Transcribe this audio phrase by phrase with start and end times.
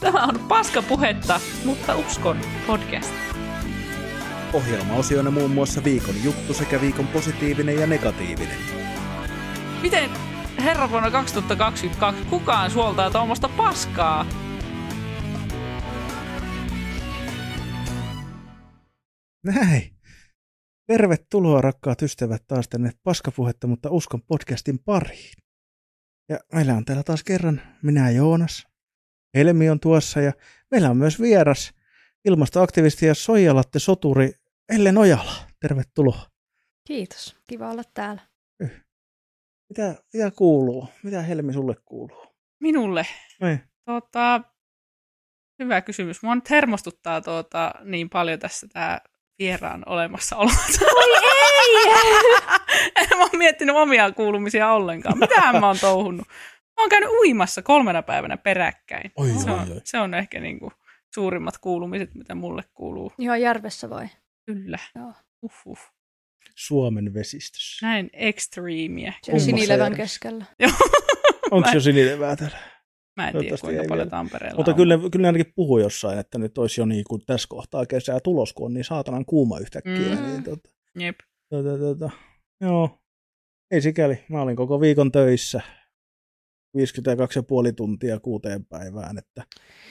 [0.00, 3.14] Tämä on paskapuhetta, mutta uskon podcast.
[4.52, 8.58] Ohjelmaosioina muun muassa viikon juttu sekä viikon positiivinen ja negatiivinen.
[9.82, 10.10] Miten
[10.64, 14.26] herra vuonna 2022 kukaan suoltaa tuommoista paskaa?
[19.44, 19.94] Näin.
[20.86, 25.32] Tervetuloa rakkaat ystävät taas tänne Paskapuhetta, mutta uskon podcastin pariin.
[26.28, 28.73] Ja meillä on täällä taas kerran minä Joonas.
[29.34, 30.32] Helmi on tuossa ja
[30.70, 31.74] meillä on myös vieras
[32.24, 34.32] ilmastoaktivisti ja soijalatte soturi
[34.68, 35.32] Ellen Ojala.
[35.60, 36.26] Tervetuloa.
[36.86, 38.20] Kiitos, kiva olla täällä.
[39.68, 40.88] Mitä, mitä kuuluu?
[41.02, 42.26] Mitä Helmi sulle kuuluu?
[42.60, 43.06] Minulle?
[43.40, 43.60] Niin.
[43.84, 44.40] Tota,
[45.58, 46.22] hyvä kysymys.
[46.22, 49.00] Mua nyt hermostuttaa tuota, niin paljon tässä tämä
[49.38, 50.50] vieraan olemassaolo.
[50.96, 51.92] Oi ei!
[52.96, 55.18] en mä oon miettinyt omia kuulumisia ollenkaan.
[55.18, 56.28] Mitähän mä oon touhunnut?
[56.76, 59.10] Mä oon käynyt uimassa kolmena päivänä peräkkäin.
[59.16, 59.80] Oi, se, oi, on, oi.
[59.84, 60.72] se on ehkä niinku
[61.14, 63.12] suurimmat kuulumiset, mitä mulle kuuluu.
[63.18, 64.08] Joo, järvessä vai?
[64.46, 64.78] Kyllä.
[64.94, 65.12] Joo.
[65.42, 65.80] Uff.
[66.54, 67.86] Suomen vesistössä.
[67.86, 68.10] Näin.
[68.14, 70.44] Se on Kummassa sinilevän keskellä.
[70.58, 70.70] Joo.
[71.50, 72.58] Onko Mä- jo sinilevää täällä?
[73.16, 74.10] Mä en tiedä, kuinka paljon vielä.
[74.10, 74.76] Tampereella Mutta on.
[74.76, 78.52] kyllä, kyllä ainakin puhui jossain, että nyt olisi jo niin kuin tässä kohtaa kesää tulos,
[78.52, 80.16] kun on niin saatanan kuuma yhtäkkiä.
[80.16, 80.26] Mm.
[80.26, 81.18] Niin, tota, Jep.
[81.50, 82.10] tota, tota,
[82.60, 82.98] joo,
[83.70, 84.24] ei sikäli.
[84.28, 85.60] Mä olin koko viikon töissä.
[86.78, 89.18] 52,5 tuntia kuuteen päivään.
[89.18, 89.42] Että,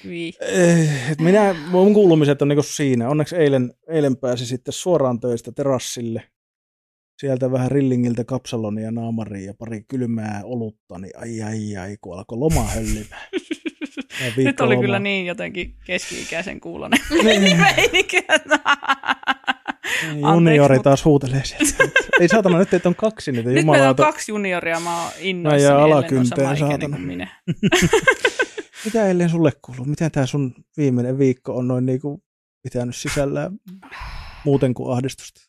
[0.08, 0.34] Vii.
[0.42, 3.10] eh, et minä, mun kuulumiset on niinku siinä.
[3.10, 6.24] Onneksi eilen, eilen pääsi sitten suoraan töistä terassille.
[7.22, 12.38] Sieltä vähän rillingiltä kapsalonia naamariin ja pari kylmää olutta, niin ai ai ai, kun alkoi
[12.38, 13.28] loma höllimään.
[14.38, 14.82] Nyt oli lomaa.
[14.82, 17.58] kyllä niin jotenkin keski-ikäisen kuulonen Niin.
[17.76, 18.18] meininki.
[20.34, 21.84] Juniori taas huutelee sieltä.
[22.20, 23.50] Ei saatana, nyt teitä on kaksi niitä.
[23.50, 26.98] Nyt meillä on kaksi junioria, mä oon Mä innoissani, jään ellen ole alakynteen, saatana.
[26.98, 27.28] minä.
[28.86, 29.86] Mitä Ellen sulle kuuluu?
[29.86, 32.24] Miten tämä sun viimeinen viikko on noin niinku
[32.64, 33.52] pitänyt sisällään
[34.46, 35.42] muuten kuin ahdistusta?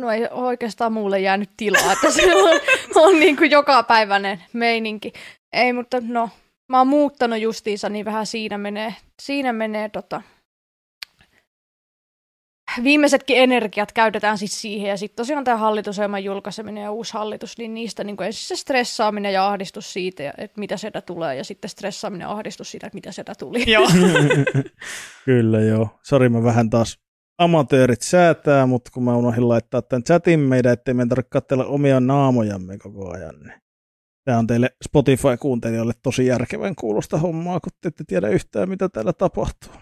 [0.00, 2.60] No ei oikeastaan muulle jäänyt tilaa, että se on,
[2.96, 5.12] on niin kuin jokapäiväinen meininki.
[5.52, 6.30] Ei, mutta no,
[6.68, 10.22] mä oon muuttanut justiinsa, niin vähän siinä menee, siinä menee tota,
[12.84, 17.74] viimeisetkin energiat käytetään siis siihen, ja sitten tosiaan tämä hallitusohjelman julkaiseminen ja uusi hallitus, niin
[17.74, 21.70] niistä niin ensin se stressaaminen ja ahdistus siitä, ja- että mitä sieltä tulee, ja sitten
[21.70, 23.70] stressaaminen ja ahdistus siitä, että mitä sieltä tuli.
[23.72, 23.88] Joo.
[25.24, 25.88] Kyllä joo.
[26.02, 26.98] Sori, mä vähän taas
[27.38, 32.00] amatöörit säätää, mutta kun mä unohdin laittaa tämän chatin meidän, ettei meidän tarvitse katsella omia
[32.00, 33.40] naamojamme koko ajan.
[33.40, 33.62] Niin.
[34.24, 39.12] Tämä on teille Spotify-kuuntelijoille tosi järkevän kuulosta hommaa, kun te ette tiedä yhtään, mitä täällä
[39.12, 39.72] tapahtuu.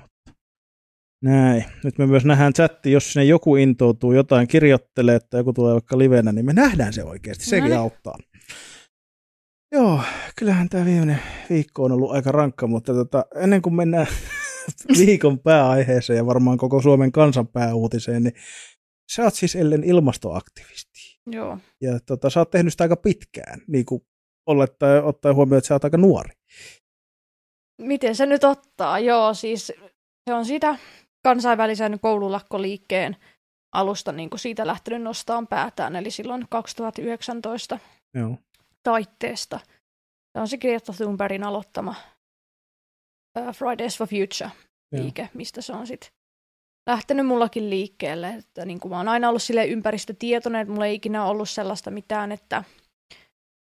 [1.25, 1.65] Näin.
[1.85, 5.99] Nyt me myös nähdään chatti, jos sinne joku intoutuu jotain kirjoittelee, että joku tulee vaikka
[5.99, 7.45] livenä, niin me nähdään se oikeasti.
[7.45, 7.79] Sekin Noniin.
[7.79, 8.19] auttaa.
[9.73, 10.01] Joo,
[10.39, 14.07] kyllähän tämä viimeinen viikko on ollut aika rankka, mutta tota, ennen kuin mennään
[14.99, 18.35] viikon pääaiheeseen ja varmaan koko Suomen kansan pääuutiseen, niin
[19.13, 21.21] sä oot siis Ellen ilmastoaktivisti.
[21.27, 21.59] Joo.
[21.81, 24.03] Ja tota, sä oot tehnyt sitä aika pitkään, niin kuin
[24.47, 26.31] olettaen, ottaen huomioon, että sä oot aika nuori.
[27.83, 28.99] Miten se nyt ottaa?
[28.99, 29.73] Joo, siis
[30.29, 30.79] se on siitä
[31.23, 33.17] kansainvälisen koululakkoliikkeen
[33.75, 37.79] alusta niin kuin siitä lähtenyt nostamaan päätään, eli silloin 2019
[38.15, 38.37] Joo.
[38.83, 39.61] taitteesta.
[40.33, 41.95] Se on se Greta Thunbergin aloittama
[43.39, 44.51] uh, Fridays for Future
[44.93, 45.03] Joo.
[45.03, 46.11] liike, mistä se on sitten
[46.87, 48.29] lähtenyt mullakin liikkeelle.
[48.29, 51.91] Että niin kuin mä oon aina ollut sille ympäristötietoinen, että mulla ei ikinä ollut sellaista
[51.91, 52.65] mitään, että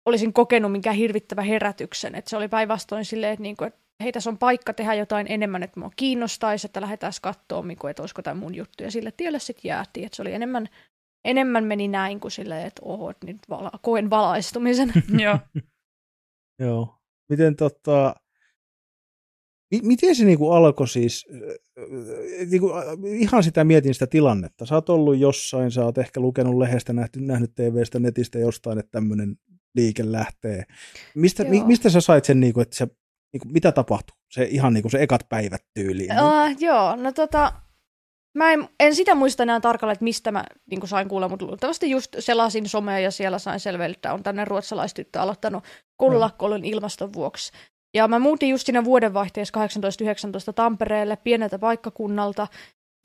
[0.09, 2.15] olisin kokenut minkään hirvittävä herätyksen.
[2.15, 5.27] Että se oli päinvastoin silleen, että, niin kuin, että hei, tässä on paikka tehdä jotain
[5.31, 8.85] enemmän, että mua kiinnostaisi, että lähdetään katsoa, niin että olisiko tämä mun juttu.
[8.85, 10.07] Ja sille tielle sitten jäätiin.
[10.07, 10.69] Että se oli enemmän,
[11.25, 14.93] enemmän meni näin kuin silleen, että oho, että nyt vala, koen valaistumisen.
[15.25, 15.39] Joo.
[16.59, 16.99] Joo.
[17.29, 18.15] Miten tota,
[19.71, 21.27] mi- miten se niinku alkoi siis,
[22.51, 22.71] niinku,
[23.05, 24.67] ihan sitä mietin sitä tilannetta.
[24.67, 28.91] Sä oot ollut jossain, sä oot ehkä lukenut lehdestä, nähty, nähnyt TVstä, netistä jostain, että
[28.91, 29.37] tämmöinen
[29.75, 30.65] liike lähtee.
[31.15, 32.77] Mistä, mi, mistä sä sait sen, niinku, että
[33.35, 34.17] se, niinku, mitä tapahtui?
[34.31, 36.11] Se ihan niinku se ekat päivät tyyliin.
[36.13, 37.53] Uh, joo, no tota,
[38.39, 41.91] mä en, en sitä muista enää tarkalleen, että mistä mä niin sain kuulla, mutta luultavasti
[41.91, 45.65] just selasin somea ja siellä sain selville, että on tänne ruotsalaistyttö aloittanut
[45.97, 47.53] koululakkoilun ilmaston vuoksi.
[47.95, 49.67] Ja mä muutin just siinä vuodenvaihteessa
[50.51, 52.47] 18-19 Tampereelle pieneltä paikkakunnalta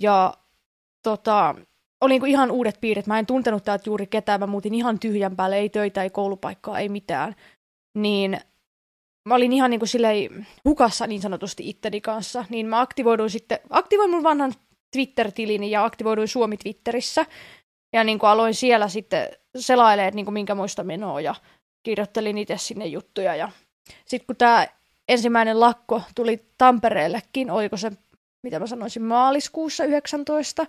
[0.02, 0.34] ja
[1.04, 1.56] tota,
[2.02, 3.08] oli niinku ihan uudet piirit.
[3.08, 6.80] Mä en tuntenut täältä juuri ketään, mä muutin ihan tyhjän päälle, ei töitä, ei koulupaikkaa,
[6.80, 7.36] ei mitään.
[7.98, 8.40] Niin
[9.26, 13.60] mä olin ihan niin kuin silleen hukassa niin sanotusti itteni kanssa, niin mä aktivoiduin sitten,
[13.70, 14.54] aktivoin mun vanhan
[14.92, 17.26] Twitter-tilini ja aktivoiduin Suomi Twitterissä.
[17.94, 21.36] Ja niin kuin aloin siellä sitten selailemaan niin kuin minkä muista menoa ja
[21.84, 23.36] kirjoittelin itse sinne juttuja.
[23.36, 23.52] Ja
[24.06, 24.68] sitten kun tämä
[25.08, 27.92] ensimmäinen lakko tuli Tampereellekin, oliko se,
[28.44, 30.66] mitä mä sanoisin, maaliskuussa 19,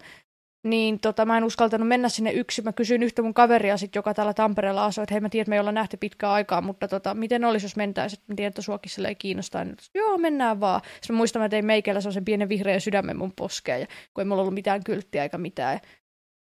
[0.64, 2.64] niin tota, mä en uskaltanut mennä sinne yksin.
[2.64, 5.50] Mä kysyin yhtä mun kaveria, sit, joka täällä Tampereella asui, että hei mä tiedän, että
[5.50, 8.62] me ei olla nähty pitkää aikaa, mutta tota, miten olisi, jos mentäisiin, mä tiedän, että
[8.62, 9.64] suokissa ei kiinnostaa.
[9.64, 10.80] Niin, Joo, mennään vaan.
[10.94, 14.22] Sitten mä muistan, että mä tein meikällä sellaisen pienen vihreän sydämen mun poskeen, ja kun
[14.22, 15.74] ei mulla ollut mitään kylttiä eikä mitään.
[15.74, 15.80] Ja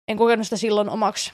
[0.08, 1.34] en kokenut sitä silloin omaksi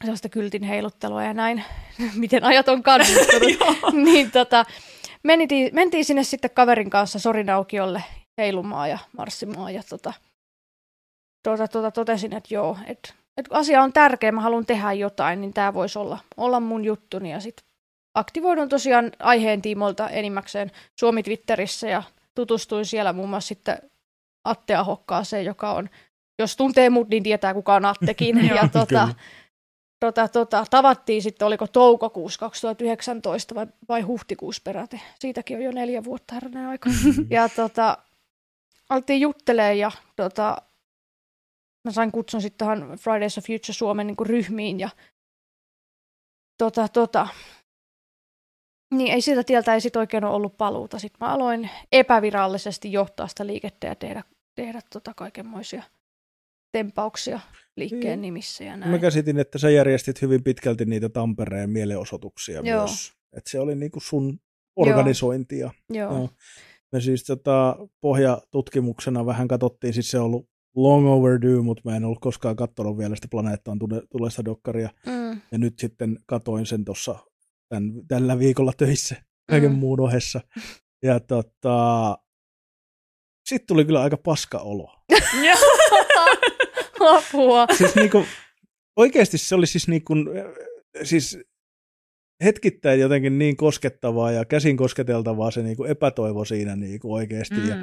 [0.00, 1.64] sellaista kyltin heiluttelua ja näin,
[2.14, 3.94] miten ajat on kannattanut.
[4.04, 4.64] niin tota,
[5.22, 8.04] mentiin, mentiin sinne sitten kaverin kanssa Sorinaukiolle
[8.38, 10.12] heilumaan ja marssimaan ja tota,
[11.42, 15.52] tota, tota, totesin, että joo, että et asia on tärkeä, mä haluan tehdä jotain, niin
[15.52, 17.30] tämä voisi olla, olla mun juttuni.
[17.30, 17.64] Ja sitten
[18.14, 22.02] aktivoidun tosiaan aiheen tiimoilta enimmäkseen Suomi Twitterissä ja
[22.34, 23.78] tutustuin siellä muun muassa sitten
[24.44, 25.90] Atte Ahokkaaseen, joka on,
[26.38, 28.46] jos tuntee mut, niin tietää kuka on Attekin.
[28.56, 29.08] ja tota,
[30.00, 35.02] tota, tota, tavattiin sitten, oliko toukokuussa 2019 vai, vai huhtikuussa peräti.
[35.18, 36.90] Siitäkin on jo neljä vuotta herranen aika.
[37.30, 37.98] ja tota,
[38.88, 40.56] alettiin juttelemaan ja tota,
[41.84, 44.88] mä sain kutsun sitten tähän Fridays of Future Suomen niin ryhmiin ja
[46.58, 47.28] tota, tota,
[48.94, 50.98] niin ei siltä tieltä ei sit oikein ole ollut paluuta.
[50.98, 54.22] Sitten mä aloin epävirallisesti johtaa sitä liikettä ja tehdä,
[54.54, 55.82] tehdä tota kaikenmoisia
[56.72, 57.40] tempauksia
[57.76, 58.22] liikkeen mm.
[58.22, 58.90] nimissä ja näin.
[58.90, 62.78] Mä käsitin, että sä järjestit hyvin pitkälti niitä Tampereen mielenosoituksia Joo.
[62.78, 63.12] myös.
[63.36, 64.40] Että se oli niinku sun
[64.76, 65.70] organisointia.
[65.90, 66.12] Joo.
[66.12, 66.28] Joo.
[66.92, 72.04] Me siis tota, pohjatutkimuksena vähän katsottiin, siis se on ollut long overdue, mutta mä en
[72.04, 73.78] ollut koskaan katsonut vielä sitä planeettaan
[74.10, 74.90] tulesta dokkaria.
[75.06, 75.40] Mm.
[75.52, 77.18] Ja nyt sitten katoin sen tuossa
[78.08, 79.16] tällä viikolla töissä
[79.50, 79.78] kaiken mm.
[79.78, 80.40] muun ohessa.
[81.02, 82.18] Ja tota,
[83.48, 84.94] sitten tuli kyllä aika paska olo.
[87.16, 87.66] Apua.
[87.78, 88.24] siis niinku,
[88.96, 90.14] oikeasti se oli siis, niinku,
[91.02, 91.38] siis
[92.44, 97.54] hetkittäin jotenkin niin koskettavaa ja käsin kosketeltavaa se niinku epätoivo siinä niinku oikeasti.
[97.54, 97.68] Mm.
[97.68, 97.76] Ja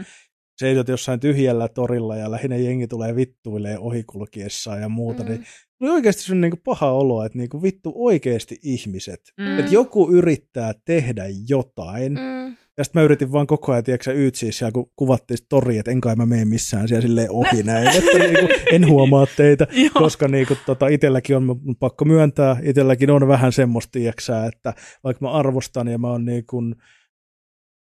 [0.59, 5.45] seisot jossain tyhjällä torilla ja lähinnä jengi tulee vittuilee ohikulkiessa ja muuta, niin mm.
[5.79, 9.59] niin oli oikeasti sun niinku paha olo, että niinku vittu oikeasti ihmiset, mm.
[9.59, 12.57] että joku yrittää tehdä jotain, mm.
[12.77, 16.01] ja sitten mä yritin vaan koko ajan, tiedätkö yytsiä siellä, kun kuvattiin tori, että en
[16.01, 20.55] kai mä mene missään siellä silleen ohi näin, että niinku, en huomaa teitä, koska niinku,
[20.65, 24.73] tota, itselläkin on pakko myöntää, itselläkin on vähän semmoista, tiedätkö, että
[25.03, 26.61] vaikka mä arvostan ja mä oon niinku,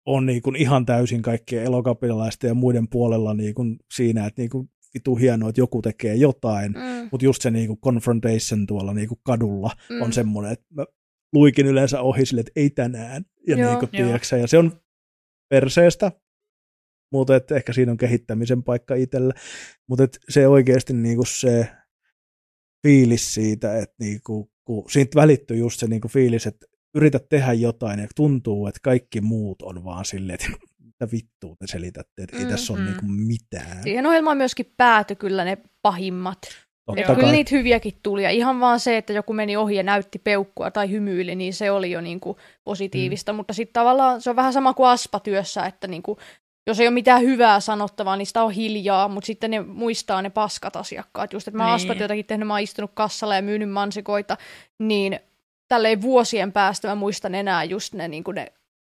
[0.05, 4.49] on niin kuin ihan täysin kaikkien elokapilaisten ja muiden puolella niin kuin siinä, että niin
[4.49, 7.09] kuin vitu hienoa, että joku tekee jotain, mm.
[7.11, 10.01] mutta just se niin kuin confrontation tuolla niin kuin kadulla mm.
[10.01, 10.85] on semmoinen, että mä
[11.33, 14.81] luikin yleensä ohi sille, että ei tänään, ja, Joo, niin kuin, tiiäksä, ja se on
[15.49, 16.11] perseestä,
[17.11, 19.33] mutta että ehkä siinä on kehittämisen paikka itsellä,
[19.87, 21.67] mutta että se oikeasti niin kuin se
[22.87, 26.65] fiilis siitä, että niin kuin, kun siitä välittyy just se niin kuin fiilis, että
[26.95, 30.47] yrität tehdä jotain ja tuntuu, että kaikki muut on vaan silleen, että
[30.79, 32.51] mitä vittua te selitätte, että ei mm-hmm.
[32.51, 33.83] tässä ole niinku mitään.
[33.83, 36.39] Siihen ohjelmaan myöskin pääty kyllä ne pahimmat.
[36.85, 40.19] Totta kyllä niitä hyviäkin tuli, ja ihan vaan se, että joku meni ohi ja näytti
[40.19, 43.35] peukkua tai hymyili, niin se oli jo niinku positiivista, mm.
[43.35, 46.17] mutta sitten tavallaan se on vähän sama kuin aspatyössä, että niinku,
[46.67, 50.29] jos ei ole mitään hyvää sanottavaa, niin sitä on hiljaa, mutta sitten ne muistaa ne
[50.29, 51.33] paskat asiakkaat.
[51.33, 51.73] Just, että mä niin.
[51.73, 54.37] aspatyötäkin tehnyt, mä oon istunut kassalla ja myynyt mansikoita,
[54.79, 55.19] niin
[55.71, 58.53] tälleen vuosien päästä mä muistan enää just ne, niin kuin ne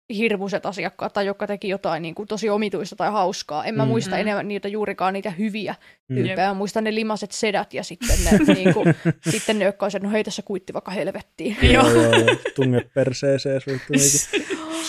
[0.09, 3.65] hirmuiset asiakkaat tai jotka teki jotain niin kuin tosi omituista tai hauskaa.
[3.65, 3.89] En mä mm.
[3.89, 5.75] muista enää niitä juurikaan niitä hyviä
[6.09, 6.15] mm.
[6.15, 6.47] tyyppejä.
[6.47, 8.95] Mä muistan ne limaset sedät ja sitten ne, niin kuin,
[9.29, 11.57] sitten ne jotka no hei tässä kuitti vaikka helvettiin.
[11.61, 12.35] Joo, joo, joo.
[12.55, 13.61] tunge perseeseen.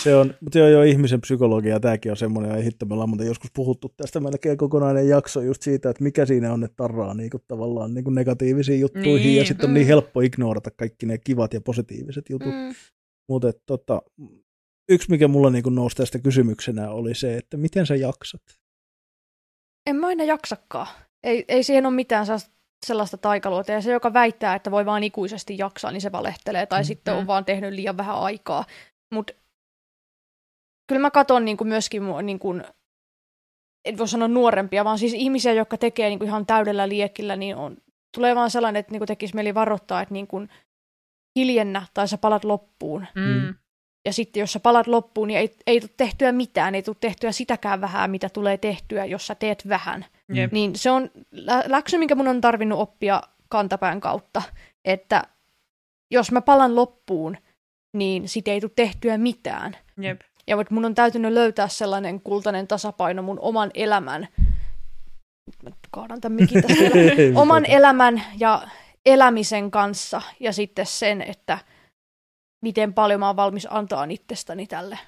[0.03, 3.51] Se on, mutta joo, joo, ihmisen psykologia, tämäkin on semmoinen, hitto, me ollaan muuten joskus
[3.53, 7.43] puhuttu tästä melkein kokonainen jakso just siitä, että mikä siinä on, että tarraa niin kuin,
[7.47, 9.71] tavallaan niin kuin negatiivisiin juttuihin, niin, ja sitten mm.
[9.71, 12.53] on niin helppo ignorata kaikki ne kivat ja positiiviset jutut.
[12.53, 12.75] Mm.
[13.29, 14.01] Mutta tota,
[14.89, 18.41] yksi, mikä mulla niin nousi tästä kysymyksenä, oli se, että miten sä jaksat?
[19.87, 20.87] En mä aina jaksakaan.
[21.23, 22.25] Ei, ei siihen ole mitään
[22.85, 23.71] sellaista taikaluota.
[23.71, 26.65] Ja se, joka väittää, että voi vaan ikuisesti jaksaa, niin se valehtelee.
[26.65, 26.87] Tai mm-hmm.
[26.87, 28.65] sitten on vaan tehnyt liian vähän aikaa.
[29.13, 29.33] Mutta
[30.87, 32.63] kyllä mä katson niin kuin myöskin niin kuin,
[33.85, 37.55] en voi sanoa nuorempia, vaan siis ihmisiä, jotka tekee niin kuin ihan täydellä liekillä, niin
[37.55, 37.77] on,
[38.17, 40.49] tulee vaan sellainen, että niin kuin tekisi mieli varoittaa, että niin kuin
[41.39, 43.05] hiljennä tai sä palat loppuun.
[43.15, 43.55] Mm.
[44.07, 47.31] Ja sitten jos sä palat loppuun, niin ei, ei tule tehtyä mitään, ei tule tehtyä
[47.31, 50.05] sitäkään vähän, mitä tulee tehtyä, jos sä teet vähän.
[50.27, 50.35] Mm.
[50.51, 51.09] Niin se on
[51.65, 54.41] läksy, minkä mun on tarvinnut oppia kantapään kautta,
[54.85, 55.23] että
[56.11, 57.37] jos mä palan loppuun,
[57.93, 59.77] niin sit ei tule tehtyä mitään.
[60.01, 60.21] Jep.
[60.47, 64.27] Ja mun on täytynyt löytää sellainen kultainen tasapaino mun oman elämän,
[65.63, 66.83] mä kaadan tämän mikin tästä
[67.41, 68.67] oman elämän ja
[69.05, 71.57] elämisen kanssa ja sitten sen, että
[72.61, 74.99] miten paljon mä oon valmis antaa itsestäni tälle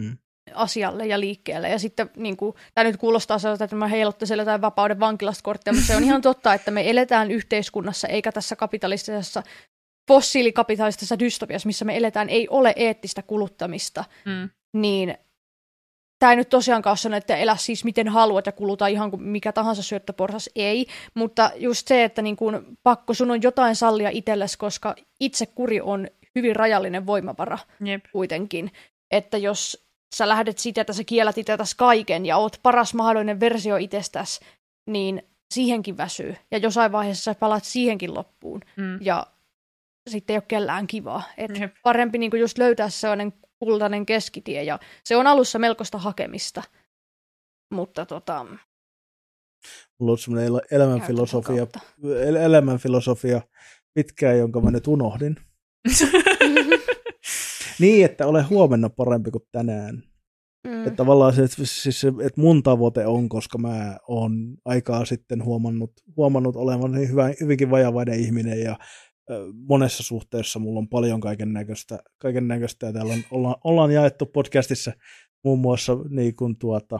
[0.00, 0.18] Mm.
[0.54, 1.68] asialle ja liikkeelle.
[1.68, 5.72] Ja sitten, niin kuin, tämä nyt kuulostaa sellaiselta, että mä heiluttaisin jotain vapauden vankilasta korttia,
[5.72, 9.42] mutta se on ihan totta, että me eletään yhteiskunnassa, eikä tässä kapitalistisessa
[10.08, 14.50] fossiilikapitalistisessa dystopiassa, missä me eletään, ei ole eettistä kuluttamista, Mm.
[14.76, 15.18] niin
[16.18, 19.52] tämä ei nyt tosiaankaan ole että elä siis miten haluat ja kuluta ihan kuin mikä
[19.52, 20.86] tahansa syöttöporsas, ei.
[21.14, 25.80] Mutta just se, että niin kuin pakko sun on jotain sallia itsellesi, koska itse kuri
[25.80, 28.04] on hyvin rajallinen voimavara Jep.
[28.12, 28.72] kuitenkin.
[29.10, 33.76] Että jos sä lähdet siitä, että sä kiellät itseltäsi kaiken ja oot paras mahdollinen versio
[33.76, 34.40] itsestäsi,
[34.86, 35.22] niin
[35.54, 36.36] siihenkin väsyy.
[36.50, 38.60] Ja jossain vaiheessa sä palaat siihenkin loppuun.
[38.76, 38.98] Mm.
[39.00, 39.26] Ja
[40.10, 41.22] sitten ei ole kellään kivaa.
[41.36, 41.74] Et Jep.
[41.82, 44.62] parempi niinku just löytää sellainen kultainen keskitie.
[44.62, 46.62] Ja se on alussa melkoista hakemista.
[47.74, 48.46] Mutta tota,
[49.98, 51.66] Mulla on semmoinen el- elämänfilosofia,
[52.44, 53.42] elämänfilosofia
[53.94, 55.36] pitkään, jonka mä nyt unohdin.
[57.80, 60.02] Niin, että ole huomenna parempi kuin tänään.
[60.66, 60.78] Mm.
[60.78, 65.44] Että tavallaan se, että, siis se, että mun tavoite on, koska mä oon aikaa sitten
[65.44, 68.76] huomannut, huomannut olevan niin hyvä, hyvinkin vajavainen ihminen ja
[69.68, 74.26] monessa suhteessa mulla on paljon kaiken näköistä, kaiken näköistä ja täällä on, ollaan, ollaan jaettu
[74.26, 74.92] podcastissa
[75.44, 76.98] muun muassa niin kuin tuota,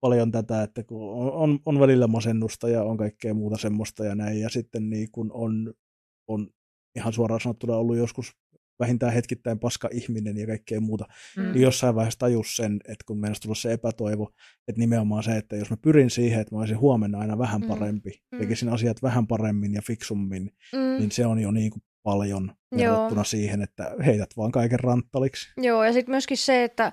[0.00, 4.14] paljon tätä, että kun on, on, on välillä masennusta ja on kaikkea muuta semmoista ja
[4.14, 5.74] näin ja sitten niin kuin on,
[6.28, 6.48] on
[6.96, 8.32] ihan suoraan sanottuna ollut joskus
[8.78, 11.04] vähintään hetkittäin paska ihminen ja kaikkea muuta
[11.36, 11.42] Mm.
[11.52, 14.32] niin jossain vaiheessa tajus sen, että kun meidän tulla se epätoivo,
[14.68, 17.68] että nimenomaan se, että jos mä pyrin siihen, että mä olisin huomenna aina vähän Mm.
[17.68, 18.38] parempi, Mm.
[18.38, 20.98] tekisin asiat vähän paremmin ja fiksummin, Mm.
[20.98, 25.48] niin se on jo niin kuin paljon verrattuna siihen, että heität vaan kaiken ranttaliksi.
[25.56, 26.92] Joo, ja sitten myöskin se, että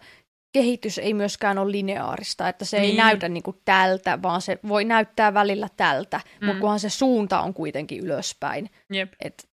[0.53, 2.83] kehitys ei myöskään ole lineaarista, että se niin.
[2.83, 2.97] ei Niin.
[2.97, 6.21] näytä niinku tältä, vaan se voi näyttää välillä tältä.
[6.41, 6.45] Mm.
[6.45, 8.69] mutta kunhan se suunta on kuitenkin ylöspäin.
[8.93, 9.13] Jep.
[9.21, 9.47] Et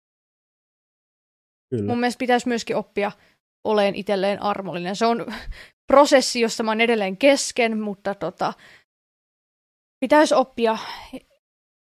[1.70, 1.86] Kyllä.
[1.86, 3.12] mun mielestä pitäisi myöskin oppia
[3.64, 4.96] oleen itselleen armollinen.
[4.96, 5.26] Se on
[5.92, 8.52] prosessi, jossa mä oon edelleen kesken, mutta tota,
[10.00, 10.78] pitäisi oppia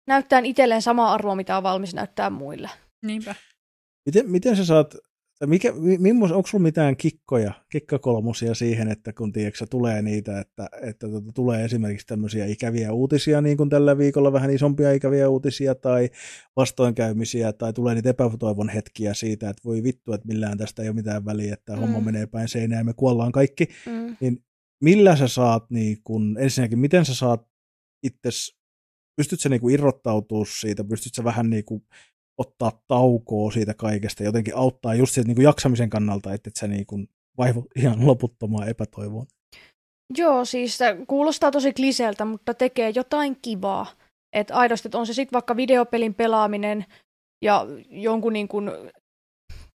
[0.07, 2.71] näyttää itselleen samaa arvoa, mitä on valmis näyttää muille.
[3.02, 3.35] Niinpä.
[4.07, 4.95] Miten, miten sä saat,
[5.47, 10.69] mikä, mi- mimmos, onko sulla mitään kikkoja, kikkakolmosia siihen, että kun tiedätkö, tulee niitä, että,
[10.83, 15.75] että tuota, tulee esimerkiksi tämmöisiä ikäviä uutisia, niin kuin tällä viikolla vähän isompia ikäviä uutisia
[15.75, 16.11] tai
[16.57, 20.95] vastoinkäymisiä, tai tulee niitä epätoivon hetkiä siitä, että voi vittu, että millään tästä ei ole
[20.97, 21.81] mitään väliä, että Mm.
[21.81, 23.69] homma menee päin seinään ja me kuollaan kaikki.
[23.87, 24.16] Mm.
[24.21, 24.45] Niin
[24.85, 27.47] millä sä saat, niin kun, ensinnäkin, miten sä saat
[28.02, 28.57] itses,
[29.16, 31.83] pystyt sä niin kuin irrottautua siitä, pystyt sä vähän niin kuin
[32.38, 36.66] ottaa taukoa siitä kaikesta, jotenkin auttaa just siitä niin kuin jaksamisen kannalta, että et sä
[36.66, 39.26] niin kuin vaivu ihan loputtomaan epätoivoon.
[40.19, 43.87] Joo, siis kuulostaa tosi kliseeltä, mutta tekee jotain kivaa.
[44.37, 46.85] Että aidosti, että on se sitten vaikka videopelin pelaaminen
[47.45, 48.71] ja jonkun niin kuin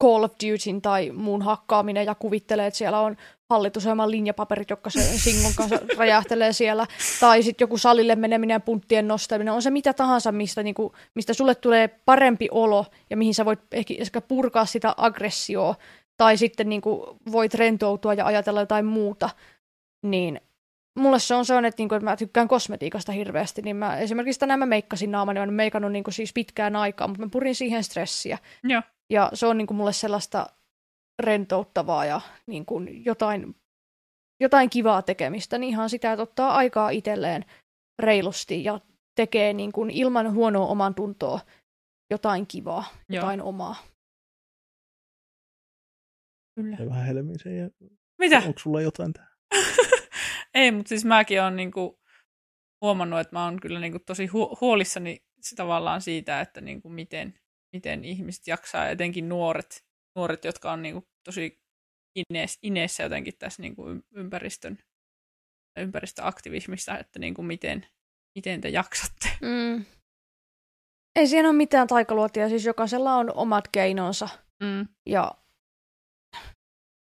[0.04, 3.18] Call of Dutyn tai muun hakkaaminen ja kuvittelee, että siellä on
[3.50, 6.88] hallitusohjelman linjapaperit, jotka se singon kanssa räjähtelee siellä.
[7.20, 9.54] Tai sitten joku salille meneminen ja punttien nostaminen.
[9.54, 13.46] On se mitä tahansa, mistä, niin kuin, mistä sulle tulee parempi olo ja mihin sä
[13.46, 15.76] voit ehkä purkaa sitä aggressioa.
[16.18, 17.02] Tai sitten niin kuin,
[17.32, 19.30] voit rentoutua ja ajatella jotain muuta
[20.02, 20.42] niin
[20.98, 24.60] mulle se on sellainen, että, niinku, että mä tykkään kosmetiikasta hirveästi, niin mä esimerkiksi tänään
[24.60, 28.38] mä meikkasin naamani, mä en meikannut niinku siis pitkään aikaa, mutta mä purin siihen stressiä.
[28.64, 28.82] Joo.
[29.10, 30.48] Ja se on niinku mulle sellaista
[31.20, 33.56] rentouttavaa ja niinku jotain,
[34.40, 37.46] jotain kivaa tekemistä, niin ihan sitä, että ottaa aikaa itselleen
[38.00, 38.80] reilusti ja
[39.16, 41.40] tekee niinku ilman huonoa oman tuntoa
[42.12, 43.22] jotain kivaa, Joo.
[43.22, 43.76] jotain omaa.
[46.56, 46.78] Kyllä.
[46.80, 47.58] Ja vähän helmisen.
[47.58, 47.70] Ja...
[48.20, 48.38] Mitä?
[48.38, 49.32] Onko sulla jotain tähän?
[50.54, 52.00] Ei, mutta siis mäkin olen niinku
[52.82, 55.24] huomannut, että mä oon kyllä niinku tosi hu- huolissani
[55.56, 57.40] tavallaan siitä, että niinku miten,
[57.76, 59.87] miten ihmiset jaksaa, etenkin nuoret,
[60.18, 61.62] nuoret jotka on niinku tosi
[62.16, 64.78] inees, ineessä jotenkin tässä niinku ym- ympäristön,
[65.80, 67.88] ympäristöaktivismissa, että niinku miten,
[68.36, 69.30] miten te jaksatte.
[69.42, 69.86] Mm.
[71.16, 74.30] Ei siinä ole mitään taikaluotia, siis jokaisella on omat keinonsa.
[74.64, 74.88] Mm.
[75.06, 75.32] Ja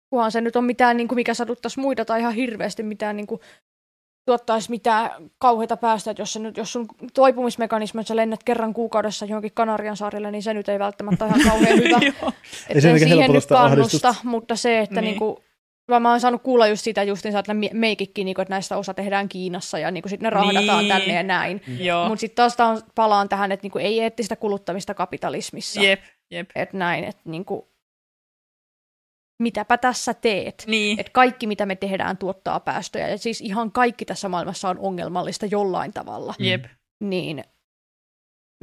[0.10, 3.28] kunhan se nyt on mitään, niin kuin mikä saduttaisi muita tai ihan hirveästi mitään niin
[3.28, 3.42] kuin,
[4.30, 9.26] tuottaisi mitään kauheita päästöjä, jos, se nyt, jos sun toipumismekanismi, että sä lennät kerran kuukaudessa
[9.26, 11.98] johonkin Kanarian saarille, niin se nyt ei välttämättä ihan kauhean hyvä.
[12.70, 15.06] Että se en siihen nyt kannusta, mutta se, että Niin.
[15.06, 15.12] niin.
[15.12, 15.44] niinku,
[15.90, 18.94] vaan mä oon saanut kuulla just sitä justiinsa, että me- meikikki, niinku, että näistä osa
[18.94, 20.88] tehdään Kiinassa ja niinku, sitten ne rahdataan Niin.
[20.94, 21.62] tänne ja näin.
[21.80, 22.08] Joo.
[22.08, 25.82] Mutta sitten taas taas palaan tähän, että niinku, ei eettistä kuluttamista kapitalismissa.
[25.82, 26.50] Jep, jep.
[26.56, 27.68] Että näin, että niinku,
[29.40, 30.64] mitäpä tässä teet.
[30.68, 31.00] Niin.
[31.00, 33.08] Että kaikki, mitä me tehdään, tuottaa päästöjä.
[33.08, 36.34] Ja siis ihan kaikki tässä maailmassa on ongelmallista jollain tavalla.
[36.40, 36.66] Jep.
[37.04, 37.44] Niin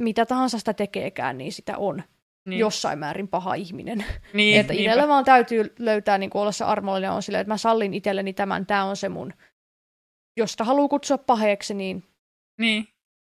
[0.01, 2.03] mitä tahansa sitä tekeekään, niin sitä on.
[2.45, 2.59] niin.
[2.59, 4.05] jossain määrin paha ihminen.
[4.33, 7.93] Niin, että itsellä vaan täytyy löytää niin olla se armollinen on silleen, että mä sallin
[7.93, 9.33] itselleni tämän, tämä on se mun,
[10.37, 12.03] josta haluaa kutsua paheeksi, niin,
[12.59, 12.87] niin.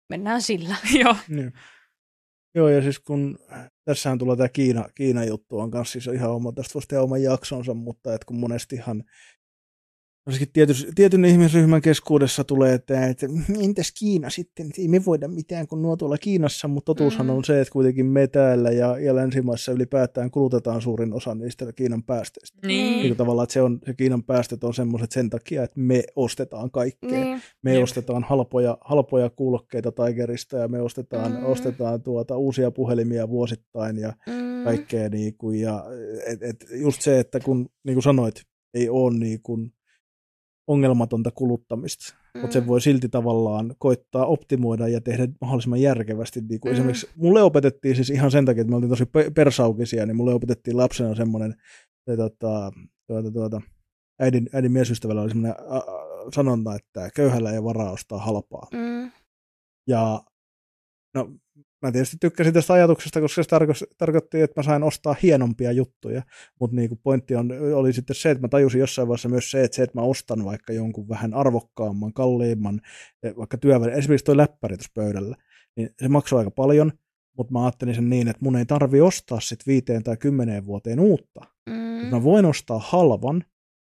[0.09, 0.75] mennään sillä.
[1.03, 1.15] Joo.
[1.27, 1.53] Niin.
[2.55, 3.37] Joo, ja siis kun
[3.85, 7.23] tässähän tulee tämä Kiina, Kiina juttu on kanssa siis ihan oma, tästä voisi tehdä oman
[7.23, 9.03] jaksonsa, mutta että kun monestihan
[10.29, 13.27] Varsinkin tietyn, tietyn ihmisryhmän keskuudessa tulee, että, että
[13.63, 17.29] entäs Kiina sitten, ei me voida mitään, kun nuo tuolla Kiinassa, mutta totuushan mm.
[17.29, 22.03] on se, että kuitenkin me täällä ja, ja länsimaissa ylipäätään kulutetaan suurin osa niistä Kiinan
[22.03, 22.67] päästöistä.
[22.67, 23.03] Niin.
[23.03, 26.71] niin tavallaan, että se, on, se Kiinan päästöt on semmoiset sen takia, että me ostetaan
[26.71, 27.23] kaikkea.
[27.23, 27.41] Niin.
[27.63, 27.83] Me Jep.
[27.83, 31.45] ostetaan halpoja, halpoja kuulokkeita Tigerista ja me ostetaan, mm.
[31.45, 34.63] ostetaan tuota, uusia puhelimia vuosittain ja mm.
[34.63, 35.09] kaikkea.
[35.09, 35.83] Niin kuin, ja,
[36.25, 38.35] et, et just se, että kun niin kuin sanoit,
[38.73, 39.73] ei ole niin kuin,
[40.69, 42.41] ongelmatonta kuluttamista, mm.
[42.41, 46.41] mutta sen voi silti tavallaan koittaa optimoida ja tehdä mahdollisimman järkevästi.
[46.41, 46.73] Niin kuin mm.
[46.73, 50.77] Esimerkiksi mulle opetettiin siis ihan sen takia, että me oltiin tosi persaukisia, niin mulle opetettiin
[50.77, 51.55] lapsena semmoinen,
[52.05, 52.71] tuota,
[53.07, 53.61] tuota, tuota,
[54.19, 55.55] äidin, äidin miesystävällä oli semmoinen
[56.35, 58.67] sanonta, että köyhällä ei varaa ostaa halpaa.
[58.73, 59.11] Mm.
[59.87, 60.23] Ja
[61.15, 61.31] no,
[61.81, 66.21] mä tietysti tykkäsin tästä ajatuksesta, koska se tarko- tarkoitti, että mä sain ostaa hienompia juttuja,
[66.59, 69.75] mutta niin pointti on, oli sitten se, että mä tajusin jossain vaiheessa myös se, että
[69.75, 72.81] se, että mä ostan vaikka jonkun vähän arvokkaamman, kalliimman,
[73.23, 75.35] e, vaikka työväline, esimerkiksi toi läppäri tuossa pöydällä,
[75.77, 76.91] niin se maksoi aika paljon,
[77.37, 80.99] mutta mä ajattelin sen niin, että mun ei tarvi ostaa sitten viiteen tai kymmeneen vuoteen
[80.99, 81.41] uutta.
[81.69, 82.05] Mm.
[82.11, 83.43] Mä voin ostaa halvan,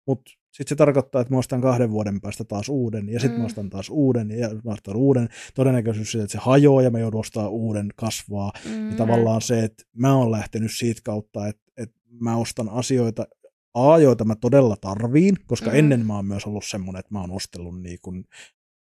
[0.08, 3.41] mutta sitten se tarkoittaa, että mä ostan kahden vuoden päästä taas uuden, ja sitten mm.
[3.41, 5.29] mä ostan taas uuden, ja mä ostan uuden.
[5.55, 8.51] Todennäköisyys siitä, että se hajoaa, ja mä joudun ostamaan uuden, kasvaa.
[8.65, 8.89] Mm.
[8.89, 13.27] Ja tavallaan se, että mä oon lähtenyt siitä kautta, että, että mä ostan asioita,
[13.73, 15.75] A, joita mä todella tarviin, koska mm.
[15.75, 18.25] ennen mä oon myös ollut semmoinen, että mä oon ostellut niin kuin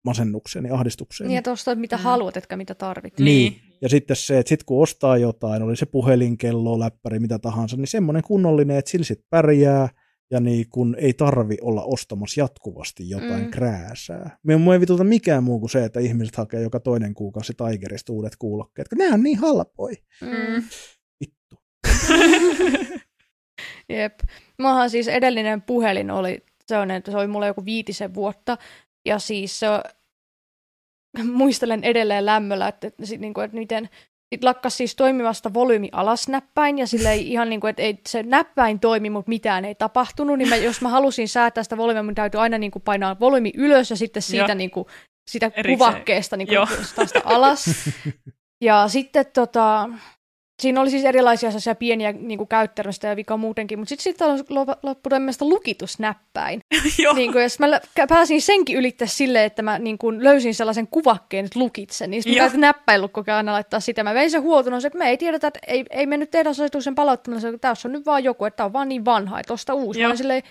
[0.06, 1.28] masennukseen ja ahdistukseen.
[1.28, 2.04] Niin, että ostaa mitä mm.
[2.04, 3.20] haluat, etkä mitä tarvit.
[3.20, 3.26] Niin.
[3.26, 3.62] niin.
[3.82, 7.88] Ja sitten se, että sit kun ostaa jotain, oli se puhelinkello, läppäri, mitä tahansa, niin
[7.88, 9.90] semmoinen kunnollinen, että sillä sitten pärjää–
[10.32, 13.52] ja niin kun ei tarvi olla ostamassa jatkuvasti jotain mm.
[13.52, 14.38] krääsää.
[14.44, 18.36] Me ei vituta mikään muu kuin se, että ihmiset hakee joka toinen kuukausi Tigerista uudet
[18.40, 19.94] kuulokkeet, kun nämä on niin halpoi.
[20.22, 20.64] Mm.
[21.20, 21.56] Vittu.
[23.90, 24.20] Jep.
[24.60, 28.58] Muahan siis edellinen puhelin oli sellainen, että se oli mulle joku viitisen vuotta,
[29.06, 29.68] ja siis se
[31.34, 36.88] muistelen edelleen lämmöllä, että, että, että, että miten sitten lakkas siis toimimasta volyymi alasnäppäin, ja
[36.88, 40.50] sille ei ihan niin kuin, että ei, se näppäin toimi, mutta mitään ei tapahtunut, niin
[40.50, 43.90] mä, jos mä halusin säätää sitä volyymia, mun täytyy aina niin kuin painaa volyymi ylös
[43.90, 44.86] ja sitten siitä niin kuin,
[45.28, 45.78] sitä Erikseen.
[45.78, 46.68] kuvakkeesta niin kuin,
[47.24, 47.66] alas.
[48.62, 49.90] Ja sitten tota,
[50.62, 54.22] Siinä oli siis erilaisia sellaisia pieniä niin kuin käyttämistä ja vika muutenkin, mutta sitten sit
[54.22, 54.40] on
[54.84, 56.60] loppu tämmöistä lukitusnäppäin.
[57.16, 57.68] niin kuin, jos mä
[58.10, 62.52] pääsin senkin ylittää silleen, että mä niin kuin, löysin sellaisen kuvakkeen, että lukitsen, niin sitten
[62.52, 64.04] mä näppäillyt ajan laittaa sitä.
[64.04, 66.96] Mä vein sen huoltuna, että me ei tiedetä, että ei, ei me nyt tehdä asetuksen
[66.96, 69.74] palauttamalla, että tässä on nyt vaan joku, että tämä on vaan niin vanha, että osta
[69.74, 70.08] uusi.
[70.08, 70.44] Mä silleen,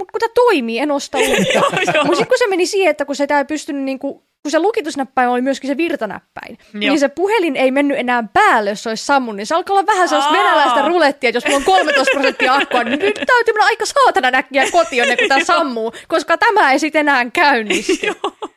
[0.00, 1.60] mutta kun tämä toimii, en osta uutta.
[1.60, 5.28] Mutta sitten kun se meni siihen, että kun se ei pystynyt niinku kun se lukitusnäppäin
[5.28, 6.78] oli myöskin se virtanäppäin, Joo.
[6.80, 9.36] niin se puhelin ei mennyt enää päälle, jos se olisi sammunut.
[9.36, 12.84] Niin se alkaa olla vähän sellaista venäläistä rulettia, että jos mulla on 13 prosenttia akkua,
[12.84, 17.00] niin nyt täytyy mennä aika saatana näkkiä kotiin, kun tämä sammuu, koska tämä ei sitten
[17.00, 18.06] enää käynnisty.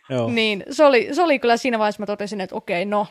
[0.09, 0.29] Joo.
[0.29, 3.07] Niin se oli, se oli kyllä siinä vaiheessa, mä totesin, että okei, no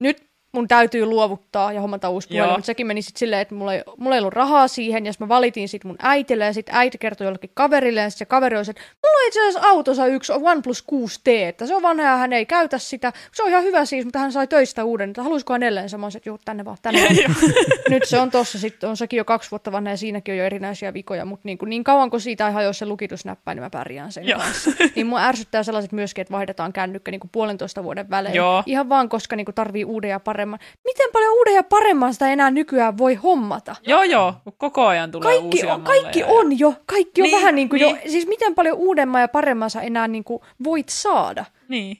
[0.00, 3.74] nyt mun täytyy luovuttaa ja hommata uusi puhelin, mutta sekin meni sitten silleen, että mulla
[3.74, 6.98] ei, mulla ei ollut rahaa siihen, ja mä valitin sitten mun äitille, ja sitten äiti
[6.98, 10.32] kertoi jollekin kaverille, ja sitten se kaveri oli, että mulla on itse asiassa autossa yksi
[10.32, 13.84] OnePlus 6T, että se on vanha ja hän ei käytä sitä, se on ihan hyvä
[13.84, 16.76] siis, mutta hän sai töistä uuden, että haluaisiko hän edelleen semmoisen, että juu, tänne vaan,
[16.82, 17.36] tänne vaan.
[17.90, 20.44] Nyt se on tossa, sitten on sekin jo kaksi vuotta vanha, ja siinäkin on jo
[20.44, 23.70] erinäisiä vikoja, mutta niin, kuin, niin kauan kuin siitä ei hajoa se lukitusnäppäin, niin mä
[23.70, 24.40] pärjään sen Joo.
[24.40, 24.70] kanssa.
[24.96, 28.34] Niin mua ärsyttää sellaiset myöskin, että vaihdetaan kännykkä niin kuin puolentoista vuoden välein.
[28.34, 28.62] Joo.
[28.66, 30.58] Ihan vaan, koska niin kuin tarvii uuden ja paremman.
[30.84, 33.76] Miten paljon uuden ja paremman sitä enää nykyään voi hommata.
[33.86, 36.26] Joo, joo, koko ajan tulee kaikki uusia on, Kaikki ja...
[36.26, 37.96] on jo, kaikki on niin, vähän niin kuin niin.
[38.04, 41.44] jo, siis miten paljon uudemman ja paremman sä enää niin kuin voit saada.
[41.68, 41.96] Niin.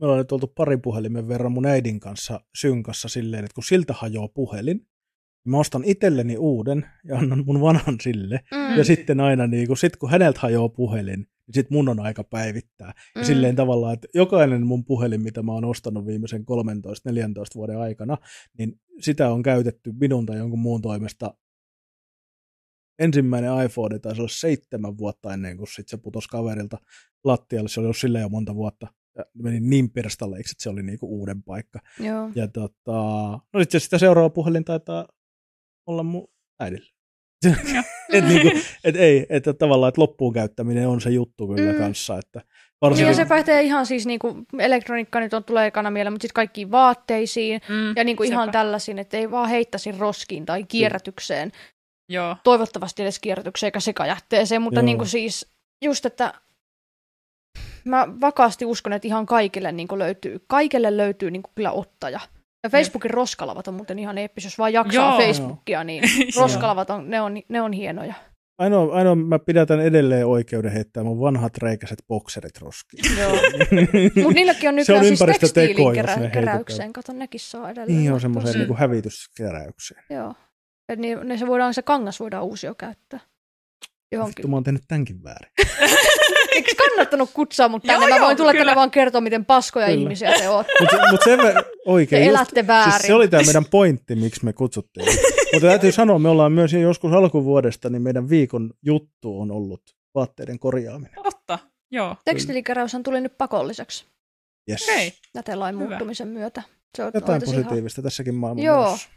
[0.00, 3.94] Me ollaan nyt oltu parin puhelimen verran mun äidin kanssa synkassa silleen, että kun siltä
[3.96, 4.86] hajoaa puhelin,
[5.44, 8.40] mä ostan itselleni uuden ja annan mun vanhan sille.
[8.50, 8.76] Mm.
[8.76, 12.24] Ja sitten aina, niin kun, sit kun häneltä hajoaa puhelin, niin sit mun on aika
[12.24, 12.92] päivittää.
[13.14, 13.26] Ja mm.
[13.26, 16.44] silleen tavallaan, että jokainen mun puhelin, mitä mä oon ostanut viimeisen 13-14
[17.54, 18.16] vuoden aikana,
[18.58, 21.34] niin sitä on käytetty minun tai jonkun muun toimesta
[22.98, 26.78] ensimmäinen iPhone taisi olla seitsemän vuotta ennen kuin sit se putosi kaverilta
[27.24, 27.68] lattialle.
[27.68, 28.86] Se oli ollut silleen jo monta vuotta.
[29.18, 31.78] Ja meni niin pirstaleiksi, että se oli niinku uuden paikka.
[32.00, 32.30] Joo.
[32.34, 32.92] Ja tota,
[33.52, 35.08] no sitten sitä seuraava puhelin taitaa
[35.86, 36.28] olla mun
[36.60, 36.90] äidillä
[38.12, 41.78] et niinku, et ei, että tavallaan että loppuun käyttäminen on se juttu kyllä mm.
[41.78, 42.46] kanssa, että Niin
[42.80, 46.34] ja Varsinkin, se pätee ihan siis niinku, elektroniikka nyt on, tulee ekana mieleen, mutta sitten
[46.34, 51.52] kaikkiin vaatteisiin Mm, ja niinku ihan tällaisiin, että ei vaan heittäisi roskiin tai kierrätykseen.
[52.08, 52.36] Joo.
[52.44, 54.84] Toivottavasti edes kierrätykseen eikä sekajätteeseen, mutta Joo.
[54.84, 55.46] niinku siis
[55.84, 56.34] just, että
[57.84, 62.20] mä vakaasti uskon, että ihan kaikille niinku löytyy, kaikille löytyy niinku kyllä ottaja.
[62.64, 65.26] Ja Facebookin roskalavat on muuten ihan eeppis, jos vaan jaksaa Joo.
[65.26, 66.02] Facebookia, niin
[66.40, 68.14] roskalavat on, ne on, ne on hienoja.
[68.58, 73.04] ainoa, ainoa, mä pidätän edelleen oikeuden heittää mun vanhat reikäiset bokserit roskiin.
[73.20, 73.32] Joo.
[74.14, 76.44] Mutta niilläkin on Se on nykyään siis ympäristöteko, tekstiilin jos kerä, ne heitetään.
[76.44, 76.92] keräykseen.
[76.92, 77.98] Kato, nekin saa edelleen.
[77.98, 80.04] niin on semmoiseen niin hävityskeräykseen.
[80.10, 80.34] Joo.
[80.88, 83.20] Et niin, ne se, voidaan, se kangas voidaan uusia käyttää.
[84.14, 84.36] Johonkin.
[84.36, 85.50] Vittu, mä oon tehnyt tämänkin väärin.
[86.52, 88.04] Eikö kannattanut kutsua mut tänne?
[88.04, 88.64] Joo, Mä joo, voin tulla kyllä.
[88.64, 90.00] tänne vaan kertoa, miten paskoja Kyllä.
[90.00, 90.72] ihmisiä te ootte.
[90.80, 92.92] Mutta mut sen ver- Te oikein, just, elätte väärin.
[92.92, 95.06] siis se oli tämä meidän pointti, miksi me kutsuttiin.
[95.52, 99.82] Mutta täytyy sanoa, me ollaan myös joskus alkuvuodesta, niin meidän viikon juttu on ollut
[100.14, 101.14] vaatteiden korjaaminen.
[101.22, 101.58] Totta,
[101.90, 102.16] joo.
[102.24, 104.04] Tekstiilikeräyshän tuli nyt pakolliseksi
[104.70, 104.82] Yes.
[104.82, 105.12] Okei.
[105.34, 105.88] jätelain Hyvä.
[105.88, 106.62] muuttumisen myötä.
[106.96, 108.84] Se on Jotain tosi ihan- positiivista tässäkin maailman Joo.
[108.84, 109.08] menossa.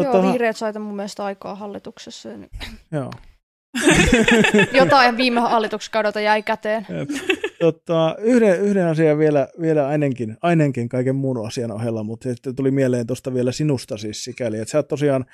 [0.00, 2.28] Joo, Tota, vihreät saita mun mielestä aikaa hallituksessa.
[2.92, 3.10] joo.
[4.80, 6.86] Jotain viime hallituskaudelta jäi käteen.
[7.60, 12.70] Tota, yhden, yhden asian vielä, vielä ainakin, ainakin kaiken muun asian ohella, mutta sitten tuli
[12.70, 15.24] mieleen tuosta vielä sinusta siis sikäli, että sä oot tosiaan,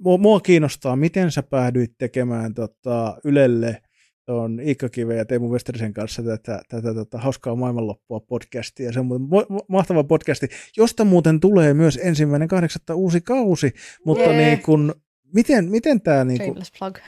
[0.00, 3.82] mua, mua kiinnostaa, miten sä päädyit tekemään tota, Ylelle
[4.26, 8.92] tuon Iikka Kiven ja Teemu Westerisen kanssa tätä, tätä tota, hauskaa maailmanloppua podcastia.
[8.92, 13.72] Se on mo- mahtava podcasti, josta muuten tulee myös ensimmäinen kahdeksatta uusi kausi,
[14.04, 14.36] mutta Jee.
[14.36, 14.94] niin kun,
[15.34, 16.98] miten, miten tämä niin kun, Shameless plug.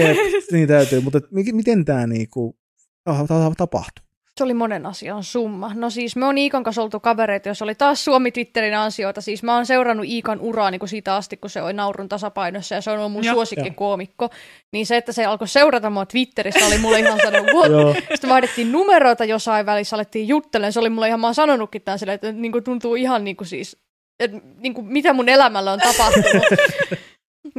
[0.00, 0.16] Jep,
[0.52, 2.56] niin täytyy, mutta miten tämä niinku,
[3.04, 4.06] ta- ta- tapahtuu?
[4.38, 5.72] Se oli monen asian summa.
[5.74, 9.20] No siis me on Iikan kanssa oltu kavereita, jos oli taas Suomi Twitterin ansioita.
[9.20, 12.74] Siis mä oon seurannut Iikan uraa niin kuin siitä asti, kun se oli naurun tasapainossa
[12.74, 14.30] ja se on ollut mun suosikkikoomikko.
[14.72, 17.96] Niin se, että se alkoi seurata mua Twitterissä, oli mulle ihan sanonut, what?
[18.10, 20.72] Sitten vaihdettiin numeroita jossain välissä, alettiin juttelemaan.
[20.72, 23.36] Se oli mulle ihan, mä oon sanonutkin tämän silleen, että niin kuin tuntuu ihan niin
[23.36, 23.76] kuin siis,
[24.20, 26.42] että niin kuin mitä mun elämällä on tapahtunut.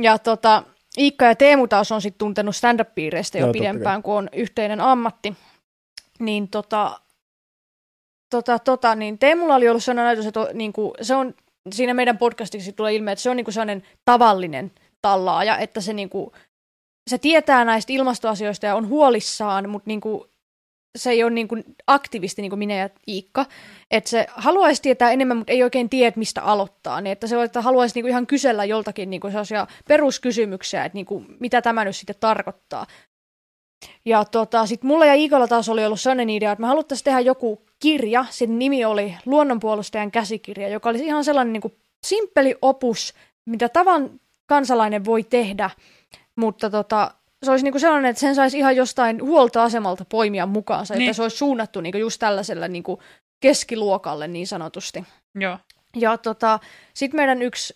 [0.02, 0.64] ja tota,
[0.98, 5.34] Iikka ja Teemu taas on sitten tuntenut stand-up-piireistä jo totta pidempään, kun on yhteinen ammatti.
[6.20, 7.00] Niin tota,
[8.30, 11.34] tota, tota, niin Teemulla oli ollut sellainen ajatus, että niin kuin, se on,
[11.72, 15.94] siinä meidän podcastissa tulee ilme, että se on niin kuin sellainen tavallinen tallaaja, että se,
[15.94, 16.32] niin kuin,
[17.10, 20.24] se tietää näistä ilmastoasioista ja on huolissaan, mutta niin kuin,
[20.98, 23.46] se ei ole niin kuin aktivisti niin kuin minä ja Iikka,
[23.92, 27.62] että se haluaisi tietää enemmän, mutta ei oikein tiedä, mistä aloittaa, niin että se että
[27.62, 31.86] haluaisi niin kuin ihan kysellä joltakin niin kuin sellaisia peruskysymyksiä, että niin kuin, mitä tämä
[31.86, 32.86] nyt sitten tarkoittaa.
[34.06, 37.20] Ja tota, sitten mulla ja Iikalla taas oli ollut sellainen idea, että me haluttaisiin tehdä
[37.20, 41.74] joku kirja, sen nimi oli Luonnonpuolustajan käsikirja, joka olisi ihan sellainen niin kuin
[42.06, 43.14] simppeli opus,
[43.46, 45.70] mitä tavan kansalainen voi tehdä,
[46.36, 47.12] mutta tota,
[47.46, 51.04] se olisi niinku sellainen, että sen saisi ihan jostain huoltoasemalta poimia mukaansa, niin.
[51.04, 53.02] Että se olisi suunnattu niinku just tällaiselle niinku
[53.40, 55.04] keskiluokalle niin sanotusti.
[55.36, 55.58] Joo.
[55.96, 56.60] Ja tota,
[56.94, 57.74] sitten meidän yksi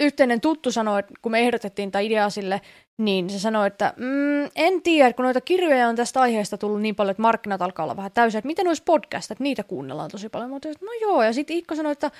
[0.00, 2.60] yhteinen tuttu sanoi, että kun me ehdotettiin tätä ideaa sille,
[2.98, 6.94] niin se sanoi, että mm, en tiedä, kun noita kirjoja on tästä aiheesta tullut niin
[6.94, 10.28] paljon, että markkinat alkaa olla vähän täysiä, että miten olisi podcast, että niitä kuunnellaan tosi
[10.28, 10.50] paljon.
[10.50, 12.10] Mutta no joo, ja sitten Iikka sanoi, että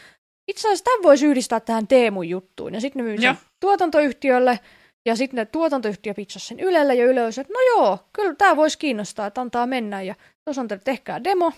[0.48, 2.74] itse asiassa tämän voisi yhdistää tähän Teemun juttuun.
[2.74, 4.60] Ja sitten ne myi sen tuotantoyhtiölle,
[5.06, 8.56] ja sitten ne tuotantoyhtiö pitsasi sen Ylelle, ja Yle olisi, että no joo, kyllä tämä
[8.56, 10.02] voisi kiinnostaa, että antaa mennä.
[10.02, 10.14] Ja
[10.44, 11.52] tuossa on teille, tehkää demo.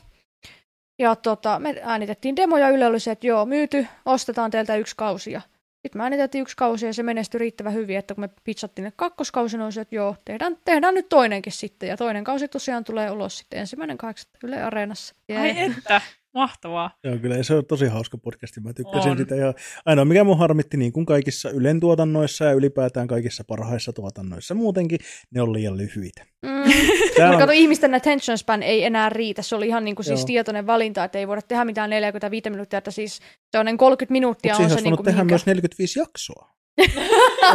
[0.98, 4.96] Ja tota, me äänitettiin demo, ja Yle oli se, että joo, myyty, ostetaan teiltä yksi
[4.96, 5.32] kausi.
[5.32, 5.40] Ja
[5.82, 8.92] sitten me äänitettiin yksi kausi, ja se menestyi riittävän hyvin, että kun me pitsattiin ne
[8.96, 11.88] kakkoskausi, niin että joo, tehdään, tehdään nyt toinenkin sitten.
[11.88, 15.14] Ja toinen kausi tosiaan tulee ulos sitten ensimmäinen kahdeksatta Yle Areenassa.
[15.40, 15.64] Ai Jee.
[15.78, 16.00] että,
[16.36, 16.90] mahtavaa.
[17.04, 18.60] Joo, kyllä se on tosi hauska podcasti.
[18.60, 19.18] Mä tykkäsin On.
[19.18, 19.34] sitä.
[19.34, 24.54] Ja ainoa mikä mun harmitti, niin kuin kaikissa Ylen tuotannoissa ja ylipäätään kaikissa parhaissa tuotannoissa
[24.54, 24.98] muutenkin,
[25.30, 26.24] ne on liian lyhyitä.
[26.42, 26.50] Mm.
[27.16, 29.42] Tää Mutta on, kato, ihmisten attention span ei enää riitä.
[29.42, 30.26] Se oli ihan niin kuin siis Joo.
[30.26, 33.20] tietoinen valinta, että ei voida tehdä mitään 45 minuuttia, että siis
[33.52, 35.32] sellainen 30 minuuttia mutta on se niin kuin tehdä mihinkä...
[35.32, 36.50] myös 45 jaksoa.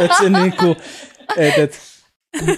[0.00, 0.76] et se niinku,
[1.36, 1.80] et, et,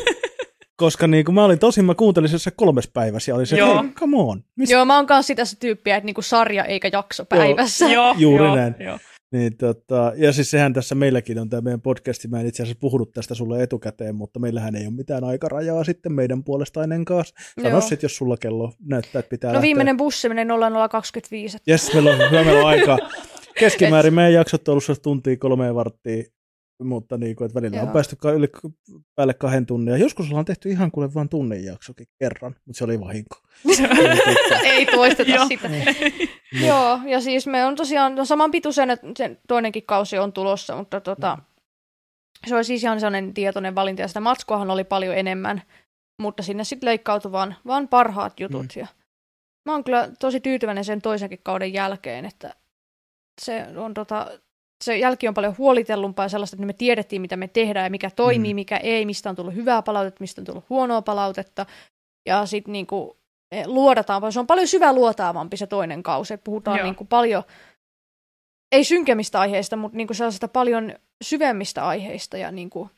[0.76, 3.82] koska niinku mä olin tosi, mä kuuntelin sen se kolmes päivässä ja oli se, Joo.
[3.82, 4.44] hei, come on.
[4.56, 4.74] Mistä?
[4.74, 7.88] Joo, mä oon kanssa sitä se tyyppiä, että niinku sarja eikä jakso päivässä.
[7.88, 8.74] Joo, Juuri joo, näin.
[8.80, 8.98] Joo.
[9.32, 12.78] Niin, tota, ja siis sehän tässä meilläkin on tämä meidän podcasti, mä en itse asiassa
[12.80, 17.34] puhunut tästä sulle etukäteen, mutta meillähän ei ole mitään aikarajaa sitten meidän puolesta ennen kanssa.
[17.62, 17.80] Sano Joo.
[17.80, 19.62] sitten, jos sulla kello näyttää, että pitää No lähteä.
[19.62, 21.58] viimeinen bussi menee 0025.
[21.66, 22.98] Jes, meillä on, hyvä, meillä on aikaa.
[23.60, 26.24] Keskimäärin meidän jaksot on ollut tuntia kolmeen varttia,
[26.82, 27.92] mutta niin kuin, että välillä on Joo.
[27.92, 28.48] päästy ka- yli,
[29.14, 29.92] päälle kahden tunnin.
[29.92, 33.37] Ja joskus ollaan tehty ihan kuule vain tunnin jaksokin kerran, mutta se oli vahinko.
[33.64, 33.80] Niin,
[34.64, 35.46] ei toisteta Joo.
[35.48, 35.70] sitä.
[36.66, 40.76] Joo, ja siis me on tosiaan no saman pituisen, että sen toinenkin kausi on tulossa,
[40.76, 41.38] mutta tota,
[42.46, 45.62] se oli siis ihan sellainen tietoinen valinta, ja sitä matskoahan oli paljon enemmän.
[46.22, 48.62] mutta sinne sitten leikkautuu vaan, vaan parhaat jutut.
[48.76, 48.80] Mm.
[48.80, 48.87] Ja
[49.66, 52.54] mä oon kyllä tosi tyytyväinen sen toisenkin kauden jälkeen, että
[53.40, 54.26] se on tota,
[54.85, 58.11] se jälki on paljon huolitellumpaa ja sellaista, että me tiedettiin, mitä me tehdään ja mikä
[58.11, 58.57] toimii, mm.
[58.57, 61.66] mikä ei, mistä on tullut hyvää palautetta, mistä on tullut huonoa palautetta.
[62.27, 63.16] Ja sitten niinku,
[63.53, 66.37] e, luodataan, se on paljon syvä luotaavampi se toinen kausi.
[66.37, 67.42] Puhutaan niinku paljon,
[68.73, 70.94] ei synkemmistä aiheista, mutta niinku sellaisista paljon
[71.25, 72.90] syvemmistä aiheista ja niinku,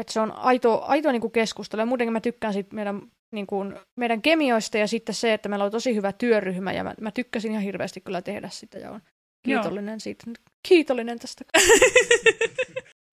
[0.00, 1.80] että se on aito, aito niinku keskustelu.
[1.80, 3.02] Ja muutenkin mä tykkään sit meidän,
[3.32, 3.56] niinku,
[3.96, 7.50] meidän kemioista ja sitten se, että meillä on tosi hyvä työryhmä ja mä, mä tykkäsin
[7.50, 9.00] ihan hirveästi kyllä tehdä sitä ja on
[9.42, 9.98] kiitollinen Joo.
[9.98, 10.24] siitä.
[10.68, 11.44] Kiitollinen tästä.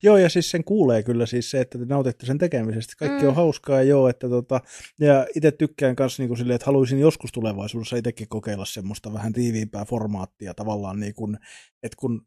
[0.03, 2.93] Joo, ja siis sen kuulee kyllä siis se, että te nautitte sen tekemisestä.
[2.97, 3.29] Kaikki mm.
[3.29, 4.61] on hauskaa ja joo, että tota,
[4.99, 9.85] ja itse tykkään myös niin silleen, että haluaisin joskus tulevaisuudessa itsekin kokeilla semmoista vähän tiiviimpää
[9.85, 11.37] formaattia tavallaan niin kuin,
[11.83, 12.21] että kun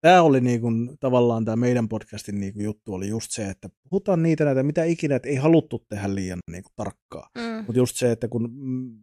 [0.00, 3.68] tämä oli niin kuin, tavallaan tämä meidän podcastin niin kuin juttu oli just se, että
[3.90, 7.28] puhutaan niitä näitä, mitä ikinä, että ei haluttu tehdä liian niin kuin, tarkkaa.
[7.34, 7.64] Mm.
[7.66, 8.98] Mutta just se, että kun mm,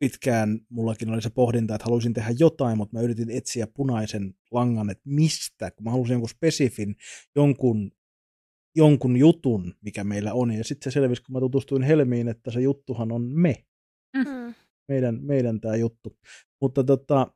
[0.00, 4.90] pitkään mullakin oli se pohdinta, että haluaisin tehdä jotain, mutta mä yritin etsiä punaisen langan,
[4.90, 6.96] että mistä, kun mä halusin jonkun spesifin,
[7.36, 7.92] jonkun,
[8.76, 10.50] jonkun jutun, mikä meillä on.
[10.52, 13.64] Ja sitten se selvisi, kun mä tutustuin Helmiin, että se juttuhan on me.
[14.16, 14.54] Mm-hmm.
[14.88, 16.18] Meidän, meidän tämä juttu.
[16.60, 17.32] Mutta tota,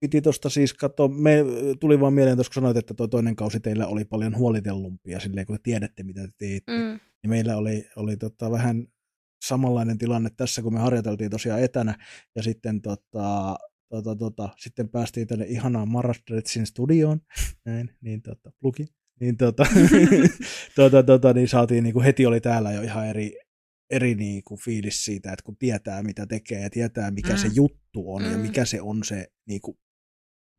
[0.00, 1.44] piti tuosta siis katsoa, me
[1.80, 5.46] tuli vaan mieleen tuossa, kun sanoit, että tuo toinen kausi teillä oli paljon huolitellumpia, silleen
[5.46, 6.72] kun te tiedätte, mitä te teette.
[6.72, 7.00] Mm.
[7.22, 8.86] Niin meillä oli, oli tota, vähän
[9.44, 11.94] samanlainen tilanne tässä, kun me harjoiteltiin tosiaan etänä,
[12.36, 13.56] ja sitten, tota,
[13.88, 17.20] tota, tota, sitten päästiin tänne ihanaan Marastretsin studioon,
[17.66, 18.86] näin, niin tota, plugi,
[19.20, 19.66] niin, tota,
[20.76, 23.38] tota, tota, niin saatiin, niin kuin heti oli täällä jo ihan eri,
[23.90, 27.38] eri niin kuin fiilis siitä, että kun tietää mitä tekee ja tietää mikä mm.
[27.38, 28.32] se juttu on mm.
[28.32, 29.78] ja mikä se on se niin kuin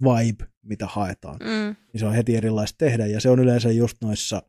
[0.03, 1.75] vibe, mitä haetaan, mm.
[1.93, 4.43] niin se on heti erilaista tehdä ja se on yleensä just noissa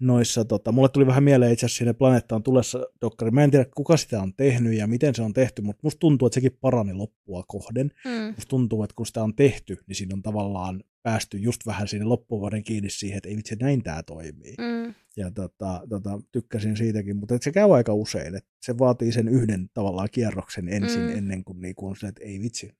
[0.00, 3.30] noissa, tota, mulle tuli vähän mieleen itse asiassa siinä Planeetta on tulessa dokkari.
[3.30, 6.26] Mä en tiedä, kuka sitä on tehnyt ja miten se on tehty, mutta musta tuntuu,
[6.26, 7.90] että sekin parani loppua kohden.
[8.04, 8.34] Mm.
[8.34, 12.04] Musta tuntuu, että kun sitä on tehty, niin siinä on tavallaan päästy just vähän sinne
[12.04, 14.54] loppuvuoden kiinni siihen, että ei vitsi, näin tämä toimii.
[14.58, 14.94] Mm.
[15.16, 19.68] Ja tota, tota, tykkäsin siitäkin, mutta se käy aika usein, että se vaatii sen yhden
[19.74, 21.08] tavallaan kierroksen ensin, mm.
[21.08, 22.70] ennen kuin, niin kuin on se, että ei vitsi,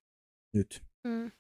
[0.55, 0.83] nyt.
[1.05, 1.31] Mm.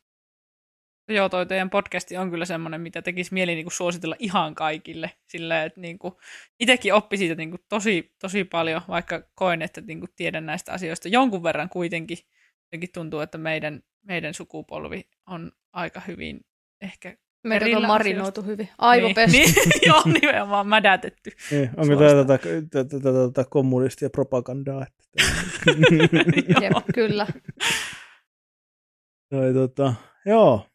[1.09, 5.11] Joo, toi teidän podcasti on kyllä semmoinen, mitä tekisi mieli niin kuin suositella ihan kaikille.
[5.27, 6.14] Sillä, että niin kuin,
[6.61, 10.73] itsekin oppi siitä niin kuin tosi, tosi paljon, vaikka koen, että niin kuin tiedän näistä
[10.73, 12.19] asioista jonkun verran kuitenkin.
[12.64, 16.40] Jotenkin tuntuu, että meidän, meidän sukupolvi on aika hyvin
[16.81, 18.42] ehkä Meidät on marinoitu asioista.
[18.42, 18.69] hyvin.
[18.79, 19.38] Aivopestä.
[19.38, 21.31] Niin, niin, joo, nimenomaan mädätetty.
[21.51, 22.38] Niin, onko tämä tätä,
[22.71, 24.87] tätä, tätä, tätä kommunistia propagandaa?
[24.87, 25.05] Että
[26.62, 27.27] Jep, kyllä.
[29.31, 29.95] Toi, tota,
[30.27, 30.66] joo,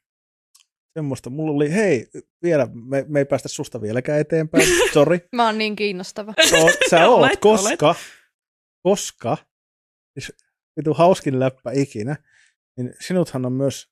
[0.93, 1.29] Semmoista.
[1.29, 2.07] Mulla oli, hei,
[2.43, 5.19] vielä, me, me ei päästä susta vieläkään eteenpäin, sorry.
[5.31, 6.33] Mä oon niin kiinnostava.
[6.49, 7.97] So, sä oot, olet, koska, olet.
[8.83, 9.37] koska,
[10.13, 10.33] siis
[10.77, 12.15] vitu hauskin läppä ikinä,
[12.77, 13.89] niin sinuthan on myös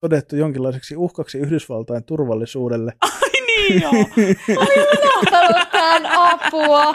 [0.00, 2.92] todettu jonkinlaiseksi uhkaksi Yhdysvaltain turvallisuudelle.
[3.00, 3.92] Ai niin joo.
[4.62, 6.94] Olin unohtanut tämän apua.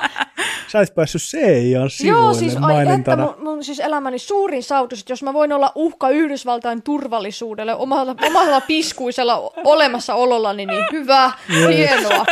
[0.72, 5.00] Sä olis päässyt CIAn sivuille Joo, siis, ai, että mun, mun, siis elämäni suurin saavutus,
[5.00, 11.32] että jos mä voin olla uhka Yhdysvaltain turvallisuudelle omalla, omalla piskuisella olemassaolollani, niin hyvä,
[11.70, 12.26] hienoa.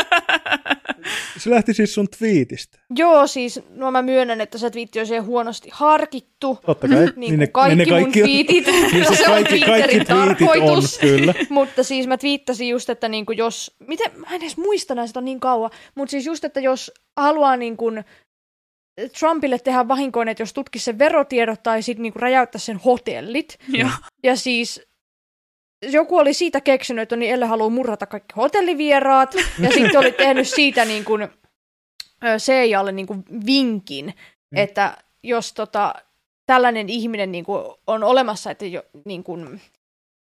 [1.37, 2.79] Se lähti siis sun twiitistä.
[2.95, 6.59] Joo, siis no mä myönnän, että se twiitti on siihen huonosti harkittu.
[6.65, 6.97] Totta kai.
[6.97, 8.65] Niin, niin ne, kaikki, ne kaikki mun twiitit.
[8.67, 11.33] niin siis se kaikki, on kaikki twiitit on, kyllä.
[11.49, 15.21] mutta siis mä twiittasin just, että niin kuin jos, miten, mä en edes muista näistä
[15.21, 18.03] niin kauan, mutta siis just, että jos haluaa niin kuin
[19.19, 23.59] Trumpille tehdä vahinkoin, että jos tutkisi sen verotiedot tai sitten niinku räjäyttäisi sen hotellit.
[23.69, 23.89] Ja.
[24.23, 24.81] ja siis
[25.81, 30.47] joku oli siitä keksinyt, että niin Elle haluaa murrata kaikki hotellivieraat, ja sitten oli tehnyt
[30.47, 31.27] siitä niin kuin,
[32.37, 34.57] CIAlle niin kuin vinkin, mm.
[34.57, 35.95] että jos tota,
[36.45, 39.61] tällainen ihminen niin kuin on olemassa, että jo, niin kuin,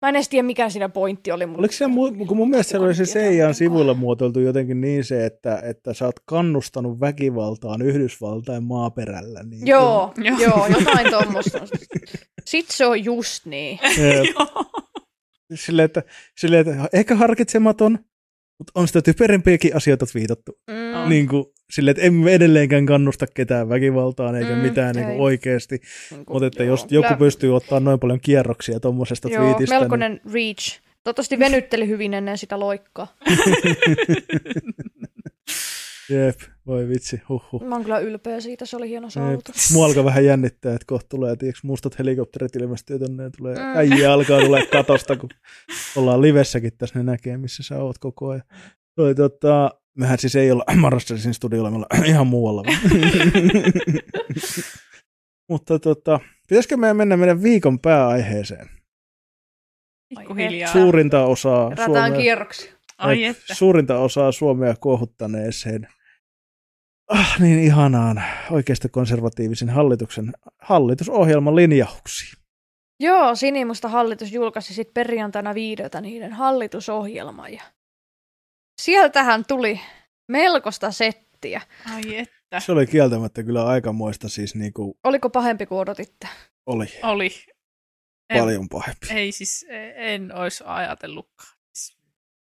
[0.05, 1.47] Mä en edes tiedä, mikä siinä pointti oli.
[1.47, 1.59] Mutta...
[1.59, 1.85] Oliko se,
[2.29, 6.05] kun mun mielestä se oli se Seijan sivuilla muotoiltu jotenkin niin se, että, että sä
[6.05, 9.43] oot kannustanut väkivaltaan Yhdysvaltain maaperällä.
[9.43, 10.25] Niin joo, kun...
[10.25, 11.59] joo, jotain tuommoista.
[12.45, 13.79] Sitten se on just niin.
[15.55, 16.03] Silleen, että,
[16.39, 17.99] silleen, että ehkä harkitsematon,
[18.59, 20.53] mutta on sitä typerimpiäkin asioita viitattu.
[20.71, 21.09] Mm.
[21.09, 25.81] Niin kuin, sille, että emme edelleenkään kannusta ketään väkivaltaan eikä mm, mitään niin kuin oikeasti.
[26.11, 27.17] Niin mutta että jos joku Lä...
[27.17, 29.79] pystyy ottaa noin paljon kierroksia tuommoisesta twiitistä.
[29.79, 30.35] melkoinen niin...
[30.35, 30.81] reach.
[31.05, 33.07] Toivottavasti venytteli hyvin ennen sitä loikkaa.
[36.11, 37.63] Jep, voi vitsi, huhhuh.
[37.63, 39.73] Mä oon kyllä ylpeä siitä, se oli hieno saavutus.
[39.73, 43.77] Mua alkaa vähän jännittää, että kohta tulee, tiiäks, mustat helikopterit ilmestyy tonne ja tulee, mm.
[43.77, 45.31] äijä alkaa tulee katosta, kun
[45.97, 48.43] ollaan livessäkin tässä, ne näkee, missä sä oot koko ajan.
[48.97, 52.63] Toi, tota, mehän siis ei olla Marrasterin studiolla, me ollaan ihan muualla.
[55.51, 58.71] Mutta tota, pitäisikö meidän mennä meidän viikon pääaiheeseen?
[60.09, 60.73] Pikkuhiljaa.
[60.73, 62.75] Suurinta osaa Rataan Suomea, kierroksi.
[62.99, 63.55] Ai että.
[63.55, 65.89] suurinta osaa Suomea kuohuttaneeseen
[67.09, 72.43] ah, niin ihanaan oikeasta konservatiivisen hallituksen hallitusohjelman linjauksiin.
[73.01, 77.53] Joo, Sinimusta hallitus julkaisi sitten perjantaina viideltä niiden hallitusohjelman.
[77.53, 77.63] Ja
[78.81, 79.81] sieltähän tuli
[80.29, 81.61] melkoista settiä.
[81.95, 82.61] Ai että.
[82.61, 86.29] Se oli kieltämättä kyllä aikamoista, siis niin kuin Oliko pahempi kuin odotitte?
[86.67, 87.31] oli Oli.
[88.31, 89.07] En, paljon pahempi.
[89.11, 91.55] Ei siis, en olisi ajatellutkaan.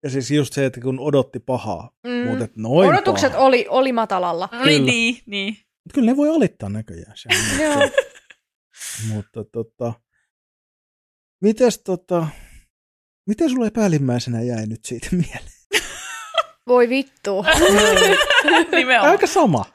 [0.04, 2.30] Ja siis just se, että kun odotti pahaa, Mm.
[2.30, 3.46] mutta et noin Odotukset pahaa.
[3.46, 4.50] oli, oli matalalla.
[4.52, 4.92] Oli Kyllä.
[4.92, 5.54] niin, niin.
[5.54, 7.14] Mut Kyllä ne voi alittaa näköjään.
[7.64, 7.82] Joo.
[7.88, 7.94] se.
[9.08, 9.94] mutta tota,
[11.42, 12.28] mites tota,
[13.28, 15.57] miten sulle päällimmäisenä jäi nyt siitä mieleen?
[16.68, 17.46] Voi vittu.
[18.72, 19.12] Nimenomaan.
[19.12, 19.66] Aika sama.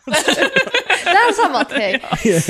[1.04, 2.00] Nämä samat, hei.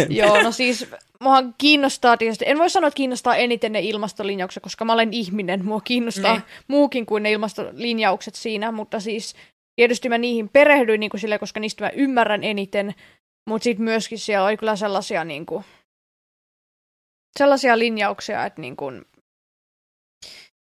[0.09, 0.87] Joo, no siis
[1.21, 5.65] mua kiinnostaa tietysti, en voi sanoa, että kiinnostaa eniten ne ilmastolinjaukset, koska mä olen ihminen,
[5.65, 6.43] mua kiinnostaa Niin.
[6.69, 9.35] muukin kuin ne ilmastolinjaukset siinä, mutta siis
[9.77, 12.95] tietysti mä niihin perehdyin niin kuin sille, koska niistä mä ymmärrän eniten,
[13.49, 15.65] mutta sitten myöskin siellä oli kyllä sellaisia niin kuin,
[17.39, 19.05] sellaisia linjauksia, että niin kuin,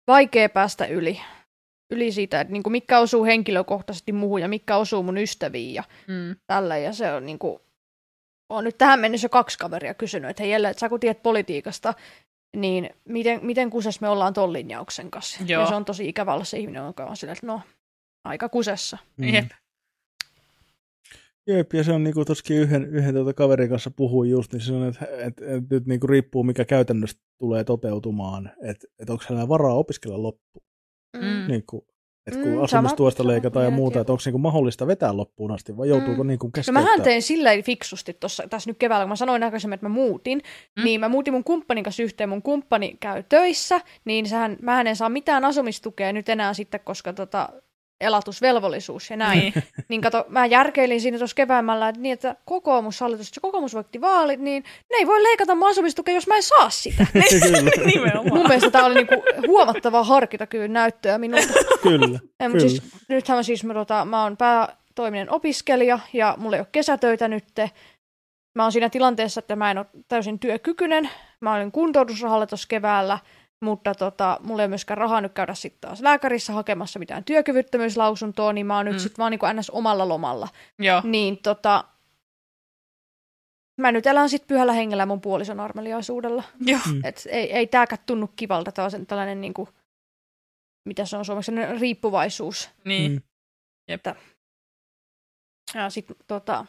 [0.09, 1.21] vaikea päästä yli,
[1.91, 5.85] yli siitä, että niin kuin, mikä osuu henkilökohtaisesti muuhun ja mikä osuu mun ystäviin ja
[6.09, 6.37] Mm.
[6.47, 7.61] tällä ja se on niinku,
[8.51, 11.23] on nyt tähän mennessä jo kaksi kaveria kysynyt, että hei Jelle, että sä kun tiedät
[11.23, 11.95] politiikasta,
[12.57, 15.45] niin miten, miten kusessa me ollaan ton linjauksen kanssa.
[15.47, 15.63] Joo.
[15.63, 17.61] Ja se on tosi ikävä olla se ihminen, joka on sillä, että no,
[18.25, 18.99] aika kusessa.
[19.17, 19.35] Mm.
[19.35, 19.47] Jep.
[21.47, 24.73] Jep, ja se on niinku toskin yhden, yhden tuota kaverin kanssa puhuin just, niin se
[24.73, 29.49] on, että et, et, nyt niinku riippuu mikä käytännössä tulee toteutumaan, että et onko hänellä
[29.49, 30.67] varaa opiskella loppuun.
[31.21, 31.49] Mm.
[31.49, 31.87] Niinku,
[32.27, 35.17] että Mm, kun sama- asumistuesta sama leikataan ja kuin muuta, että onko niinku mahdollista vetää
[35.17, 36.29] loppuun asti vai joutuuko Mm.
[36.29, 36.83] niinku No keskeyttää?
[36.83, 40.39] mähän tein silleen fiksusti tossa, tässä nyt keväällä, kun mä sanoin aikaisemmin, että mä muutin,
[40.39, 40.81] Mm.
[40.81, 40.85] mm.
[40.85, 42.29] niin mä muutin mun kumppanin kanssa yhteen.
[42.29, 47.13] Mun kumppani käy töissä, niin sehän, mä en saa mitään asumistukea nyt enää sitten, koska
[47.13, 47.49] tota,
[48.01, 49.39] elatusvelvollisuus ja näin.
[49.39, 49.53] Niin.
[49.89, 54.01] Niin kato, mä järkeilin siinä tuossa keväämällä, että, niin, että kokoomus, hallitus, että kokoomus voitti
[54.01, 57.07] vaalit, niin ne ei voi leikata mun asumistukea, jos mä en saa sitä.
[57.13, 61.53] Kyllä, Mun mielestä tämä oli niinku huomattavaa harkintakyvyn näyttöä minulta.
[61.83, 62.19] kyllä.
[62.41, 62.69] Ei, mut Kyllä.
[62.69, 67.29] siis, nythän mä siis, mä, tota, mä oon päätoiminen opiskelija ja mulla ei ole kesätöitä
[67.29, 67.45] nyt.
[68.55, 71.11] Mä oon siinä tilanteessa, että mä en ole täysin työkykyinen.
[71.41, 73.19] Mä olin kuntoutusrahalla tuossa keväällä,
[73.61, 78.67] mutta tota, mulla ei myöskään rahaa nyt käydä sitten taas lääkärissä hakemassa mitään työkyvyttömyyslausuntoa, niin
[78.67, 78.97] mä oon nyt Mm.
[78.97, 79.03] mm.
[79.03, 79.71] sitten vaan niin kuin ns.
[79.71, 80.49] omalla lomalla.
[80.79, 81.01] Joo.
[81.05, 81.85] Niin tota,
[83.81, 86.43] mä nyt elän sitten pyhällä hengellä mun puolison armeliaisuudella.
[86.61, 86.81] Joo.
[86.93, 87.01] Mm.
[87.05, 89.69] Et ei, ei tääkään tunnu kivalta, tämä on sen tällainen niinku,
[90.89, 92.71] mitä se on suomeksi, riippuvaisuus.
[92.85, 93.13] Niin.
[93.13, 93.23] Mm.
[95.75, 96.67] Ja sit tota,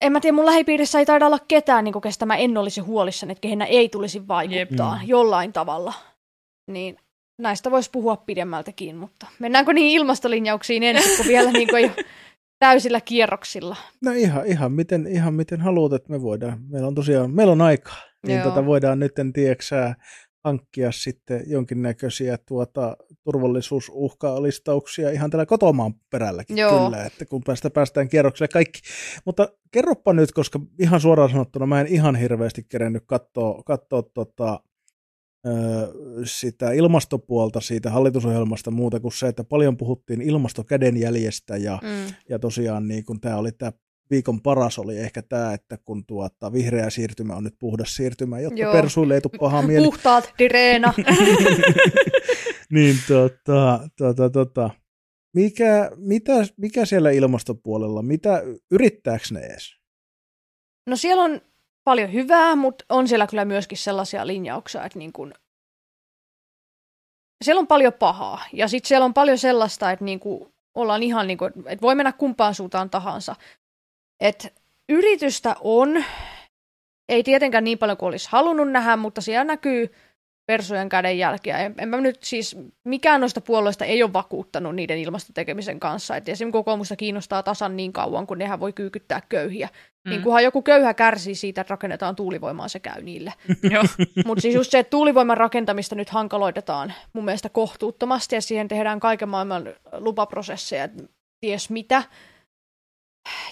[0.00, 3.32] en mä tiedä, mun lähipiirissä ei taida olla ketään, niin kestä mä en olisi huolissani,
[3.32, 5.02] että kehenä ei tulisi vaikuttaa Jep.
[5.02, 5.08] Mm.
[5.08, 5.94] jollain tavalla.
[6.70, 6.96] Niin
[7.38, 12.04] näistä voisi puhua pidemmältäkin, mutta mennäänkö niihin ilmastolinjauksiin ensin, kun vielä niin ei ole
[12.64, 13.76] täysillä kierroksilla.
[14.02, 16.60] No ihan, ihan, miten, ihan miten haluat, että me voidaan.
[16.68, 17.96] Meillä on tosiaan, meillä on aikaa.
[18.26, 18.48] Niin Joo.
[18.48, 19.94] tota voidaan nyt, tieksää,
[20.44, 26.84] hankkia sitten jonkinnäköisiä tuota, turvallisuusuhkalistauksia ihan tällä kotomaan perälläkin Joo.
[26.84, 28.80] kyllä, että kun päästä, päästään kierrokselle kaikki.
[29.24, 34.60] Mutta kerropa nyt, koska ihan suoraan sanottuna mä en ihan hirveästi kerennyt katsoa, katsoa tota,
[36.24, 42.14] sitä ilmastopuolta siitä hallitusohjelmasta muuta kuin se, että paljon puhuttiin ilmastokädenjäljestä ja Mm.
[42.28, 43.72] ja tosiaan niin kun tämä oli tämä
[44.10, 48.60] viikon paras oli ehkä tämä, että kun tuota, vihreä siirtymä on nyt puhdas siirtymä, jotta
[48.60, 48.72] Joo.
[48.72, 49.84] persuille ei tule pahaa mieli.
[49.84, 50.94] Puhtaat, direena.
[52.74, 54.70] niin tota, tota, tota,
[55.34, 59.76] mikä, mitä, mikä siellä ilmastopuolella, mitä, yrittääkö ne edes?
[60.86, 61.40] No siellä on
[61.84, 65.34] paljon hyvää, mutta on siellä kyllä myöskin sellaisia linjauksia, että niin kuin,
[67.44, 68.44] siellä on paljon pahaa.
[68.52, 71.94] Ja sitten siellä on paljon sellaista, että niin kuin ollaan ihan niin kuin, että voi
[71.94, 73.36] mennä kumpaan suuntaan tahansa.
[74.20, 74.54] Et
[74.88, 76.04] yritystä on,
[77.08, 79.92] ei tietenkään niin paljon kuin olisi halunnut nähdä, mutta siellä näkyy
[80.48, 81.58] persujen kädenjälkiä.
[81.58, 86.16] En, en mä nyt siis, mikään noista puolueista ei ole vakuuttanut niiden ilmastotekemisen kanssa.
[86.16, 89.68] Et esimerkiksi kokoomusta kiinnostaa tasan niin kauan, kun nehän voi kyykyttää köyhiä.
[90.04, 90.10] Mm.
[90.10, 93.32] Niin kunhan joku köyhä kärsii siitä, että rakennetaan tuulivoimaa, se käy niille.
[94.26, 99.00] Mutta siis just se, että tuulivoiman rakentamista nyt hankaloitetaan mun mielestä kohtuuttomasti ja siihen tehdään
[99.00, 101.02] kaiken maailman lupaprosesseja, että
[101.40, 102.02] ties mitä.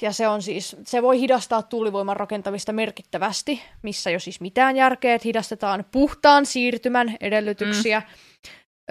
[0.01, 5.14] Ja se on siis, se voi hidastaa tuulivoiman rakentamista merkittävästi, missä jo siis mitään järkeä,
[5.14, 8.01] että hidastetaan puhtaan siirtymän edellytyksiä.
[8.01, 8.07] Mm.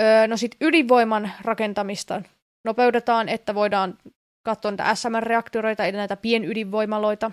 [0.04, 2.22] Öö, no sitten ydinvoiman rakentamista
[2.66, 3.98] nopeutetaan, että voidaan
[4.46, 7.32] katsoa näitä SMR-reaktoreita, eli näitä pienydinvoimaloita,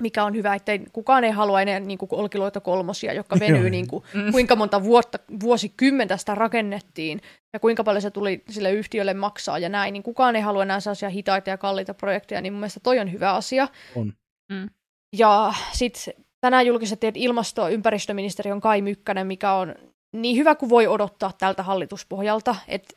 [0.00, 3.86] mikä on hyvä, että kukaan ei halua enää niin kuin Olkiluoto kolmosia, jotka venyy niin
[3.86, 4.32] kuin, Mm.
[4.32, 7.20] kuinka monta vuotta, vuosikymmentä sitä rakennettiin
[7.52, 10.80] ja kuinka paljon se tuli sille yhtiölle maksaa ja näin, niin kukaan ei halua enää
[10.80, 13.68] sellaisia hitaita ja kalliita projekteja, niin mun mielestä toi on hyvä asia.
[13.96, 14.12] On.
[14.52, 14.70] Mm.
[15.16, 19.74] Ja sitten tänään julkistettiin, että ilmasto- ja ympäristöministeri on Kai Mykkänen, mikä on
[20.12, 22.96] niin hyvä kuin voi odottaa tältä hallituspohjalta, että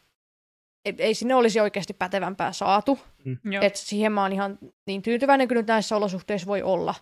[0.86, 3.00] et ei sinne olisi oikeasti pätevämpää saatu.
[3.44, 3.64] Joo.
[3.64, 6.96] Et siihen mä oon ihan niin tyytyväinen kuin nyt näissä olosuhteissa voi olla.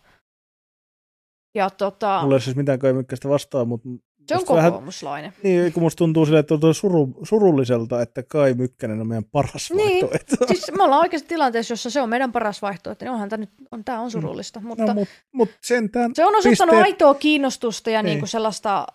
[1.56, 3.90] Ja tota, Mulla ei ole siis mitään kaimykkäistä vastaan, mutta
[4.28, 5.34] se on musta vähän- kokoomuslainen.
[5.44, 9.72] niin, kun musta tuntuu sille, että on suru, surulliselta, että Kai Mykkänen on meidän paras
[9.72, 10.02] Niin.
[10.02, 10.48] vaihtoehto.
[10.48, 13.06] Siis me ollaan oikeasti tilanteessa, jossa se on meidän paras vaihtoehto.
[13.06, 16.36] Niin onhan tämä nyt on, tää on surullista, mutta No, mutta mut sentään se on
[16.36, 18.10] osoittanut pisteet- aitoa kiinnostusta ja Niin.
[18.12, 18.88] niinku sellaista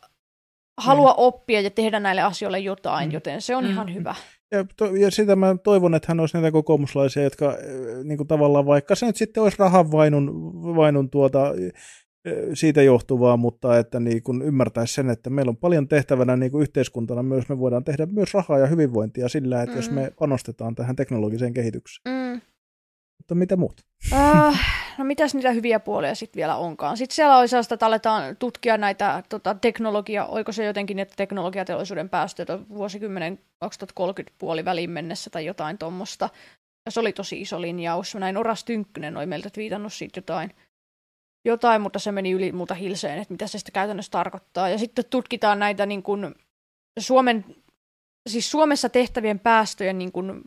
[0.80, 3.12] halua oppia ja tehdä näille asioille jotain, Mm.
[3.12, 3.70] joten se on Mm.
[3.70, 4.14] ihan hyvä.
[4.53, 7.57] Ja, to, ja sitä mä toivon, että hän olisi näitä kokoomuslaisia, jotka
[8.05, 11.72] niin kuin tavallaan, vaikka se nyt sitten olisi rahanvainun vainun tuota, eh,
[12.55, 16.62] siitä johtuvaa, mutta että niin kuin ymmärtäisi sen, että meillä on paljon tehtävänä niin kuin
[16.62, 19.78] yhteiskuntana myös, me voidaan tehdä myös rahaa ja hyvinvointia sillä, että mm.
[19.78, 22.16] jos me panostetaan tähän teknologiseen kehitykseen.
[22.16, 22.40] Mm.
[23.18, 23.80] Mutta mitä muut?
[24.12, 26.97] Äh, no mitäs niitä hyviä puolia sitten vielä onkaan?
[26.97, 32.09] Sitten siellä oli sellaista, että aletaan tutkia näitä tota, teknologia, oiko se jotenkin, että teknologiateollisuuden
[32.09, 36.28] päästöt on vuosikymmenen 2030 puoliväliin mennessä tai jotain tuommoista.
[36.86, 38.14] Ja se oli tosi iso linjaus.
[38.14, 40.55] Mä näin Oras Tynkkynen oli meiltä viitannut siitä jotain,
[41.45, 44.68] jotain, mutta se meni yli muuta hilseen, että mitä se sitten käytännössä tarkoittaa.
[44.68, 46.34] Ja sitten tutkitaan näitä niin kuin,
[46.99, 47.45] Suomen,
[48.28, 50.43] siis Suomessa tehtävien päästöjen niin kuin,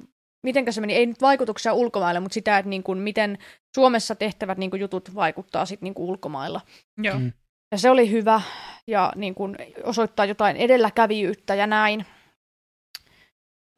[0.45, 3.37] mitenkä se meni, ei nyt vaikutuksia ulkomaille, mutta sitä, että niin kuin, miten
[3.75, 6.61] Suomessa tehtävät niin kuin, jutut vaikuttaa sit, niin kuin, ulkomailla.
[6.97, 7.19] Joo.
[7.19, 7.33] Mm.
[7.71, 8.41] Ja se oli hyvä
[8.87, 12.05] ja niin kuin, osoittaa jotain edelläkävijyyttä ja näin.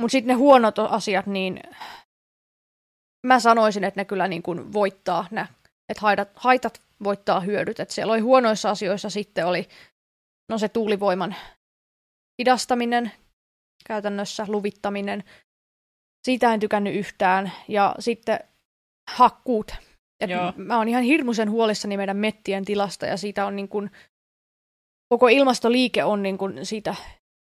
[0.02, 1.60] Mutta sitten ne huonot asiat, niin
[3.28, 5.48] mä sanoisin, että ne kyllä niin kuin, voittaa, ne,
[5.90, 7.80] että haitat, haitat voittaa hyödyt.
[7.80, 9.68] Et siellä oli huonoissa asioissa sitten oli
[10.50, 11.36] no se tuulivoiman
[12.42, 13.12] hidastaminen,
[13.88, 15.24] käytännössä luvittaminen,
[16.28, 17.52] siitä en tykännyt yhtään.
[17.68, 18.40] Ja sitten
[19.10, 19.72] hakkuut.
[20.20, 20.54] Et Joo.
[20.56, 23.92] mä oon ihan hirmuisen huolissani meidän mettien tilasta ja siitä on niin kuin,
[25.10, 26.96] koko ilmastoliike on niin kuin siitä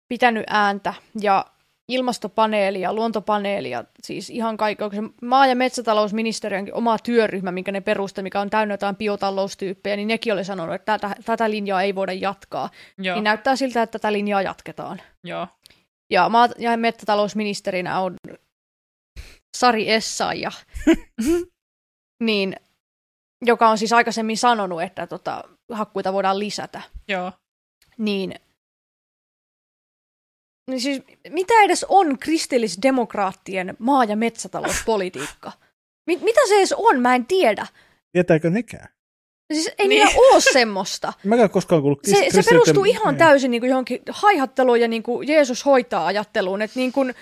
[0.09, 1.47] pitänyt ääntä ja
[1.89, 7.73] ilmastopaneeli ja luontopaneeli ja siis ihan kaikki, onko se maa- ja metsätalousministeriönkin oma työryhmä, minkä
[7.73, 11.83] ne perusti, mikä on täynnä jotain biotaloustyyppejä, niin nekin oli sanonut, että tätä, tätä linjaa
[11.83, 12.71] ei voida jatkaa.
[12.99, 13.17] Joo.
[13.17, 15.01] Niin näyttää siltä, että tätä linjaa jatketaan.
[15.25, 15.47] Joo.
[16.11, 18.15] Ja maa- ja metsätalousministerinä on
[19.59, 20.51] Sari Essaija,
[22.25, 22.57] niin,
[23.45, 26.83] joka on siis aikaisemmin sanonut, että tota, hakkuita voidaan lisätä.
[27.09, 27.33] Joo.
[27.99, 28.35] Niin,
[30.71, 35.53] niin siis, mitä edes on kristillisdemokraattien maa- ja metsätalouspolitiikka?
[36.07, 37.01] Mi- mitä se edes on?
[37.01, 37.67] Mä en tiedä.
[38.13, 38.89] Tietääkö nekään?
[39.55, 39.89] Siis ei Niin.
[40.07, 41.13] niillä ole semmoista.
[41.25, 43.19] Mä en koskaan kuullut Se, se perustuu ihan Niin.
[43.19, 47.15] täysin niin kuin johonkin haihatteluun ja niin kuin Jeesus hoitaa ajatteluun, että niin kuin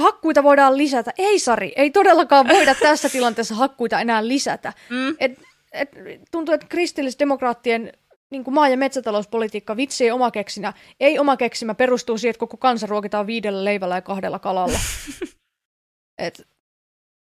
[0.00, 1.12] hakkuita voidaan lisätä.
[1.18, 4.72] Ei Sari, ei todellakaan voida tässä tilanteessa hakkuita enää lisätä.
[4.90, 5.16] Mm.
[5.20, 5.32] Et,
[5.72, 5.90] et,
[6.30, 7.92] tuntuu, että kristillisdemokraattien
[8.30, 10.72] niin kuin maa- ja metsätalouspolitiikka vitsi ei oma keksinä.
[11.00, 14.78] Ei oma keksimä perustuu siihen, että koko kansa ruokitaan viidellä leivällä ja kahdella kalalla.
[16.18, 16.46] Et,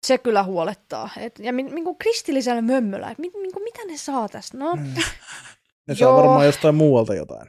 [0.07, 1.11] se kyllä huolettaa.
[1.17, 4.59] Et, ja min, niin kuin kristillisellä mömmöllä, mit, niin kuin, mitä ne saa tästä?
[4.59, 4.95] No, Mm.
[5.89, 6.17] Ne saa Joo.
[6.17, 7.49] varmaan jostain muualta jotain.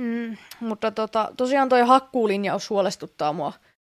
[0.00, 3.52] Mm, mutta tota, tosiaan toi hakkuulinjaus huolestuttaa mua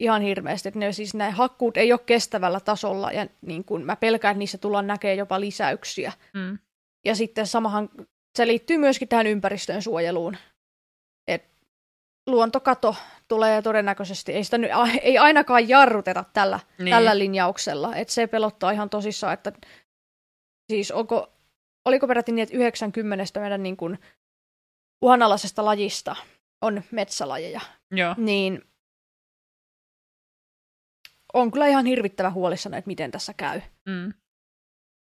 [0.05, 0.69] ihan hirveästi.
[0.69, 4.39] Että ne, siis nämä hakkuut ei ole kestävällä tasolla ja niin kun mä pelkään, että
[4.39, 6.13] niissä tullaan näkemään jopa lisäyksiä.
[6.35, 6.59] Mm.
[7.05, 7.89] Ja sitten samahan
[8.37, 10.37] se liittyy myöskin tähän ympäristön suojeluun.
[11.29, 11.45] Et
[12.27, 12.97] luontokato
[13.29, 14.71] tulee todennäköisesti, ei sitä nyt,
[15.03, 16.91] ei ainakaan jarruteta tällä, niin.
[16.91, 17.97] tällä linjauksella.
[17.97, 19.53] Et se pelottaa ihan tosissaan, että
[20.73, 21.33] siis onko,
[21.85, 23.99] oliko peräti niin, että 90 meidän niin kuin
[25.03, 26.17] uhanalaisesta lajista
[26.63, 28.15] on metsälajeja, Joo.
[28.19, 28.63] niin
[31.35, 33.61] on kyllä ihan hirvittävä huolissani, että miten tässä käy.
[33.89, 34.13] Mm.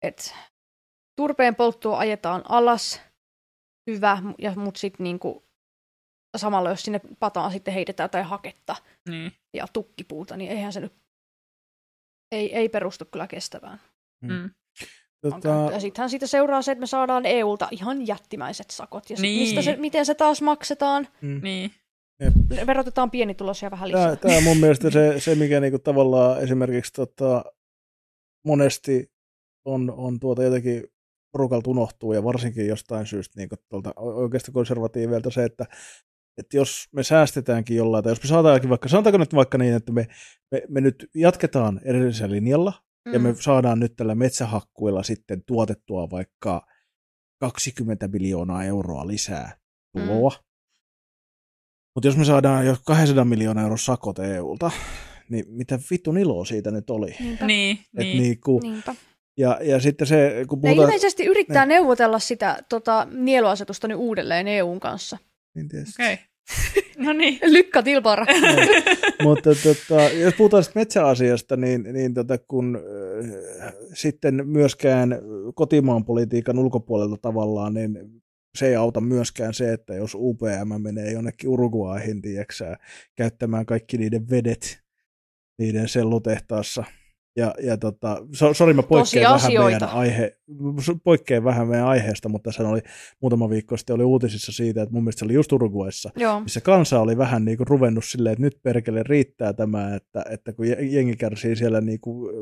[0.04, 0.36] Et
[1.16, 3.02] turpeen polttoa ajetaan alas,
[3.92, 5.44] hyvä, ja, mutta sitten niinku,
[6.38, 8.76] samalla jos sinne pataan sitten heitetään jotain haketta
[9.10, 9.32] Niin.
[9.54, 10.94] ja tukkipuuta, niin eihän se nyt,
[12.32, 13.82] ei, ei perustu kyllä kestävään.
[14.24, 14.50] Mm.
[15.22, 19.10] Tota, Ja sittenhän siitä seuraa se, että me saadaan EUlta ihan jättimäiset sakot.
[19.10, 19.40] Ja sit Niin.
[19.40, 21.08] mistä se, miten se taas maksetaan?
[21.22, 21.40] mm.
[21.44, 21.72] Niin.
[22.68, 24.16] Verotetaan pienituloisia vähän lisää.
[24.16, 27.44] Tämä, tämä on mun mielestä se, se mikä niinku tavallaan esimerkiksi tota,
[28.46, 29.12] monesti
[29.66, 30.84] on, on tuota jotenkin
[31.32, 35.66] porukalta unohtuu ja varsinkin jostain syystä niin tuolta oikeasta konservatiiveilta se, että
[36.38, 39.92] että jos me säästetäänkin jollain, tai jos me saadaankin vaikka, sanotaanko nyt vaikka niin, että
[39.92, 40.08] me,
[40.52, 42.74] me, me nyt jatketaan edellisellä linjalla,
[43.06, 43.14] mm.
[43.14, 46.68] ja me saadaan nyt tällä metsähakkuilla sitten tuotettua vaikka
[47.40, 49.58] 20 miljoonaa euroa lisää
[49.92, 50.30] tuloa.
[50.30, 50.47] Mm.
[51.98, 54.72] Mutta jos me saadaan jo 200 miljoonaa euroa sakot EUlta,
[55.30, 57.16] niin mitä vitun iloa siitä nyt oli.
[57.20, 57.46] Niinpä.
[57.46, 58.18] Niin, Et niin.
[58.22, 58.96] niinku, Niinpä.
[59.38, 60.88] ja, ja sitten se, kun Ne puhutaan...
[60.88, 65.18] ilmeisesti yrittää neuvotella sitä tota, nieluasetusta nyt uudelleen EUn kanssa.
[65.56, 66.04] Niin tietysti.
[66.04, 66.14] Okei.
[66.14, 66.26] Okay.
[67.06, 67.40] No niin.
[67.54, 68.26] Lykkä tilpara.
[69.24, 72.80] Mutta tota, jos puhutaan sitten metsäasiasta, niin, niin tota, kun
[73.62, 75.22] äh, sitten myöskään
[75.56, 78.22] kotimaan politiikan ulkopuolelta tavallaan, niin
[78.58, 82.78] se ei auta myöskään se, että jos UPM menee jonnekin Uruguayhin, tiiäksää,
[83.16, 84.88] käyttämään kaikki niiden vedet
[85.58, 86.84] niiden sellutehtaassa.
[87.38, 90.38] Ja, ja tota, so, sori mä poikkean vähän, meidän aihe,
[91.04, 92.82] poikkean vähän meidän aiheesta, mutta tässä oli
[93.22, 96.40] muutama viikko sitten oli uutisissa siitä, että mun mielestä se oli just Uruguayssa, Joo.
[96.40, 100.54] missä kansa oli vähän niin kuin ruvennut silleen, että nyt perkele riittää tämä, että, että
[100.54, 102.34] kun jengi kärsii siellä niin kuin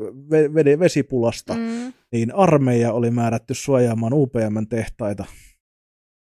[0.78, 1.54] vesipulasta.
[1.54, 1.92] Mm.
[2.12, 5.24] niin armeija oli määrätty suojaamaan UPM-tehtaita,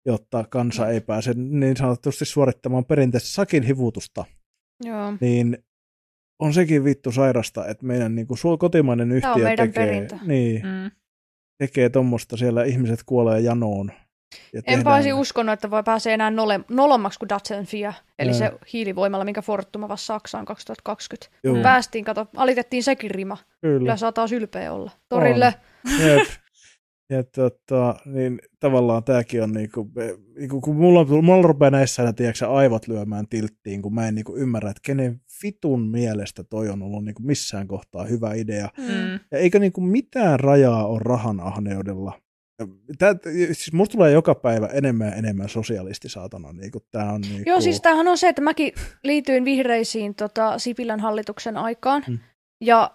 [0.07, 4.25] jotta kansa ei pääse niin sanotusti suorittamaan perinteistä sakin hivutusta.
[4.85, 5.13] Joo.
[5.21, 5.59] Niin
[6.43, 10.17] on sekin vittu sairasta, että meidän niin kuin kotimainen on yhtiö meidän tekee, perintö.
[10.27, 10.91] niin, Mm.
[11.59, 13.93] tekee tuommoista, siellä ihmiset kuolee janoon.
[14.53, 18.39] Ja Enpä tehdään- olisi uskonut, että voi pääsee enää nole, nolommaksi kuin Datsenfia, eli Joo.
[18.39, 21.29] se hiilivoimalla, minkä Fortum avasi Saksaan 2020.
[21.45, 21.63] Joo, Mm.
[21.63, 23.37] Päästiin, kato, alitettiin sekin rima.
[23.61, 23.79] kyllä.
[23.79, 24.91] Kyllä saa taas ylpeä olla.
[25.09, 25.55] Torille.
[26.01, 26.29] Jep.
[27.13, 29.91] Ja tota, niin tavallaan tämäkin on niinku,
[30.39, 34.71] niinku kun mulla, mulla rupeaa näissä tiedätkö, aivot lyömään tilttiin, kun mä en niinku ymmärrä,
[34.71, 38.69] että kenen vitun mielestä toi on ollut niinku missään kohtaa hyvä idea.
[38.79, 39.13] Mm.
[39.31, 42.21] Ja eikö niinku mitään rajaa ole rahan ahneudella.
[42.99, 43.15] Tää,
[43.53, 46.53] siis musta tulee joka päivä enemmän ja enemmän sosialisti saatana.
[46.53, 48.73] Niinku, tää on niinku, Joo, siis tämähän on se, että mäkin
[49.05, 52.19] liityin vihreisiin tota, Sipilän hallituksen aikaan, Mm.
[52.61, 52.91] ja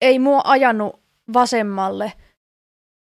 [0.00, 1.00] ei mua ajanut
[1.32, 2.12] vasemmalle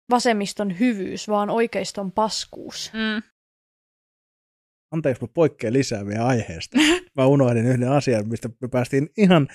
[0.09, 2.91] vasemmiston hyvyys, vaan oikeiston paskuus.
[2.93, 3.23] Mm.
[4.91, 6.77] anteeksi, mä poikkean lisää vielä aiheesta.
[7.15, 9.47] Mä unohdin yhden asian, mistä me päästiin ihan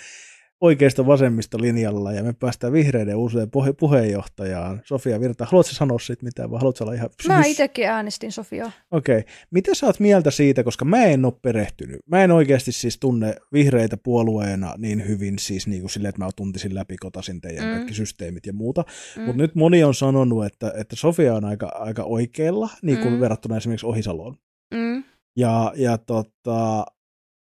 [0.61, 4.81] oikeista vasemmista linjalla ja me päästään vihreiden uuteen puhe- puheenjohtajaan.
[4.85, 7.11] Sofia Virta, haluatko sanoa siitä mitään vai haluatko olla ihan...
[7.29, 8.73] Mä itsekin äänestin Sofiaa.
[8.91, 9.19] Okei.
[9.19, 9.33] Okay.
[9.51, 12.01] Mitä sä oot mieltä siitä, koska mä en ole perehtynyt.
[12.07, 16.29] Mä en oikeasti siis tunne vihreitä puolueena niin hyvin siis niin kuin silleen, että mä
[16.37, 17.71] tuntisin läpi, kotasin teidän Mm.
[17.71, 18.85] kaikki systeemit ja muuta.
[19.17, 19.23] Mm.
[19.23, 23.21] Mutta nyt moni on sanonut, että, että Sofia on aika, aika oikealla, niin kuin mm.
[23.21, 24.37] verrattuna esimerkiksi Ohisaloon.
[24.75, 25.05] Mm.
[25.37, 26.85] Ja, ja tota,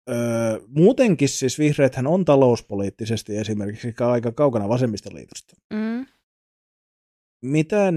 [0.09, 5.57] öö, muutenkin siis vihreäthän on talouspoliittisesti esimerkiksi aika kaukana vasemmistoliitosta.
[5.75, 6.07] Mm.
[7.45, 7.95] Miten,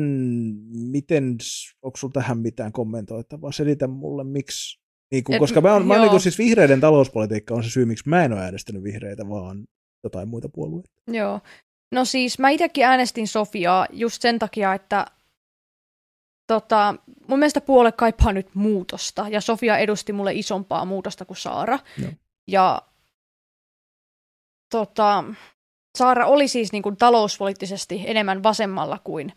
[0.92, 1.38] miten
[1.82, 3.52] onko sulla tähän mitään kommentoitavaa?
[3.52, 4.82] Selitä mulle, miksi.
[5.12, 8.10] Niin kuin, Et- koska mä oon, mä niin siis vihreiden talouspolitiikka on se syy, miksi
[8.10, 9.66] mä en ole äänestänyt vihreitä, vaan
[10.04, 10.90] jotain muita puolueita.
[11.08, 11.40] Joo.
[11.92, 15.06] No siis mä itsekin äänestin Sofiaa just sen takia, että
[16.52, 16.96] tota,
[17.28, 21.80] mun mielestä puole kaipaa nyt muutosta, ja Sofia edusti mulle isompaa muutosta kuin Saara.
[21.98, 22.12] Joo.
[22.48, 22.82] Ja
[24.72, 25.24] tota,
[25.98, 29.34] Saara oli siis niin kuin talouspoliittisesti enemmän vasemmalla kuin,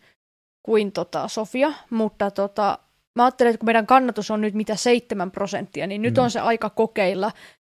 [0.65, 2.79] kuin tota Sofia, mutta tota,
[3.15, 6.23] mä ajattelen, että kun meidän kannatus on nyt mitä 7 prosenttia, niin nyt Mm.
[6.23, 7.31] on se aika kokeilla,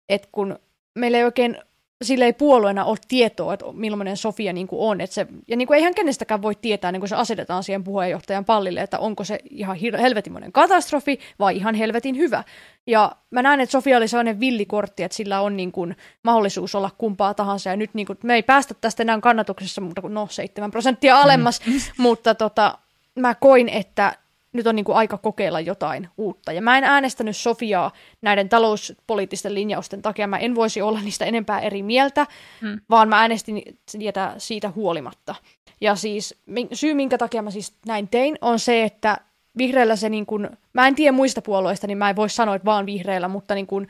[0.09, 0.59] että kun
[0.99, 1.59] meillä ei oikein
[2.03, 5.01] sillä ei puolueena ole tietoa, että millainen Sofia niin kuin on.
[5.01, 8.45] Että se, ja niin kuin eihän kenestäkään voi tietää, niin kuin se asetetaan siihen puheenjohtajan
[8.45, 12.45] pallille, että onko se ihan helvetimoinen katastrofi vai ihan helvetin hyvä.
[12.87, 16.91] Ja mä näen, että Sofia oli sellainen villikortti, että sillä on niin kuin mahdollisuus olla
[16.99, 17.71] kumpaa tahansa.
[17.71, 21.67] Ja nyt niin kuin, me ei päästä tästä enää kannatuksessa kuin no 7 prosenttia alemmas,
[21.67, 21.73] mm.
[21.97, 22.79] mutta tota,
[23.19, 24.17] mä koin, että
[24.53, 26.53] nyt on niin kuin aika kokeilla jotain uutta.
[26.53, 27.93] Ja mä en äänestänyt Sofiaa
[28.23, 30.27] näiden talouspoliittisten linjausten takia.
[30.27, 32.27] Mä en voisi olla niistä enempää eri mieltä,
[32.61, 32.81] Hmm.
[32.91, 33.63] vaan mä äänestin
[33.95, 35.35] niitä siitä huolimatta.
[35.81, 36.35] Ja siis
[36.73, 39.17] syy, minkä takia mä siis näin tein, on se, että
[39.59, 42.67] vihreillä se niin kuin, mä en tiedä muista puolueista, niin mä en voi sanoa, että
[42.67, 43.89] vaan vihreillä, mutta niin kuin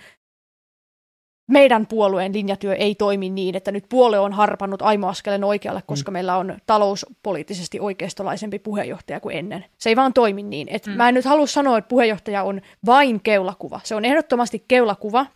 [1.50, 6.12] meidän puolueen linjatyö ei toimi niin, että nyt puolue on harpannut aimoaskelen oikealle, koska mm.
[6.12, 9.64] meillä on talouspoliittisesti oikeistolaisempi puheenjohtaja kuin ennen.
[9.78, 10.68] Se ei vaan toimi niin.
[10.70, 10.92] Et mm.
[10.92, 13.80] Mä en nyt halua sanoa, että puheenjohtaja on vain keulakuva.
[13.84, 15.26] Se on ehdottomasti keulakuva,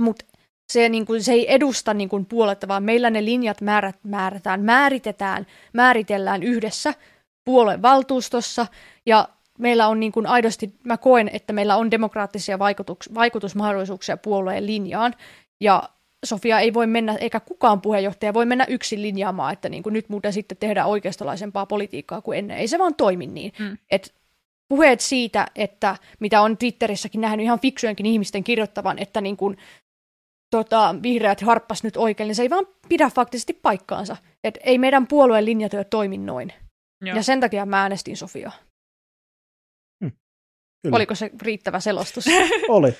[0.00, 0.24] mutta
[0.72, 4.60] se, niin kuin, se ei edusta niin kuin puoletta, vaan meillä ne linjat määrät, määrätään,
[4.60, 6.94] määritetään, määritellään yhdessä
[7.44, 8.66] puolueen valtuustossa
[9.06, 9.28] ja
[9.58, 15.14] meillä on niin kuin aidosti, mä koen, että meillä on demokraattisia vaikutus, vaikutusmahdollisuuksia puolueen linjaan
[15.60, 15.82] ja
[16.24, 20.08] Sofia ei voi mennä, eikä kukaan puheenjohtaja voi mennä yksin linjaamaan, että niin kuin nyt
[20.08, 22.58] muuten sitten tehdään oikeistolaisempaa politiikkaa kuin ennen.
[22.58, 23.52] Ei se vaan toimi niin.
[23.58, 23.78] Mm.
[23.90, 24.14] Et
[24.68, 29.56] puheet siitä, että mitä on Twitterissäkin nähnyt ihan fiksujenkin ihmisten kirjoittavan, että niin kuin,
[30.50, 34.16] tota, vihreät harppas nyt oikein, niin se ei vaan pidä faktisesti paikkaansa.
[34.44, 36.52] Et ei meidän puolueen linjatyö toimi noin.
[37.00, 37.16] Joo.
[37.16, 38.52] Ja sen takia mä äänestin Sofiaa.
[40.84, 40.96] Kyllä.
[40.96, 42.24] Oliko se riittävä selostus?
[42.68, 42.94] Oli.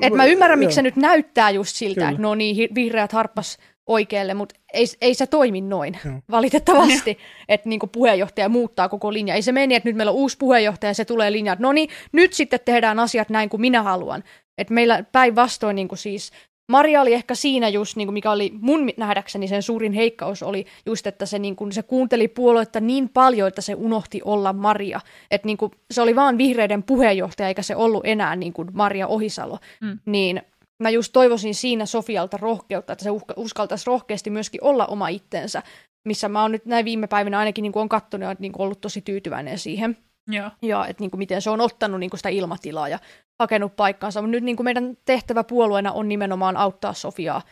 [0.00, 2.08] Et mä ymmärrän, miksi se nyt näyttää just siltä, Kyllä.
[2.08, 6.14] että no niin, vihreät harppas oikealle, mutta ei, ei se toimi noin, Joo.
[6.30, 7.18] valitettavasti,
[7.48, 9.34] että niin puheenjohtaja muuttaa koko linja.
[9.34, 11.72] Ei se mene, että nyt meillä on uusi puheenjohtaja ja se tulee linja, että no
[11.72, 14.24] niin, nyt sitten tehdään asiat näin kuin minä haluan.
[14.58, 16.32] Että meillä päinvastoin niin kuin siis,
[16.68, 20.66] Maria oli ehkä siinä just, niin kuin mikä oli mun nähdäkseni sen suurin heikkaus oli
[20.86, 25.00] just, että se, niin kuin, se kuunteli puoluetta niin paljon, että se unohti olla Maria.
[25.30, 29.06] Että niin kuin, se oli vaan vihreiden puheenjohtaja, eikä se ollut enää niin kuin Maria
[29.06, 29.58] Ohisalo.
[29.80, 29.98] Mm.
[30.06, 30.42] Niin
[30.82, 35.62] mä just toivoisin siinä Sofialta rohkeutta, että se uskaltaisi rohkeasti myöskin olla oma itsensä,
[36.04, 38.64] missä mä oon nyt näin viime päivinä ainakin niin kuin on kattonut ja niin kuin
[38.64, 39.96] ollut tosi tyytyväinen siihen.
[40.28, 40.50] Joo.
[40.62, 42.98] Ja että niin kuin miten se on ottanut niin kuin sitä ilmatilaa ja
[43.42, 44.22] hakenut paikkaansa.
[44.22, 47.42] Mutta nyt niin kuin meidän tehtävä puolueena on nimenomaan auttaa Sofiaa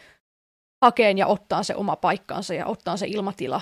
[0.85, 3.61] hakeen ja ottaa se oma paikkaansa ja ottaa se ilmatila.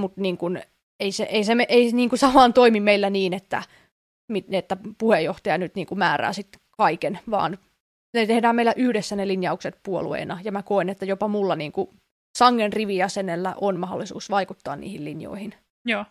[0.00, 0.62] Mutta niin kuin,
[1.00, 3.62] ei se, ei se me- ei niin kuin samaan toimi meillä niin, että,
[4.50, 7.58] että puheenjohtaja nyt niin kuin määrää sitten kaiken, vaan
[8.14, 10.40] ne tehdään meillä yhdessä ne linjaukset puolueena.
[10.44, 11.88] Ja mä koen, että jopa mulla niin kuin
[12.38, 15.54] sangen rivijäsenellä on mahdollisuus vaikuttaa niihin linjoihin.
[15.84, 16.04] Joo.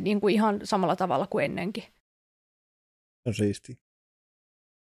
[0.00, 1.84] Niin kuin ihan samalla tavalla kuin ennenkin.
[3.26, 3.78] On siisti.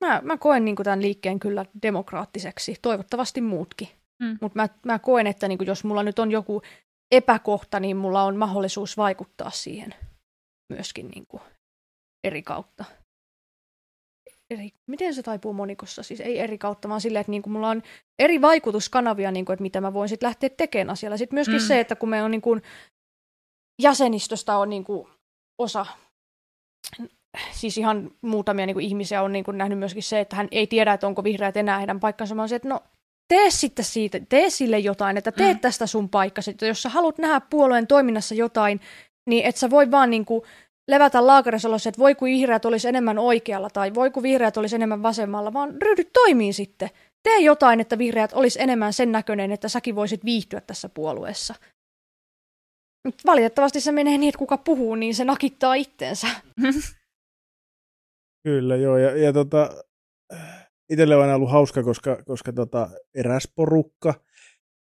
[0.05, 3.89] Mä, mä koen niin kuin tämän liikkeen kyllä demokraattiseksi, toivottavasti muutkin.
[4.23, 4.39] Mm.
[4.41, 6.63] Mutta mä, mä koen, että niin kuin jos mulla nyt on joku
[7.13, 9.95] epäkohta, niin mulla on mahdollisuus vaikuttaa siihen
[10.73, 11.43] myöskin niin kuin
[12.25, 12.85] eri kautta.
[14.51, 16.03] Eri, miten se taipuu monikossa?
[16.03, 17.83] Siis ei eri kautta, vaan silleen, että niin kuin mulla on
[18.19, 21.17] eri vaikutuskanavia, niin kuin, että mitä mä voin sitten lähteä tekemään asialla.
[21.17, 21.67] Sitten myöskin mm.
[21.67, 22.63] se, että kun me on niin kuin,
[23.83, 25.09] jäsenistöstä on niin kuin
[25.59, 25.87] osa
[27.53, 30.67] siis ihan muutamia niin kuin ihmisiä on niin kuin nähnyt myöskin se, että hän ei
[30.67, 32.81] tiedä, että onko vihreät enää heidän paikkansa, vaan se, että no
[33.29, 35.61] tee sitten siitä, tee sille jotain, että tee Mm.
[35.61, 36.51] tästä sun paikkasi.
[36.51, 38.81] Että jos sä haluat nähdä puolueen toiminnassa jotain,
[39.29, 40.43] niin et sä voi vaan niin kuin
[40.91, 44.77] levätä laakarissa olossa, että voi kun vihreät olisi enemmän oikealla tai voi kun vihreät olisi
[44.77, 46.91] enemmän vasemmalla, vaan ryhdy toimiin sitten.
[47.23, 51.55] Tee jotain, että vihreät olisi enemmän sen näköinen, että säkin voisit viihtyä tässä puolueessa.
[53.27, 56.27] Valitettavasti se menee niin, että kuka puhuu, niin se nakittaa itsensä.
[58.45, 58.99] Kyllä, joo.
[58.99, 59.71] Ja, ja tota,
[60.91, 64.15] itselle on aina ollut hauska, koska, koska tota, eräs porukka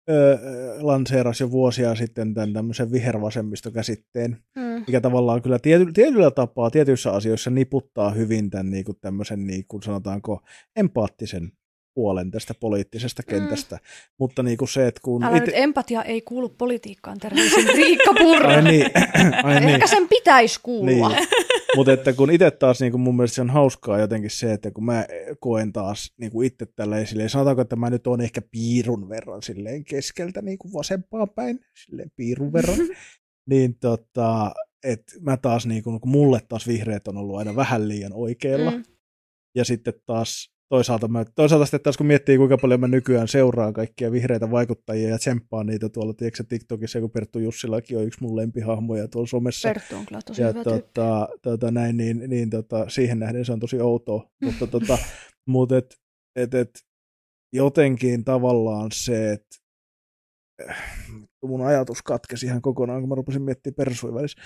[0.10, 0.40] ö,
[0.82, 4.84] lanseerasi jo vuosia sitten tämän tämmöisen vihervasemmistokäsitteen, Mm.
[4.88, 9.66] mikä tavallaan kyllä tiety, tietyllä tapaa tietyissä asioissa niputtaa hyvin tämän niin kuin tämmöisen, niin
[9.68, 10.42] kuin sanotaanko,
[10.76, 11.52] empaattisen
[11.94, 13.76] puolen tästä poliittisesta kentästä.
[13.76, 13.82] Mm.
[14.20, 15.24] Mutta niin kuin se, että kun...
[15.24, 18.50] Älä ite- nyt empatia ei kuulu politiikkaan, terveisin Riikka Purra.
[18.50, 18.86] Ai niin,
[19.44, 19.70] ai niin.
[19.70, 21.10] Ehkä sen pitäisi kuulua.
[21.10, 21.28] Niin.
[21.76, 24.72] Mutta että kun itse taas niin kun mun mielestä se on hauskaa jotenkin se, että
[24.72, 25.06] kun mä
[25.40, 29.42] koen taas niin kuin itse tälleen silleen, sanotaanko, että mä nyt on ehkä piirun verran
[29.44, 32.78] silleen keskeltä niin kuin vasempaan päin, silleen piirun verran,
[33.50, 34.52] niin tota,
[34.84, 38.72] että mä taas niin kuin, kun mulle taas vihreät on ollut aina vähän liian oikealla,
[38.72, 38.78] mm.
[38.78, 38.84] Mm.
[39.56, 43.74] ja sitten taas toisaalta, mä, toisaalta sitten taas kun miettii, kuinka paljon mä nykyään seuraan
[43.74, 48.36] kaikkia vihreitä vaikuttajia ja tsemppaan niitä tuolla, tiedätkö, TikTokissa, kun Perttu Jussilakin on yksi mun
[48.36, 52.90] lempihahmoja tuolla somessa, Perttu on kyllä tosi ja hyvä tota, tota, näin, niin, niin tota,
[52.90, 54.98] siihen nähden se on tosi outoa, mutta tota,
[55.50, 55.96] mut et,
[56.36, 56.70] et, et,
[57.54, 59.58] jotenkin tavallaan se, että
[61.44, 64.42] mun ajatus katkesi ihan kokonaan, kun mä rupesin miettimään persuja välissä,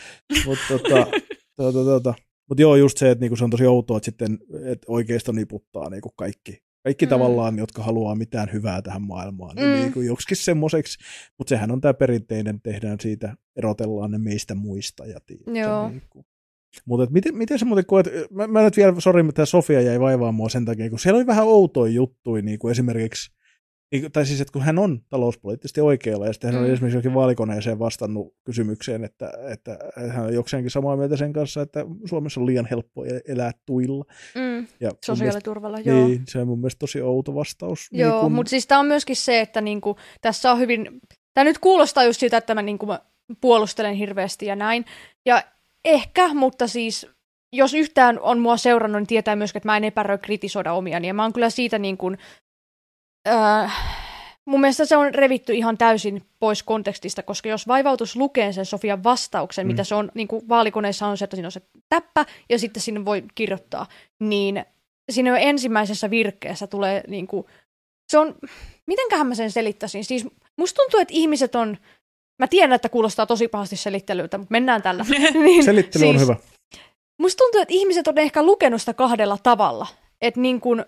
[0.46, 1.08] mutta tota,
[1.56, 2.14] tota, tota,
[2.50, 5.90] mut joo, just se, että niinku se on tosi outoa, että sitten et oikeisto niputtaa
[5.90, 7.10] niinku kaikki, kaikki mm.
[7.10, 9.74] Tavallaan, jotka haluaa mitään hyvää tähän maailmaan, niin Mm.
[9.82, 10.98] niinku joksikin semmoiseksi,
[11.38, 15.06] mutta sehän on tämä perinteinen, tehdään siitä, erotellaan ne meistä muista.
[15.06, 15.90] Ja tiedätkö, Joo.
[15.90, 16.26] Niinku.
[16.86, 20.00] Mutta miten, miten sä muuten koet, mä, mä nyt vielä, sori, mutta tämä Sofia jäi
[20.00, 23.32] vaivaamaan mua sen takia, kun siellä oli vähän outoja juttuja, niin kuin esimerkiksi,
[24.14, 26.74] tai siis, että kun hän on talouspoliittisesti oikealla, ja sitten hän oli Mm.
[26.74, 29.80] esimerkiksi jokin vaalikoneeseen vastannut kysymykseen, että, että
[30.14, 34.06] hän on jokseenkin samaa mieltä sen kanssa, että Suomessa on liian helppo e- elää tuilla.
[34.36, 34.42] Mm.
[34.42, 36.08] Ja mun mielestä, Sosiaaliturvalla, joo.
[36.08, 37.88] niin, se on mun mielestä tosi outo vastaus.
[37.92, 41.02] Joo, niin kun, mutta siis tämä on myöskin se, että niinku, tässä on hyvin,
[41.34, 43.00] tämä nyt kuulostaa just siltä, että mä niinku mä
[43.42, 44.86] puolustelen hirveästi ja näin.
[45.26, 45.44] Ja
[45.86, 47.08] ehkä, mutta siis
[47.54, 51.08] jos yhtään on mua seurannut, niin tietää myöskin, että mä en epäröi kritisoida omiani.
[51.08, 52.18] Ja mä oon kyllä siitä niin kuin,
[53.28, 53.74] äh,
[54.46, 59.04] mun mielestä se on revitty ihan täysin pois kontekstista, koska jos vaivautus lukee sen Sofian
[59.04, 59.68] vastauksen, Mm.
[59.68, 62.84] mitä se on, niin kuin vaalikoneissa on se, että siinä on se täppä ja sitten
[62.84, 63.86] sinne voi kirjoittaa,
[64.20, 64.66] niin
[65.10, 67.46] siinä jo ensimmäisessä virkkeessä tulee niin kuin,
[68.12, 68.36] se on,
[68.86, 70.06] mitenköhän mä sen selittäisin?
[70.06, 71.78] Siis musta tuntuu, että ihmiset on,
[72.40, 75.06] mä tiedän, että kuulostaa tosi pahasti selittelyltä, mutta mennään tällä.
[75.44, 76.36] niin, Selittely on hyvä.
[77.22, 79.88] musta tuntuu, että ihmiset on ehkä lukenut sitä kahdella tavalla.
[80.22, 80.86] Että niin kun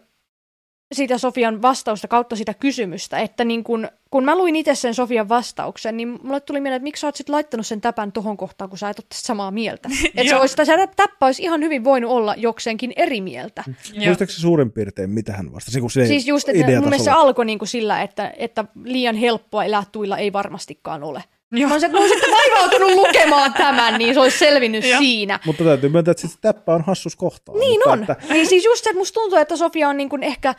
[0.91, 5.29] siitä Sofian vastausta kautta sitä kysymystä, että niin kun, kun mä luin itse sen Sofian
[5.29, 8.69] vastauksen, niin mulle tuli mieleen, että miksi sä oot sit laittanut sen täpän tohon kohtaan,
[8.69, 9.89] kun sä et ole samaa mieltä.
[10.15, 13.63] että se, olisi, se täppä olisi ihan hyvin voinut olla jokseenkin eri mieltä.
[13.93, 14.05] Joo.
[14.05, 15.81] Muistatko se suurin piirtein, mitä hän vastasi?
[15.81, 19.15] Kun se Siis just, että mun mielestä se alkoi niin kuin sillä, että, että liian
[19.15, 21.23] helppoa elää tuilla ei varmastikaan ole.
[21.51, 21.67] Joo.
[21.67, 24.99] Mä olisin, että mä olisin vaivautunut lukemaan tämän, niin se olisi selvinnyt Joo.
[24.99, 25.39] siinä.
[25.45, 27.55] Mutta täytyy myöntää, että se täppä on hassus kohtaa.
[27.55, 28.01] Niin mutta on.
[28.01, 30.55] Että, Niin siis just se, että musta tuntuu, että Sofia on niin kuin ehkä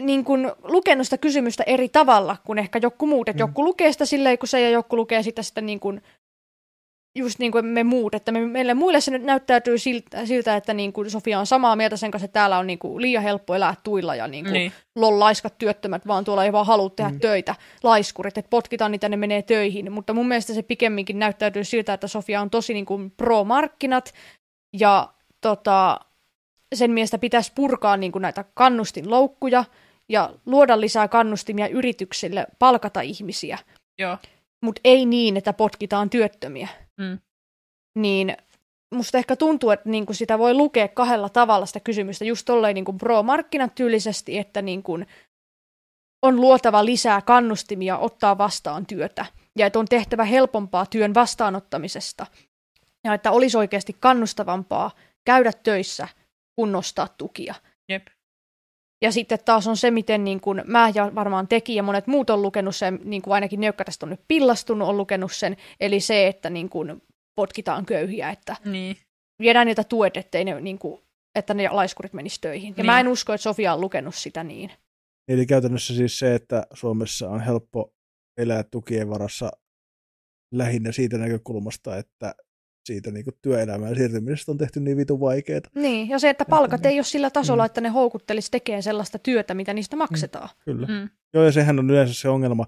[0.00, 3.28] niin kuin lukenut sitä kysymystä eri tavalla kuin ehkä joku muut.
[3.28, 3.48] Että Mm.
[3.50, 6.02] joku lukee sitä silleen, kun se ja joku lukee sitä, sitä niin kuin,
[7.18, 8.14] just niin kuin me muut.
[8.14, 11.76] Että me, meille muille se nyt näyttäytyy siltä, siltä että niin kuin Sofia on samaa
[11.76, 14.52] mieltä sen kanssa, että täällä on niin kuin liian helppo elää tuilla ja niin kuin
[14.52, 14.72] Niin.
[14.96, 17.20] lol laiskat työttömät, vaan tuolla ei vaan halua tehdä Mm.
[17.20, 19.92] töitä, laiskurit, että potkitaan niitä, ne menee töihin.
[19.92, 24.14] Mutta mun mielestä se pikemminkin näyttäytyy siltä, että Sofia on tosi niin kuin pro-markkinat
[24.72, 25.08] ja
[25.40, 26.00] tota,
[26.74, 29.64] sen mielestä pitäisi purkaa niin kuin näitä kannustinloukkuja
[30.08, 33.58] ja luoda lisää kannustimia yrityksille palkata ihmisiä,
[33.98, 34.18] Joo.
[34.62, 36.68] mutta ei niin, että potkitaan työttömiä.
[37.00, 37.18] Mm.
[37.98, 38.36] Niin
[38.94, 42.74] musta ehkä tuntuu, että niin kuin sitä voi lukea kahdella tavalla sitä kysymystä, just tolleen
[42.74, 45.06] niin kuin pro-markkinat tyylisesti, että niin kuin
[46.22, 49.26] on luotava lisää kannustimia ottaa vastaan työtä
[49.58, 52.26] ja että on tehtävä helpompaa työn vastaanottamisesta
[53.04, 54.90] ja että olisi oikeasti kannustavampaa
[55.24, 56.08] käydä töissä
[56.56, 57.54] kuin nostaa tukia.
[57.88, 58.06] Jep.
[59.02, 62.30] Ja sitten taas on se, miten niin kuin mä ja varmaan teki ja monet muut
[62.30, 65.56] on lukenut sen, niin kuin ainakin ne, jotka tästä on nyt pillastunut, on lukenut sen,
[65.80, 67.02] eli se, että niin kuin
[67.40, 68.96] potkitaan köyhiä, että Niin.
[69.40, 71.02] viedään niiltä tuet, ettei ne, niin kuin,
[71.34, 72.68] että ne laiskurit menis töihin.
[72.68, 72.86] Ja Niin.
[72.86, 74.70] mä en usko, että Sofia on lukenut sitä niin.
[75.28, 77.92] eli käytännössä siis se, että Suomessa on helppo
[78.40, 79.50] elää tukien varassa
[80.54, 82.34] lähinnä siitä näkökulmasta, että
[82.86, 85.60] siitä niin työelämään siirtymisestä on tehty niin vitun vaikeaa.
[85.74, 86.90] Niin, ja se, että palkat niin.
[86.90, 87.66] ei ole sillä tasolla, Mm.
[87.66, 90.48] että ne houkuttelisi tekemään sellaista työtä, mitä niistä maksetaan.
[90.64, 90.86] Kyllä.
[90.86, 91.08] Mm.
[91.34, 92.66] Joo, ja sehän on yleensä se ongelma.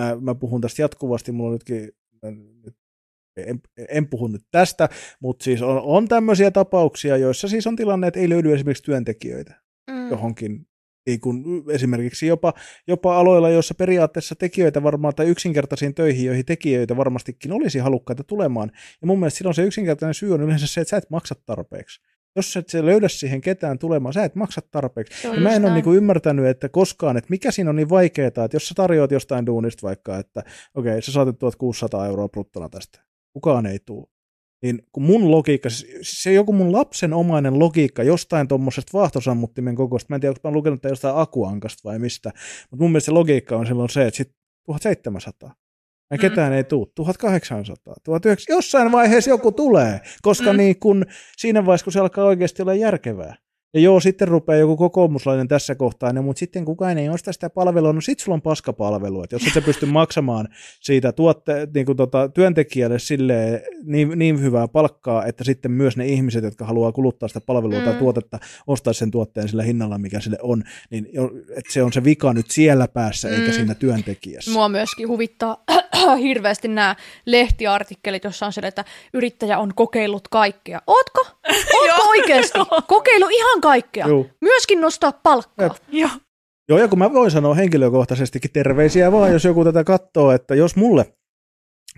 [0.00, 1.90] Mä, mä puhun tästä jatkuvasti, mulla on nytkin,
[2.22, 2.30] mä
[2.64, 2.76] nyt,
[3.36, 4.88] en, en puhu nyt tästä,
[5.20, 9.54] mutta siis on, on tämmöisiä tapauksia, joissa siis on tilanne, että ei löydy esimerkiksi työntekijöitä
[9.90, 10.10] Mm.
[10.10, 10.67] johonkin.
[11.08, 12.54] Niin kun esimerkiksi jopa,
[12.86, 18.70] jopa aloilla, joissa periaatteessa tekijöitä varmaan, tai yksinkertaisiin töihin, joihin tekijöitä varmastikin olisi halukkaita tulemaan.
[19.00, 22.00] Ja mun mielestä silloin se yksinkertainen syy on yleensä se, että sä et maksa tarpeeksi.
[22.36, 25.22] Jos et sä löydä siihen ketään tulemaan, sä et maksa tarpeeksi.
[25.22, 28.26] Se Ja mä en ole niinku ymmärtänyt, että koskaan, että mikä siinä on niin vaikeaa,
[28.26, 30.40] että jos sä tarjoat jostain duunista vaikka, että
[30.74, 33.00] okei, okay, sä saatat 1600 euroa bruttona tästä,
[33.32, 34.10] kukaan ei tuu.
[34.62, 40.14] Niin kun mun logiikka, siis se joku mun lapsenomainen logiikka jostain tuommoisesta vaahtosammuttimen kokoista, mä
[40.16, 42.32] en tiedä, onko mä lukenut tämän jostain akuankasta vai mistä,
[42.70, 44.30] mutta mun mielestä se logiikka on silloin se, että sit
[44.66, 45.54] 1700.
[46.10, 46.20] Ja Mm.
[46.20, 46.92] ketään ei tuu.
[46.94, 50.56] 1800, 1900, jossain vaiheessa joku tulee, koska Mm.
[50.56, 51.06] niin kun,
[51.36, 53.36] siinä vaiheessa, kun se alkaa oikeasti olla järkevää.
[53.74, 57.50] Ja joo, sitten rupeaa joku kokoomuslainen tässä kohtaa, no, mutta sitten kukaan ei osta sitä
[57.50, 60.48] palvelua, no sit sulla on paskapalvelu, että jos et sä pysty maksamaan
[60.80, 66.06] siitä tuotte, niin kuin tota, työntekijälle sille niin, niin hyvää palkkaa, että sitten myös ne
[66.06, 67.84] ihmiset, jotka haluaa kuluttaa sitä palvelua mm.
[67.84, 71.92] tai tuotetta, ostaa sen tuotteen sillä hinnalla, mikä sille on, niin jo- että se on
[71.92, 73.52] se vika nyt siellä päässä, eikä Mm.
[73.52, 74.50] siinä työntekijässä.
[74.50, 75.64] Mua myöskin huvittaa
[76.26, 76.96] hirveästi nämä
[77.26, 80.80] lehtiartikkelit, jossa on se, että yrittäjä on kokeillut kaikkea.
[80.86, 81.26] Ootko?
[81.74, 82.58] Ootko oikeasti?
[82.86, 84.06] Kokeilu ihan kaikkea.
[84.06, 84.26] Joo.
[84.40, 85.66] Myöskin nostaa palkkaa.
[85.66, 85.76] Jep.
[85.92, 86.10] Joo.
[86.68, 90.76] Joo, ja kun mä voin sanoa henkilökohtaisestikin terveisiä vaan, jos joku tätä katsoo, että jos
[90.76, 91.14] mulle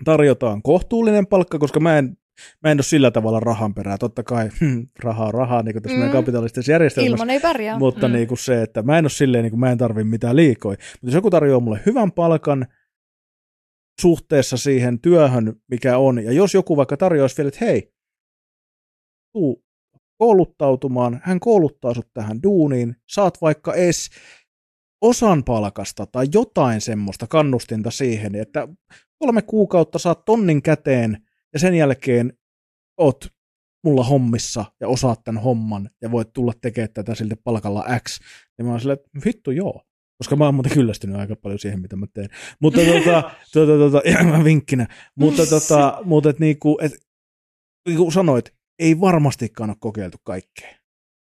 [0.03, 2.17] tarjotaan kohtuullinen palkka, koska mä en,
[2.63, 5.95] mä en ole sillä tavalla rahan perää, totta kai hmm, rahaa rahaa, niin kuin tässä
[5.95, 5.97] mm.
[5.97, 6.05] Mm.
[6.05, 7.79] meidän kapitalistisessa järjestelmässä, Ilman ei pärjää.
[7.79, 8.13] mutta Mm.
[8.13, 10.77] niin kuin se, että mä en ole silleen, niin kuin mä en tarvi mitään liikoja.
[10.79, 12.67] Mutta jos joku tarjoaa mulle hyvän palkan
[14.01, 17.93] suhteessa siihen työhön, mikä on, ja jos joku vaikka tarjoaisi vielä, että hei,
[19.33, 19.63] tuu
[20.21, 24.09] kouluttautumaan, hän kouluttaa sut tähän duuniin, saat vaikka edes
[25.01, 28.67] osan palkasta tai jotain semmoista kannustinta siihen, että
[29.19, 31.17] kolme kuukautta saat tonnin käteen
[31.53, 32.33] ja sen jälkeen
[32.97, 33.27] oot
[33.83, 38.19] mulla hommissa ja osaat tämän homman ja voit tulla tekemään tätä siltä palkalla X.
[38.57, 39.81] Ja mä oon silleen, että vittu joo.
[40.17, 42.29] Koska mä oon muuten kyllästynyt aika paljon siihen, mitä mä teen.
[42.59, 44.87] Mutta tota, tota, tota, ihan vinkkinä.
[45.15, 46.91] Mutta, tota, mutta et niinku, et,
[47.87, 50.69] niin kuin sanoit, ei varmastikaan ole kokeiltu kaikkea.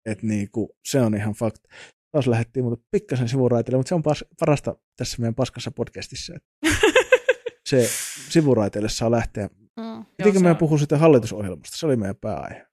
[0.06, 1.70] Et niinku, se on ihan fakta.
[2.12, 6.34] Taas lähdettiin mutta pikkasen sivuraiteille, mutta se on pas, parasta tässä meidän paskassa podcastissa.
[6.36, 6.78] että
[7.70, 7.90] Se
[8.30, 9.50] sivuraiteille saa lähteä.
[9.80, 10.06] Mm.
[10.18, 11.78] Pitikö meidän puhua sitten hallitusohjelmasta?
[11.78, 12.66] Se oli meidän pääaihe.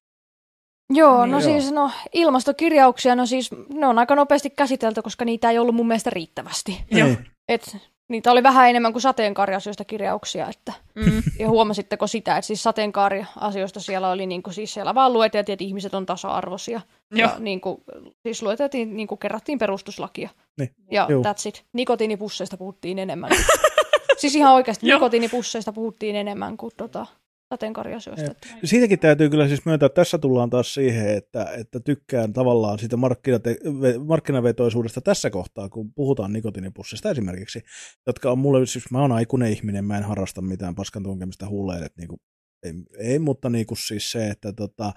[0.90, 1.50] Joo, Niin, no joo.
[1.50, 5.86] siis no, ilmastokirjauksia, no siis ne on aika nopeasti käsitelty, koska niitä ei ollut mun
[5.88, 6.84] mielestä riittävästi.
[6.90, 7.08] Joo.
[7.08, 7.16] Ei.
[7.48, 7.76] Et
[8.12, 11.22] niitä oli vähän enemmän kuin sateenkaariasioista kirjauksia, että Mm.
[11.38, 15.64] ja huomasitteko sitä, että siis sateenkaariasioista siellä oli niin kuin, siis siellä vaan lueteltiin, että
[15.64, 16.80] ihmiset on tasa-arvoisia.
[17.10, 17.30] Joo.
[17.30, 17.84] Ja niin kuin,
[18.22, 20.30] siis lueteltiin, niin kuin kerrattiin perustuslakia.
[20.58, 20.70] Niin.
[20.90, 21.22] Ja Juu.
[21.22, 21.64] that's it.
[21.72, 23.30] Nikotiinipusseista puhuttiin enemmän.
[24.16, 27.06] siis ihan oikeasti nikotiinipusseista puhuttiin enemmän kuin tota,
[27.52, 28.26] sateenkaariasioista.
[28.26, 28.64] Jep.
[28.64, 32.96] Siitäkin täytyy kyllä siis myöntää, että tässä tullaan taas siihen, että, että tykkään tavallaan siitä
[32.96, 37.62] markkinate- markkinavetoisuudesta tässä kohtaa, kun puhutaan nikotiinipussista esimerkiksi,
[38.06, 41.82] jotka on mulle, siis mä oon aikuinen ihminen, mä en harrasta mitään paskan tunkemista huuleen,
[41.82, 42.20] että niinku,
[42.62, 44.92] ei, ei, mutta niinku siis se, että tota,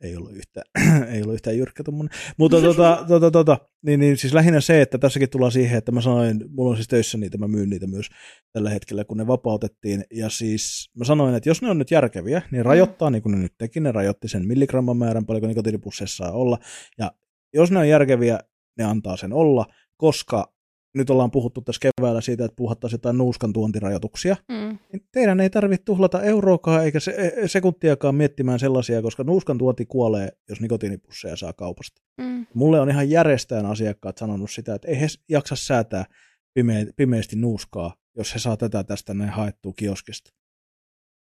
[0.00, 0.66] ei ollut yhtään,
[1.12, 2.14] ei ollut yhtään jyrkkä tommonen.
[2.36, 6.00] Mutta tota, tota, tota, niin, niin, siis lähinnä se, että tässäkin tullaan siihen, että mä
[6.00, 8.06] sanoin, mulla on siis töissä niitä, mä myyn niitä myös
[8.52, 10.04] tällä hetkellä, kun ne vapautettiin.
[10.10, 13.38] Ja siis mä sanoin, että jos ne on nyt järkeviä, niin rajoittaa, niin kuin ne
[13.38, 16.58] nyt teki, ne rajoitti sen milligramman määrän, paljonko nikotiinipusseissa saa olla.
[16.98, 17.12] Ja
[17.54, 18.38] jos ne on järkeviä,
[18.78, 20.57] ne antaa sen olla, koska
[20.94, 24.78] nyt ollaan puhuttu tässä keväällä siitä, että puhuttaisiin jotain nuuskan tuontirajoituksia, Mm.
[24.92, 29.86] niin teidän ei tarvitse tuhlata euroakaan eikä se, e, sekuntiakaan miettimään sellaisia, koska nuuskan tuonti
[29.86, 32.02] kuolee, jos nikotiinipusseja saa kaupasta.
[32.20, 32.46] Mm.
[32.54, 36.04] Mulle on ihan järjestään asiakkaat sanonut sitä, että ei he jaksa säätää
[36.58, 40.30] pime- pimeästi nuuskaa, jos he saa tätä tästä näin haettua kioskista.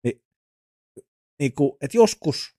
[0.04, 0.20] Ni,
[1.40, 2.56] niin kuin, että joskus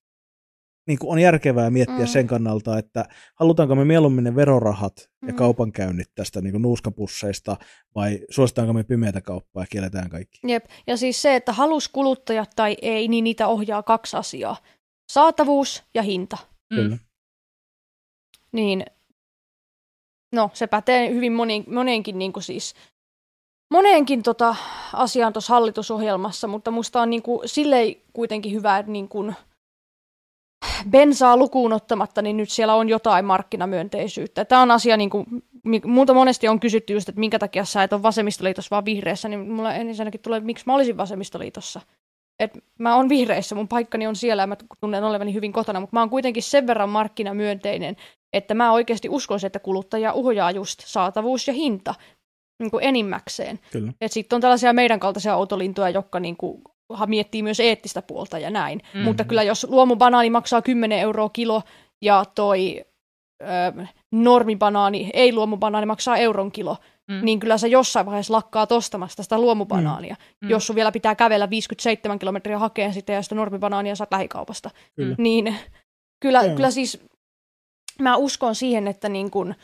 [0.87, 2.07] niin kuin on järkevää miettiä Mm.
[2.07, 3.05] sen kannalta, että
[3.39, 5.35] halutaanko me mieluummin ne verorahat ja Mm.
[5.35, 7.57] kaupankäynnit tästä niin kuin nuuskapusseista
[7.95, 10.39] vai suositaanko me pimeätä kauppaa ja kielletään kaikki.
[10.47, 10.65] Jep.
[10.87, 14.57] Ja siis se, että halus kuluttajat tai ei, niin niitä ohjaa kaksi asiaa.
[15.11, 16.37] Saatavuus ja hinta.
[16.69, 16.75] Mm.
[16.75, 16.97] Kyllä.
[18.51, 18.85] Niin,
[20.35, 22.73] no se pätee hyvin moni, moneenkin niin kuin siis,
[23.71, 24.55] moneenkin tota
[24.93, 29.35] asiaan tuossa hallitusohjelmassa, mutta musta on niin kuin, silleen kuitenkin hyvä, että niin kuin,
[30.89, 34.45] bensaa lukuun ottamatta, niin nyt siellä on jotain markkinamyönteisyyttä.
[34.45, 35.25] Tämä on asia, niin kuin,
[35.85, 39.51] multa monesti on kysytty just, että minkä takia sä et ole vasemmistoliitossa vaan vihreässä, niin
[39.51, 41.81] mulla ensinnäkin tulee, että miksi mä olisin vasemmistoliitossa.
[42.39, 45.95] Et mä oon vihreissä, mun paikkani on siellä ja mä tunnen olevani hyvin kotona, mutta
[45.95, 47.95] mä oon kuitenkin sen verran markkinamyönteinen,
[48.33, 51.95] että mä oikeasti uskoisin, että kuluttaja uhjaa just saatavuus ja hinta
[52.59, 53.59] niin kuin enimmäkseen.
[53.71, 53.93] Kyllä.
[54.01, 56.61] Et sitten on tällaisia meidän kaltaisia autolintuja, jotka niin kuin,
[57.05, 58.81] miettii myös eettistä puolta ja näin.
[58.93, 58.99] Mm.
[58.99, 59.03] Mm.
[59.05, 61.61] Mutta kyllä jos luomubanaani maksaa 10 euroa kilo
[62.01, 62.85] ja toi
[63.41, 66.77] ö, normibanaani, ei luomubanaani maksaa euron kilo,
[67.07, 67.15] Mm.
[67.15, 67.25] mm.
[67.25, 70.15] niin kyllä sä jossain vaiheessa lakkaa ostamasta sitä luomubanaania.
[70.19, 70.45] Mm.
[70.45, 70.49] Mm.
[70.49, 74.69] Jos sun vielä pitää kävellä 57 kilometriä hakeen sitä ja sitä normibanaania saat lähikaupasta.
[74.95, 75.15] Kyllä.
[75.17, 75.55] Niin
[76.19, 76.55] kyllä, Joo.
[76.55, 76.99] kyllä siis
[78.01, 79.55] mä uskon siihen, että niin kun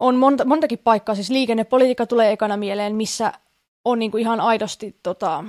[0.00, 3.32] on monta, montakin paikkaa, siis liikennepolitiikka tulee ekana mieleen, missä
[3.84, 5.44] on niin kuin ihan aidosti tota,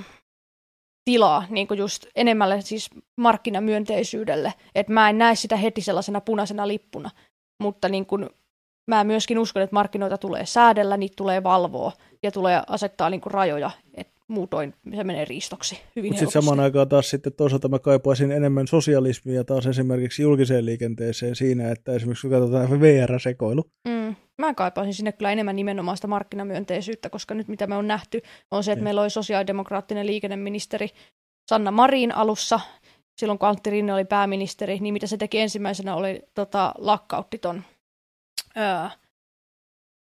[1.06, 4.54] tilaa niin kuin just enemmälle siis markkinamyönteisyydelle.
[4.74, 7.10] Et mä en näe sitä heti sellaisena punaisena lippuna,
[7.62, 8.30] mutta niin kuin,
[8.90, 11.92] mä myöskin uskon, että markkinoita tulee säädellä, niitä tulee valvoa
[12.22, 16.60] ja tulee asettaa niin kuin rajoja, että muutoin se menee riistoksi hyvin Mutta sitten samaan
[16.60, 22.28] aikaan taas sitten toisaalta mä kaipaisin enemmän sosialismia taas esimerkiksi julkiseen liikenteeseen siinä, että esimerkiksi
[22.28, 24.16] kun katsotaan VR-sekoilu, Mm.
[24.38, 28.64] Mä kaipaisin sinne kyllä enemmän nimenomaan sitä markkinamyönteisyyttä, koska nyt mitä me on nähty, on
[28.64, 28.84] se, että Niin.
[28.84, 30.88] meillä oli sosiaalidemokraattinen liikenneministeri
[31.50, 32.60] Sanna Marin alussa,
[33.20, 37.62] silloin kun Antti Rinne oli pääministeri, niin mitä se teki ensimmäisenä oli tota, lakkautti ton,
[38.56, 38.90] ää,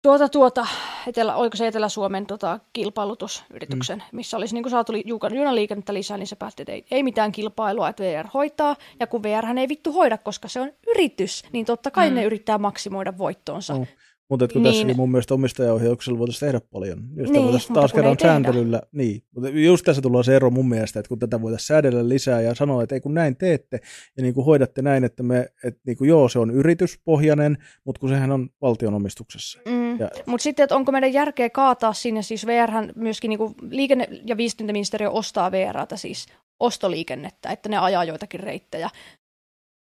[0.07, 0.67] tuota, tuota,
[1.07, 4.17] etelä, oliko se Etelä-Suomen tota, kilpailutusyrityksen, mm.
[4.17, 4.93] missä olisi niin kuin saatu
[5.35, 9.23] junaliikennettä lisää, niin se päätti, että ei, ei mitään kilpailua, että VR hoitaa, ja kun
[9.23, 12.15] VR hän ei vittu hoida, koska se on yritys, niin totta kai Mm.
[12.15, 13.75] ne yrittää maksimoida voittoonsa.
[13.75, 13.87] No,
[14.31, 14.73] mutta kun Niin.
[14.73, 16.99] tässäkin mun mielestä omistajaohjauksella voitaisiin tehdä paljon.
[17.17, 18.33] Jos Niin, voitaisiin taas kerran tehdä.
[18.33, 22.09] sääntelyllä, niin, mutta just tässä tulee se ero mun mielestä, että kun tätä voitaisiin säädellä
[22.09, 23.81] lisää ja sanoa, että ei kun näin teette
[24.17, 28.01] ja niin kuin hoidatte näin, että, me, että niin kuin joo, se on yrityspohjainen, mutta
[28.01, 29.59] kun sehän on valtion omistuksessa.
[29.69, 29.99] Mm.
[30.01, 34.37] Ja- Mutta sitten, että onko meidän järkeä kaataa sinne, siis VR myöskin niin liikenne- ja
[34.37, 36.27] viestintäministeriö ostaa VRtä siis
[36.61, 38.91] ostoliikennettä, että ne ajaa joitakin reittejä.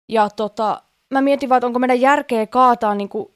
[0.10, 3.34] Ja tota, mä mietin vaan, että onko meidän järkeä kaataa, niin kuin,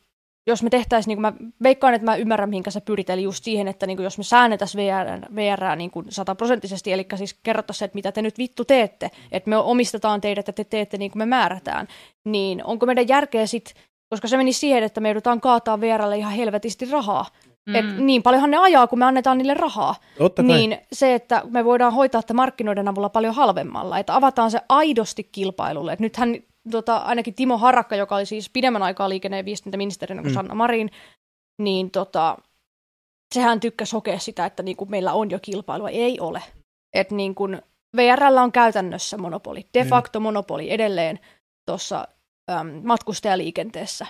[0.47, 3.43] jos me tehtäisiin, niin kuin mä veikkaan, että mä ymmärrän, mihinkä sä pyrit, eli just
[3.43, 7.85] siihen, että niin kuin, jos me säännetäisiin VR, VR niin kuin sataprosenttisesti, eli siis kerrottaisiin,
[7.85, 11.19] että mitä te nyt vittu teette, että me omistetaan teidät ja te teette niin kuin
[11.19, 11.87] me määrätään,
[12.25, 13.73] niin onko meidän järkeä sitten
[14.09, 17.25] koska se meni siihen, että me joudutaan kaataa VRlle ihan helvetisti rahaa.
[17.65, 17.75] Mm.
[17.75, 19.95] Et niin paljonhan ne ajaa, kun me annetaan niille rahaa.
[20.17, 20.51] Totta kai.
[20.51, 25.29] Niin se, että me voidaan hoitaa että markkinoiden avulla paljon halvemmalla, että avataan se aidosti
[25.31, 25.93] kilpailulle.
[25.93, 26.35] Et nythän
[26.71, 30.33] tota, ainakin Timo Harakka, joka oli siis pidemmän aikaa liikenne- ja viestintäministerinä kuin Mm.
[30.33, 30.91] Sanna Marin,
[31.61, 32.37] niin tota,
[33.35, 35.89] sehän tykkäsi hokea sitä, että niin kuin meillä on jo kilpailua.
[35.89, 36.43] Ei ole.
[36.95, 37.61] Että niin kuin
[37.95, 39.89] VRllä on käytännössä monopoli, de Niin.
[39.89, 41.19] facto monopoli edelleen
[41.65, 42.07] tuossa
[42.83, 44.05] matkustajaliikenteessä.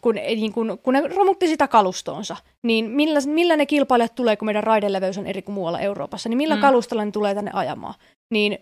[0.00, 4.46] kun, niin kun, kun ne romutti sitä kalustonsa, niin millä, millä ne kilpailijat tulee, kun
[4.46, 6.60] meidän raideleveys on eri kuin muualla Euroopassa, niin millä mm.
[6.60, 7.94] kalustolla ne tulee tänne ajamaan?
[8.30, 8.58] Niin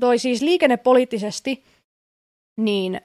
[0.00, 1.64] toi siis liikennepoliittisesti,
[2.64, 3.00] niin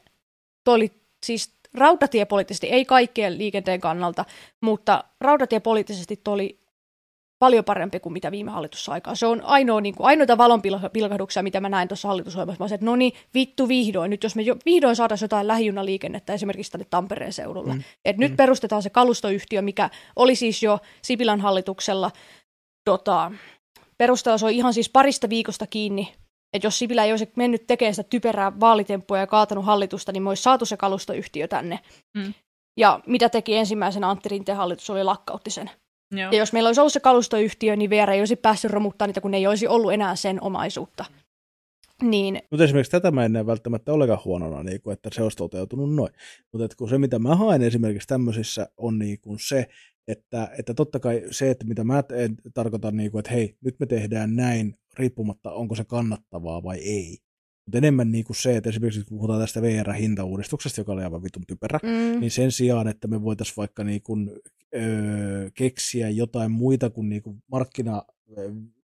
[0.63, 0.91] toi oli
[1.25, 4.25] siis rautatiepoliittisesti, ei kaikkien liikenteen kannalta,
[4.61, 6.65] mutta rautatiepoliittisesti toi oli
[7.39, 9.15] paljon parempi kuin mitä viime hallitus aikaa.
[9.15, 12.63] Se on ainoa, niin kuin, ainoita valonpilkahduksia, mitä mä näin tuossa hallitusohjelmassa.
[12.63, 14.09] Mä sanoin, että no niin, vittu vihdoin.
[14.09, 17.73] Nyt jos me jo, vihdoin saataisiin jotain lähijunaliikennettä esimerkiksi tänne Tampereen seudulle.
[17.73, 17.83] Mm.
[18.05, 18.21] Et mm.
[18.21, 22.11] nyt perustetaan se kalustoyhtiö, mikä oli siis jo Sipilän hallituksella.
[22.85, 23.31] Tota,
[23.97, 26.13] perusteella se on ihan siis parista viikosta kiinni.
[26.53, 30.29] Että jos Sipilä ei olisi mennyt tekemään sitä typerää vaalitemppua ja kaatanut hallitusta, niin me
[30.29, 31.79] olisi saatu se kalustoyhtiö tänne.
[32.17, 32.33] Mm.
[32.77, 35.71] Ja mitä teki ensimmäisenä Antti Rinteen hallitus, oli lakkautti sen.
[36.11, 36.31] Joo.
[36.31, 39.31] Ja jos meillä olisi ollut se kalustoyhtiö, niin VR ei olisi päässyt romuttaa niitä, kun
[39.31, 41.05] ne ei olisi ollut enää sen omaisuutta.
[42.01, 42.41] Niin.
[42.51, 45.95] Mutta esimerkiksi tätä mä en näe välttämättä olekaan huonona, niin kuin, että se olisi toteutunut
[45.95, 46.13] noin.
[46.51, 49.67] Mutta kun se, mitä mä haen esimerkiksi tämmöisissä, on niin kuin se,
[50.07, 53.75] että, että totta kai se, että mitä mä en tarkoita, niin kuin, että hei, nyt
[53.79, 57.17] me tehdään näin, riippumatta onko se kannattavaa vai ei.
[57.65, 61.43] Mutta enemmän niin kuin se, että esimerkiksi kun puhutaan tästä VR-hintauudistuksesta, joka oli aivan vitun
[61.47, 62.19] typerä, mm.
[62.19, 64.31] niin sen sijaan, että me voitaisiin vaikka niin kuin,
[64.75, 68.03] öö, keksiä jotain muita kuin, niin kuin markkina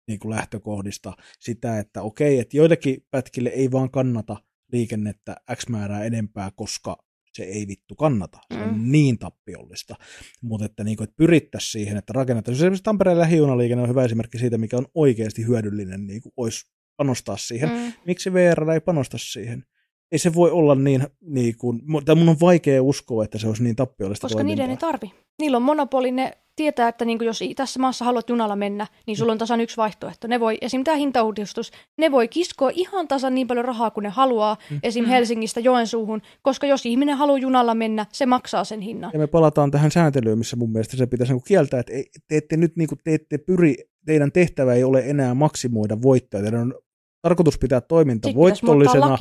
[0.09, 4.37] niin kuin lähtökohdista sitä, että okei, että joillekin pätkille ei vaan kannata
[4.73, 6.97] liikennettä X määrää enempää, koska
[7.39, 8.39] se ei vittu kannata.
[8.55, 8.93] Se on mm.
[8.93, 9.95] niin tappiollista.
[10.43, 12.65] Mutta että, niin kuin, että pyrittäisiin siihen, että rakennettaisiin.
[12.65, 16.67] Esimerkiksi Tampereen lähijunaliikenne on hyvä esimerkki siitä, mikä on oikeasti hyödyllinen, niin kuin olisi
[16.97, 17.69] panostaa siihen.
[17.69, 17.93] Mm.
[18.07, 19.65] Miksi VR ei panosta siihen?
[20.13, 23.63] Ei se voi olla niin, niin kuin, tai mun on vaikea uskoa, että se olisi
[23.63, 24.67] niin tappiollista Koska toimintaa.
[24.67, 25.13] niiden ei tarvi.
[25.39, 29.17] Niillä on monopoli, ne tietää, että niin kuin jos tässä maassa haluat junalla mennä, niin
[29.17, 30.29] sulla on tasan yksi vaihtoehto.
[30.29, 30.85] Ne voi, esim.
[30.85, 34.81] tämä hintauudistus, ne voi kiskoa ihan tasan niin paljon rahaa kuin ne haluaa, mm.
[34.83, 35.05] esim.
[35.05, 35.09] Mm.
[35.09, 39.11] Helsingistä Joensuuhun, koska jos ihminen haluaa junalla mennä, se maksaa sen hinnan.
[39.13, 41.93] Ja me palataan tähän sääntelyyn, missä mun mielestä se pitäisi niin kieltää, että
[42.29, 43.75] te ette nyt niin kuin, te ette pyri,
[44.07, 46.75] teidän tehtävä ei ole enää maksimoida voittoja, teidän on
[47.23, 49.19] tarkoitus pitää toiminta Sitten voittollisena.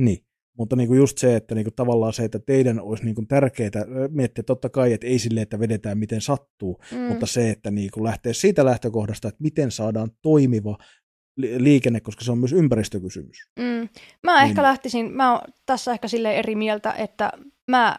[0.00, 0.18] Niin,
[0.58, 3.26] mutta niin kuin just se, että niin kuin tavallaan se, että teidän olisi niin kuin
[3.26, 3.70] tärkeää
[4.10, 6.98] miettiä totta kai, että ei sille, että vedetään miten sattuu, mm.
[6.98, 10.78] mutta se, että niin kuin lähtee siitä lähtökohdasta, että miten saadaan toimiva
[11.36, 13.36] liikenne, koska se on myös ympäristökysymys.
[13.58, 13.88] Mm.
[14.22, 14.48] Mä niin.
[14.48, 17.32] ehkä lähtisin, mä oon tässä ehkä sille eri mieltä, että
[17.70, 17.98] mä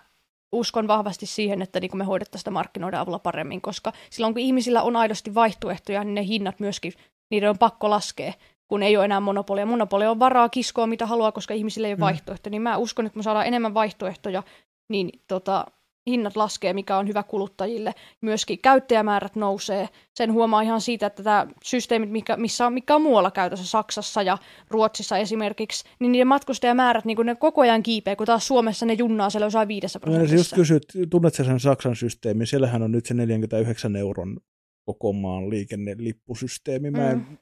[0.51, 4.81] uskon vahvasti siihen, että niin me hoidettaisiin sitä markkinoiden avulla paremmin, koska silloin kun ihmisillä
[4.81, 6.93] on aidosti vaihtoehtoja, niin ne hinnat myöskin,
[7.31, 8.33] niiden on pakko laskea
[8.69, 9.65] kun ei ole enää monopolia.
[9.65, 12.01] Monopoli on varaa kiskoa mitä haluaa, koska ihmisille ei ole mm.
[12.01, 12.51] vaihtoehtoja.
[12.51, 14.43] Niin mä uskon, että kun me saadaan enemmän vaihtoehtoja,
[14.89, 15.65] niin tota,
[16.09, 17.93] hinnat laskee, mikä on hyvä kuluttajille.
[18.21, 19.89] Myöskin käyttäjämäärät nousee.
[20.15, 24.21] Sen huomaa ihan siitä, että tämä systeemit, mikä, missä on, mikä on muualla käytössä, Saksassa
[24.21, 24.37] ja
[24.69, 29.29] Ruotsissa esimerkiksi, niin niiden matkustajamäärät niin ne koko ajan kiipeä, kun taas Suomessa ne junnaa
[29.29, 30.35] siellä jossain viidessä prosentissa.
[30.35, 32.47] No, just kysyt, tunnetko sen Saksan systeemin?
[32.47, 34.37] Siellähän on nyt se 49 euron
[34.85, 36.91] koko maan liikennelippusysteemi.
[36.91, 37.37] Mä en mm.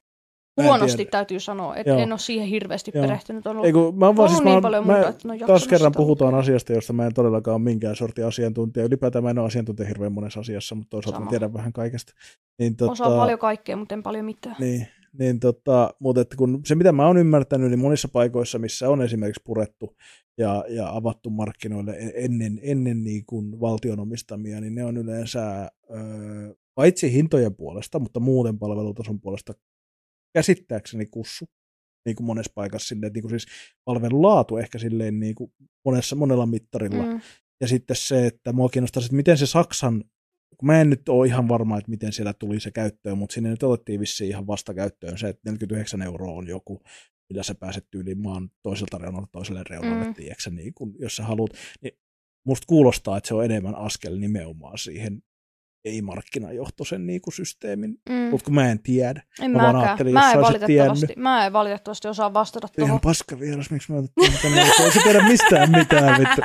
[0.63, 3.05] Huonosti täytyy sanoa, että en ole siihen hirveästi Joo.
[3.05, 3.47] perehtynyt.
[3.47, 6.35] On ollut, Eiku, mä vaan, siis, niin mä, paljon mä, muuta, että taas kerran puhutaan
[6.35, 8.85] asiasta, josta mä en todellakaan ole minkään sortin asiantuntija.
[8.85, 12.13] Ylipäätään mä en ole asiantuntija hirveän monessa asiassa, mutta toisaalta mä tiedän vähän kaikesta.
[12.59, 14.55] Niin, tota, Osaan paljon kaikkea, mutta en paljon mitään.
[14.59, 14.87] Niin,
[15.19, 19.01] niin tota, mutta että kun se mitä mä oon ymmärtänyt, niin monissa paikoissa, missä on
[19.01, 19.95] esimerkiksi purettu
[20.37, 25.71] ja, ja avattu markkinoille e-, ennen, ennen niin kuin valtion omistamia, niin ne on yleensä
[25.91, 29.53] öö, paitsi hintojen puolesta, mutta muuten palvelutason puolesta
[30.37, 31.45] käsittääkseni kussu
[32.05, 33.45] niin kuin monessa paikassa silleen, niin kuin siis
[33.85, 35.51] palvelun laatu ehkä silleen niin kuin
[35.85, 37.03] monessa, monella mittarilla.
[37.03, 37.21] Mm.
[37.61, 40.03] Ja sitten se, että mua kiinnostaa, että miten se Saksan,
[40.57, 43.49] kun mä en nyt ole ihan varma, että miten siellä tuli se käyttöön, mutta sinne
[43.49, 46.81] nyt otettiin vissiin ihan vasta käyttöön se, että 49 euroa on joku,
[47.29, 50.13] millä sä pääset yli maan toiselta reunalta toiselle reunalle, mm.
[50.13, 51.51] tiedätkö, niin kun, jos sä haluat.
[51.81, 51.93] Niin
[52.45, 55.21] musta kuulostaa, että se on enemmän askel nimenomaan siihen
[55.87, 58.15] ei-markkinajohtoisen niin kuin systeemin, mm.
[58.15, 59.21] mutta kun mä en tiedä.
[59.41, 62.89] En mä, mä, ajattelin, mä, en valitettavasti, mä en valitettavasti osaa vastata tuohon.
[62.89, 66.17] Ihan paska vieras, miksi mä otettiin tänne, ei se tiedä mistään mitään.
[66.19, 66.41] Vittu.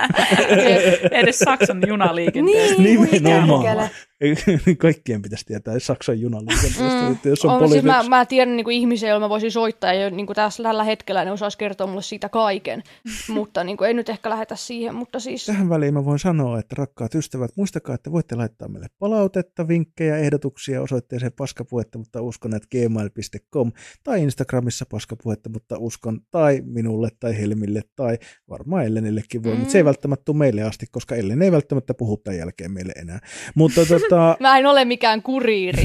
[1.11, 2.83] Edes Saksan junaliikenteestä.
[2.83, 3.91] Niin, Nimenomaan.
[4.79, 7.17] Kaikkien pitäisi tietää Saksan junaliikenteestä, mm.
[7.25, 10.11] jos on, on siis mä, mä tiedän niin kuin ihmisiä, joilla mä voisin soittaa, ja
[10.11, 12.83] niin kuin tässä tällä hetkellä ne osaisi kertoa mulle siitä kaiken,
[13.29, 15.47] mutta niin kuin, ei nyt ehkä lähetä siihen, mutta siis...
[15.47, 20.17] Tähän väliin mä voin sanoa, että rakkaat ystävät, muistakaa, että voitte laittaa meille palautetta, vinkkejä,
[20.17, 23.73] ehdotuksia osoitteeseen paskapuhetta, mutta uskon, että gmail.com
[24.05, 28.19] tai Instagramissa paskapuhetta, mutta uskon, tai minulle, tai Helmille, tai
[28.49, 29.59] varmaan Ellenillekin voi, mm.
[29.59, 32.93] mutta se ei välttämättä tule meille asti, koska Ellen ei välttämättä puhu tämän jälkeen meille
[32.93, 33.19] enää.
[33.55, 35.83] Mutta tota, tota, Mä en ole mikään kuriiri.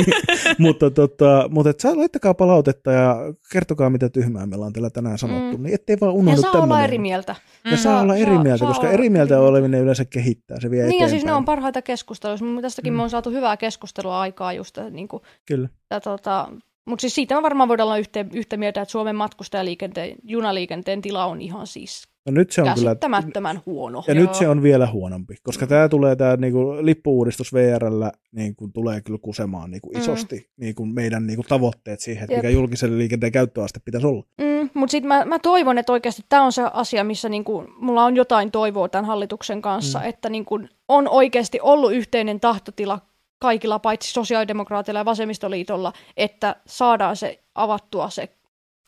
[0.58, 3.16] mutta, tota, mutta et saa, laittakaa palautetta ja
[3.52, 5.62] kertokaa, mitä tyhmää meillä on teillä tänään sanottu, Mm.
[5.62, 6.84] niin ettei vaan ja unohdu saa olla tämmöinen.
[6.84, 7.34] eri mieltä.
[7.64, 10.60] Ja saa Saa- olla eri saa- mieltä, saa koska olla eri mieltä oleminen yleensä kehittää,
[10.60, 11.06] se vie Niin eteenpäin.
[11.06, 12.38] ja siis ne on parhaita keskusteluja.
[12.62, 15.68] Tästäkin me on saatu hyvää keskustelua aikaa just, niin kuin, Kyllä.
[15.90, 16.48] ja tota,
[16.84, 21.24] mutta siis siitä me varmaan voidaan olla yhtä, yhtä mieltä, että Suomen matkustajaliikenteen, junaliikenteen tila
[21.26, 24.04] on ihan siis No nyt se on kyllä, käsittämättömän huono.
[24.06, 24.22] ja Joo.
[24.22, 29.18] nyt se on vielä huonompi, koska tämä tulee tämä niinku, lippuuudistus VRllä niinku, tulee kyllä
[29.22, 30.00] kusemaan niinku, Mm.
[30.00, 32.42] isosti niinku, meidän niinku, tavoitteet siihen, että Jep.
[32.42, 34.24] mikä julkisen liikenteen käyttöaste pitäisi olla.
[34.40, 38.04] Mm, mutta sitten mä, mä toivon, että oikeasti tämä on se asia, missä niinku, mulla
[38.04, 40.02] on jotain toivoa tämän hallituksen kanssa, Mm.
[40.04, 40.08] mm.
[40.08, 42.98] että niinku, on oikeasti ollut yhteinen tahtotila
[43.38, 48.28] kaikilla, paitsi sosiaalidemokraatilla ja vasemmistoliitolla, että saadaan se avattua se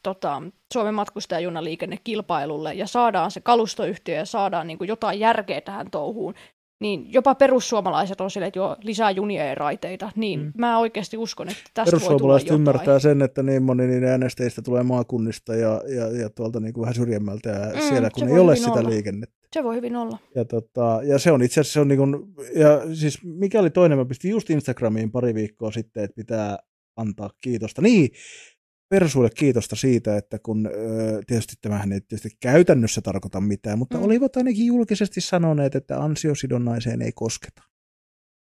[0.02, 0.42] tota,
[0.72, 6.34] Suomen matkustajajunaliikenne kilpailulle ja saadaan se kalustoyhtiö ja saadaan niinku, jotain järkeä tähän touhuun.
[6.80, 10.10] Niin jopa perussuomalaiset on silleen, että joo, lisää junia ja raiteita.
[10.16, 10.52] Niin Mm.
[10.56, 12.60] mä oikeasti uskon, että tästä voi tulla Perussuomalaiset jotain.
[12.60, 16.94] ymmärtää sen, että niin moni niiden äänestäjistä tulee maakunnista ja, ja, ja tuolta niinku vähän
[16.94, 18.90] syrjemmältä ja Mm, siellä, kun ei voi ole sitä olla.
[18.90, 19.36] liikennettä.
[19.52, 20.18] Se voi hyvin olla.
[20.34, 22.16] Ja, tota, ja se on itse asiassa, se on niin kuin,
[22.56, 26.58] ja siis mikä oli toinen, mä pistin just Instagramiin pari viikkoa sitten, että pitää
[26.96, 27.82] antaa kiitosta.
[27.82, 28.08] Niin,
[28.92, 30.70] Persuille kiitosta siitä, että kun
[31.26, 34.04] tietysti tämähän ei tietysti käytännössä tarkoita mitään, mutta Mm.
[34.04, 37.62] olivat ainakin julkisesti sanoneet, että ansiosidonnaiseen ei kosketa.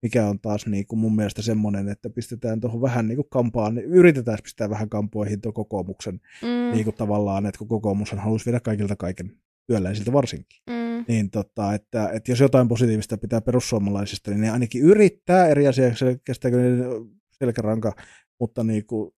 [0.04, 3.78] Mikä on taas niin kuin mun mielestä semmoinen, että pistetään tuohon vähän niin kuin kampaan,
[3.78, 8.60] yritetään pistää vähän kampoihin tuon kokoomuksen Mm, niin kuin tavallaan, että kun kokoomushan halusi viedä
[8.60, 9.32] kaikilta kaiken
[9.68, 11.06] työläisiltä varsinkin mm.
[11.08, 15.96] niin tota, että, että jos jotain positiivista pitää perussuomalaisista, niin ne ainakin yrittää eri asia,
[15.96, 16.86] se kestääkö ne
[17.32, 17.94] selkäranka,
[18.40, 19.12] mutta niin kuin,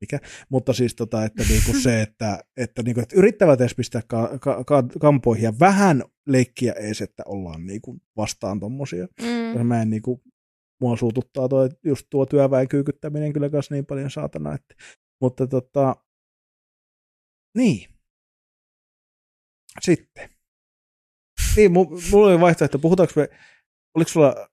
[0.00, 3.74] mikä, mutta siis tota, että niin kuin se, että, että, niin kuin, että yrittävät edes
[3.74, 9.06] pistää ka, ka, ka, kampoihin ja vähän leikkiä edes, että ollaan niin kuin vastaan tommosia.
[9.22, 9.66] Mm.
[9.66, 10.20] Mä en niin kuin,
[10.80, 14.74] mua suututtaa tuo, just tuo työväen kyykyttäminen kyllä kanssa niin paljon saatana, että,
[15.20, 15.96] mutta tota,
[17.56, 17.88] niin.
[19.80, 20.30] Sitten.
[21.56, 23.28] Niin, mu- mulla oli vaihtoehto, puhutaanko me,
[23.94, 24.48] oliko sulla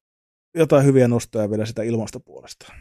[0.56, 2.74] jotain hyviä nostoja vielä sitä ilmastopuolesta?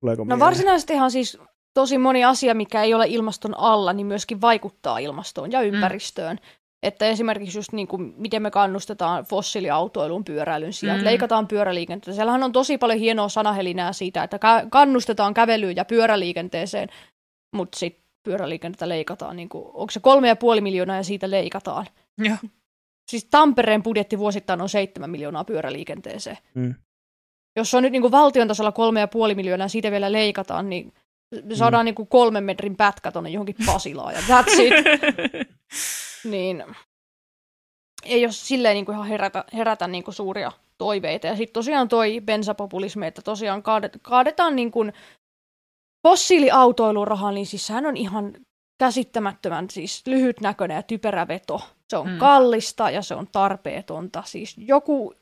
[0.00, 0.40] Tuleeko No mieleen?
[0.40, 1.38] varsinaisestihan siis
[1.74, 6.36] tosi moni asia, mikä ei ole ilmaston alla, niin myöskin vaikuttaa ilmastoon ja ympäristöön.
[6.36, 6.58] Mm.
[6.82, 11.02] Että esimerkiksi just niin kuin, miten me kannustetaan fossiiliautoilun pyöräilyn sijaan, Mm.
[11.02, 11.04] mm.
[11.04, 12.12] leikataan pyöräliikennettä.
[12.12, 16.88] Siellähän on tosi paljon hienoa sanahelinää siitä, että ka- kannustetaan kävelyyn ja pyöräliikenteeseen,
[17.54, 21.86] mutta sitten pyöräliikennettä leikataan, niin kuin, onko se kolme ja puoli miljoonaa ja siitä leikataan.
[22.18, 22.36] Joo.
[23.10, 26.38] Siis Tampereen budjetti vuosittain on 7 miljoonaa pyöräliikenteeseen.
[26.54, 26.74] Mm.
[27.56, 30.70] Jos se on nyt niin kuin valtion tasolla kolme ja puoli miljoonaa siitä vielä leikataan,
[30.70, 30.92] niin
[31.54, 34.74] saadaan niin kuin kolmen metrin pätkä tuonne johonkin Pasilaan ja that's it.
[36.32, 36.64] niin
[38.04, 41.26] ei ole silleen niin kuin ihan herätä, herätä niin kuin suuria toiveita.
[41.26, 44.92] Ja sitten tosiaan toi bensapopulismi, että tosiaan kaadet, kaadetaan niin kuin
[46.08, 48.32] fossiiliautoilurahaa, niin siis sehän on ihan
[48.78, 51.60] käsittämättömän siis lyhytnäköinen ja typerä veto.
[51.90, 52.12] Se on Mm.
[52.12, 52.18] mm.
[52.18, 54.22] kallista ja se on tarpeetonta.
[54.26, 55.14] Siis joku,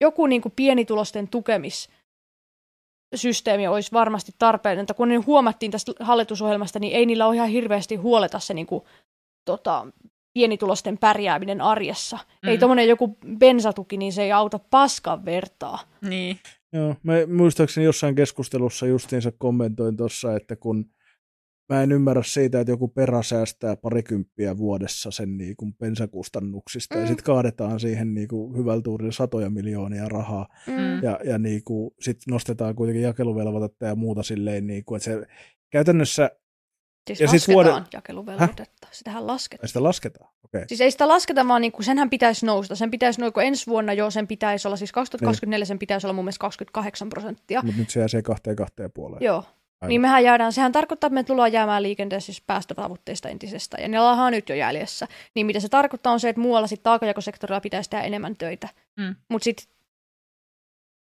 [0.00, 6.96] joku niin kuin pienitulosten tukemissysteemi olisi varmasti tarpeellinen, mutta kun ne huomattiin tästä hallitusohjelmasta, niin
[6.96, 8.84] ei niillä ole ihan hirveästi huoleta se niin kuin,
[9.44, 9.86] tota,
[10.32, 12.18] pienitulosten pärjääminen arjessa.
[12.42, 12.48] Mm.
[12.48, 12.60] Ei Mm.
[12.60, 15.78] tuommoinen joku bensatuki, niin se ei auta paskan vertaa.
[16.08, 16.38] niin.
[16.72, 20.90] Joo, mä muistaakseni jossain keskustelussa justiinsa kommentoin tuossa, että kun
[21.70, 27.00] mä en ymmärrä siitä, että joku perä säästää parikymppiä vuodessa sen niin kuin bensakustannuksista mm.
[27.00, 31.02] ja sitten kaadetaan siihen niin kuin hyvällä tuurilla satoja miljoonia rahaa Mm.
[31.02, 35.26] ja, ja niin kuin, sit nostetaan kuitenkin jakeluvelvoitetta ja muuta silleen, niin kuin, että se
[35.70, 36.30] käytännössä
[37.06, 38.88] Siis Ja ja lasketaan vuoden- jakeluvelvoitetta.
[38.90, 39.68] Sitähän lasketaan.
[39.68, 40.30] sitä lasketaan.
[40.44, 40.64] Okay.
[40.66, 42.76] Siis ei sitä lasketa, vaan niin kuin senhän pitäisi nousta.
[42.76, 46.24] Sen pitäisi kun ensi vuonna jo sen pitäisi olla, siis 2024 sen pitäisi olla mun
[46.24, 47.62] mielestä 28 prosenttia.
[47.64, 49.24] Mutta nyt se jää se kahteen kahteen puoleen.
[49.24, 49.44] Joo.
[49.80, 49.88] Aivan.
[49.88, 54.00] Niin mehän jäädään, sehän tarkoittaa, että me tullaan jäämään liikenteessä siis päästötavoitteista entisestä, ja ne
[54.00, 55.08] ollaan nyt jo jäljessä.
[55.34, 58.68] Niin mitä se tarkoittaa on se, että muualla sitten taakanjakosektorilla pitäisi tehdä enemmän töitä.
[58.96, 59.14] Mm.
[59.28, 59.66] Mutta sitten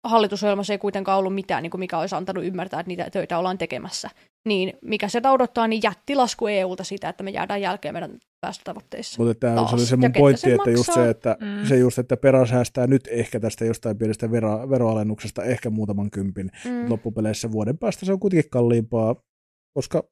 [0.04, 3.58] hallitusohjelmassa ei kuitenkaan ollut mitään, niin kuin mikä olisi antanut ymmärtää, että niitä töitä ollaan
[3.58, 4.10] tekemässä.
[4.48, 9.24] Niin mikä se odottaa, niin jättilasku EUlta sitä, että me jäädään jälkeen meidän päästötavoitteissa.
[9.24, 11.68] Mutta tämä oli se mun pointti, sen että just se, että, Mm.
[11.68, 16.52] se just, että perä säästää nyt ehkä tästä jostain pienestä vero, veroalennuksesta ehkä muutaman kympin.
[16.66, 16.90] Mm.
[16.90, 19.16] Loppupeleissä vuoden päästä se on kuitenkin kalliimpaa,
[19.74, 20.04] koska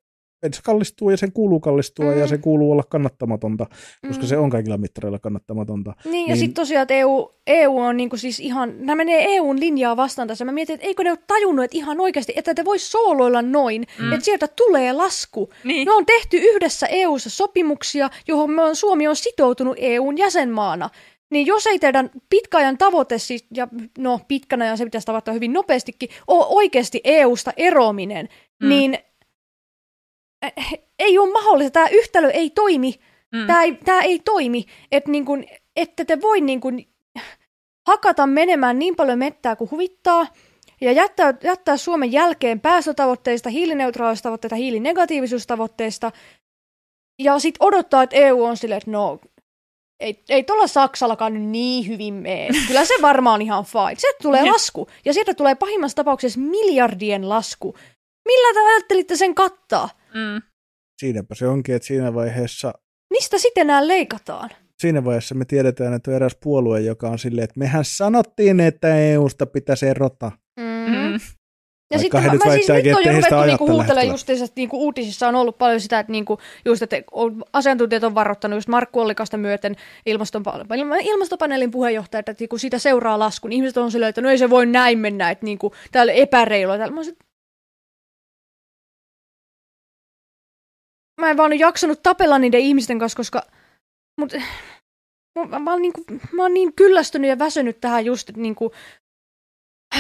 [0.54, 2.20] se kallistuu ja sen kuuluu kallistua Mm.
[2.20, 3.66] ja se kuuluu olla kannattamatonta,
[4.08, 4.28] koska Mm.
[4.28, 5.94] se on kaikilla mittareilla kannattamatonta.
[6.06, 9.60] Niin, ja Niin- sitten tosiaan, että EU, EU on niinku siis ihan, nämä menee EUn
[9.60, 10.46] linjaa vastaan tässä.
[10.46, 13.86] Mä mietin, että eikö ne ole tajunnut, että ihan oikeasti, että te vois sooloilla noin,
[14.00, 14.12] Mm.
[14.14, 15.50] että sieltä tulee lasku.
[15.64, 15.88] Niin.
[15.88, 20.90] Me on tehty yhdessä EUssa sopimuksia, johon me on, Suomi on sitoutunut EUn jäsenmaana.
[21.32, 23.68] niin jos ei teidän pitkäajan tavoite, siis, ja
[23.98, 28.30] no pitkän ajan se pitäisi tavoittaa hyvin nopeastikin, ole oikeasti EU-sta eroaminen,
[28.64, 28.70] mm.
[28.70, 28.98] niin
[31.00, 33.00] ei ole mahdollista, tämä yhtälö ei toimi,
[33.32, 33.48] mm.
[33.48, 35.44] tämä, ei, tämä ei toimi, että niin kun,
[35.76, 36.86] ette te voi niin kun
[37.88, 40.28] hakata menemään niin paljon mettää kuin huvittaa,
[40.82, 46.12] ja jättää, jättää Suomen jälkeen päästötavoitteista, hiilineutraalisuustavoitteista, hiilinegatiivisuustavoitteista,
[47.20, 49.20] ja sitten odottaa, että EU on silleen, että no,
[50.00, 52.48] ei, ei tuolla Saksallakaan nyt niin hyvin mene.
[52.68, 53.96] Kyllä se varmaan ihan fine.
[53.98, 57.76] Se tulee lasku, ja siitä tulee pahimmassa tapauksessa miljardien lasku.
[58.30, 59.90] Millä te ajattelitte sen kattaa?
[60.14, 60.42] Mm.
[61.02, 62.74] Siinäpä se onkin, että siinä vaiheessa...
[63.10, 64.50] Mistä sitten nämä leikataan?
[64.80, 68.96] Siinä vaiheessa me tiedetään, että on eräs puolue, joka on silleen, että mehän sanottiin, että
[69.00, 70.32] EUsta pitäisi erota.
[70.60, 71.20] Mm-hmm.
[71.94, 75.28] Ja sitten mä, mä siis nyt on jo ruvettu niinku huutelemaan justiinsa, että niinku uutisissa
[75.28, 76.96] on ollut paljon sitä, että niinku, just, että
[77.54, 79.76] asiantuntijat on varoittanut just Markku Ollikasta myöten
[81.04, 83.52] ilmastopaneelin puheenjohtaja, että niinku siitä seuraa laskun.
[83.52, 86.78] Ihmiset on silleen, että no ei se voi näin mennä, että niinku, täällä epäreilua.
[86.78, 86.96] Täällä.
[86.96, 87.02] Mä,
[91.20, 93.44] mä en vaan nyt jaksanut tapella niiden ihmisten kanssa, koska
[94.20, 94.34] mut,
[95.40, 98.72] mä, mä, oon niinku, mä oon niin kyllästynyt ja väsynyt tähän just, että niinku,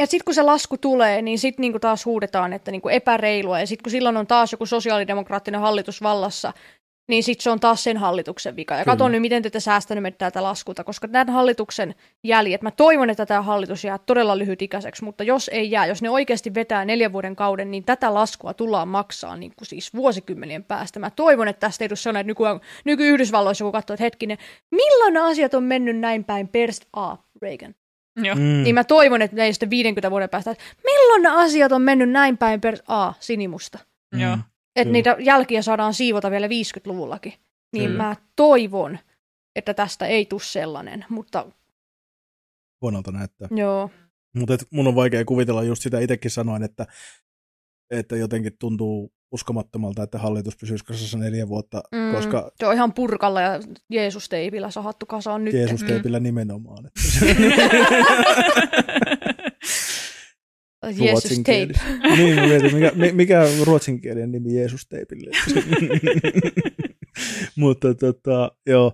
[0.00, 3.60] ja sitten kun se lasku tulee, niin sitten niinku taas huudetaan, että niinku epäreilua.
[3.60, 6.52] Ja sitten kun silloin on taas joku sosiaalidemokraattinen hallitus vallassa,
[7.08, 8.74] niin sitten se on taas sen hallituksen vika.
[8.74, 13.26] Ja katson nyt, miten te säästänyt tätä laskuta, koska tämän hallituksen jäljet, mä toivon, että
[13.26, 17.36] tämä hallitus jää todella lyhytikäiseksi, mutta jos ei jää, jos ne oikeasti vetää neljän vuoden
[17.36, 21.00] kauden, niin tätä laskua tullaan maksaa niin kuin siis vuosikymmenien päästä.
[21.00, 24.38] Mä toivon, että tästä ei tule sellainen, että nyky, nyky-Yhdysvalloissa, kun katsoo, että hetkinen,
[24.70, 27.74] milloin asiat on mennyt näin päin perst A, Reagan.
[28.16, 28.34] Joo.
[28.34, 28.62] Mm.
[28.62, 31.82] Niin mä toivon, että ne ei sitten 50 vuoden päästä, että milloin nämä asiat on
[31.82, 33.78] mennyt näin päin per A, sinimusta.
[34.14, 34.42] Mm.
[34.76, 37.32] Että niitä jälkiä saadaan siivota vielä 50-luvullakin.
[37.72, 38.02] Niin Kyllä.
[38.02, 38.98] mä toivon,
[39.56, 41.46] että tästä ei tule sellainen, mutta...
[42.82, 43.48] Huonolta näyttää.
[43.50, 43.90] Joo.
[44.36, 46.86] Mutta mun on vaikea kuvitella just sitä itsekin sanoin, että,
[47.90, 52.50] että jotenkin tuntuu uskomattomalta, että hallitus pysyisi kasassa neljä vuotta, mm, koska...
[52.58, 55.54] Se on ihan purkalla ja Jeesus-teipillä sahattu kasaan nyt.
[55.54, 56.22] Jeesus-teipillä mm.
[56.22, 56.84] nimenomaan.
[60.90, 61.72] Jeesus Tape.
[62.16, 65.30] niin, mä mietin, mikä, mikä ruotsinkielinen nimi Jeesus Teipille.
[67.56, 68.92] Mutta tota, joo,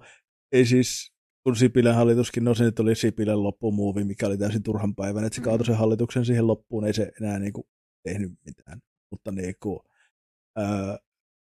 [0.53, 1.13] ei siis,
[1.45, 5.37] kun Sipilän hallituskin, no se nyt oli Sipilän loppumuovi, mikä oli täysin turhan päivän, että
[5.37, 7.65] se kaatoi sen hallituksen siihen loppuun, ei se enää niin kuin,
[8.03, 8.81] tehnyt mitään.
[9.11, 9.81] Mutta niin kuin,
[10.57, 10.99] ää,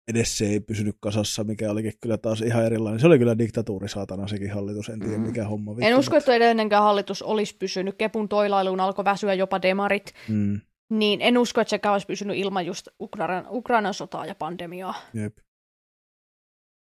[0.07, 2.99] edes se ei pysynyt kasassa, mikä olikin kyllä taas ihan erilainen.
[2.99, 5.23] Se oli kyllä diktatuuri saatana sekin hallitus, en tiedä mm.
[5.23, 5.71] mikä homma.
[5.71, 7.95] Vittu, en usko, että edellinenkään hallitus olisi pysynyt.
[7.97, 10.13] Kepun toilailuun alkoi väsyä jopa demarit.
[10.29, 10.61] Mm.
[10.89, 14.95] Niin en usko, että sekään olisi pysynyt ilman just Ukrainan, Ukrainan sotaa ja pandemiaa.
[15.13, 15.37] Jep.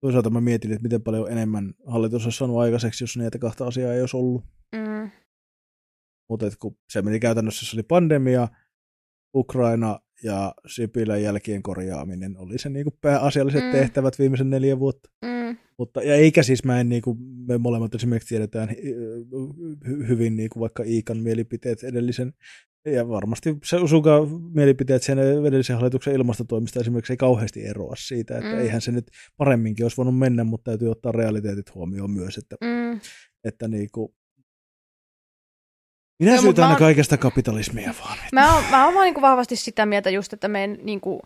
[0.02, 3.94] Toisaalta mä mietin, että miten paljon enemmän hallitus olisi saanut aikaiseksi, jos näitä kahta asiaa
[3.94, 4.44] ei olisi ollut.
[4.76, 5.12] Mm.
[6.30, 8.48] Mutta kun se meni käytännössä, se oli pandemia,
[9.36, 13.72] Ukraina ja Sipilän jälkien korjaaminen oli se niin kuin pääasialliset mm.
[13.72, 15.10] tehtävät viimeisen neljä vuotta.
[15.22, 15.58] Mm.
[15.78, 17.18] Mutta, ja eikä siis mä en, niin kuin,
[17.48, 18.70] me molemmat esimerkiksi tiedetään
[19.88, 22.34] hy, hyvin niin kuin vaikka Iikan mielipiteet edellisen,
[22.86, 28.54] ja varmasti se Usuka mielipiteet sen edellisen hallituksen ilmastotoimista esimerkiksi ei kauheasti eroa siitä, että
[28.54, 28.60] mm.
[28.60, 33.00] eihän se nyt paremminkin olisi voinut mennä, mutta täytyy ottaa realiteetit huomioon myös, että, mm.
[33.44, 34.14] että niin kuin,
[36.20, 36.80] minä no, syytän aina on...
[36.80, 38.18] kaikesta kapitalismia vaan.
[38.34, 41.22] Mä oon, mä oon vaan niin vahvasti sitä mieltä just, että meidän niin kuin,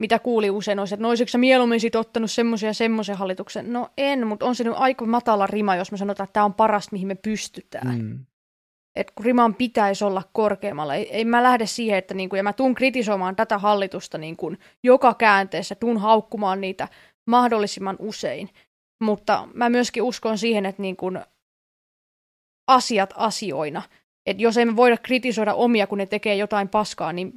[0.00, 3.72] mitä kuuli usein se, että no olisiko mieluummin sit ottanut semmoisen ja semmoisen hallituksen.
[3.72, 6.54] No en, mutta on se nyt aika matala rima, jos me sanotaan, että tämä on
[6.54, 7.98] parasta, mihin me pystytään.
[7.98, 8.26] Mm.
[8.96, 10.94] Et kun riman pitäisi olla korkeammalla.
[10.94, 15.14] Ei, ei mä lähde siihen, että niinku, ja mä tuun kritisoimaan tätä hallitusta niinku, joka
[15.14, 16.88] käänteessä, tuun haukkumaan niitä
[17.26, 18.50] mahdollisimman usein.
[19.02, 21.12] Mutta mä myöskin uskon siihen, että niinku,
[22.68, 23.82] asiat asioina–
[24.26, 27.32] että jos emme voida kritisoida omia, kun ne tekee jotain paskaa, niin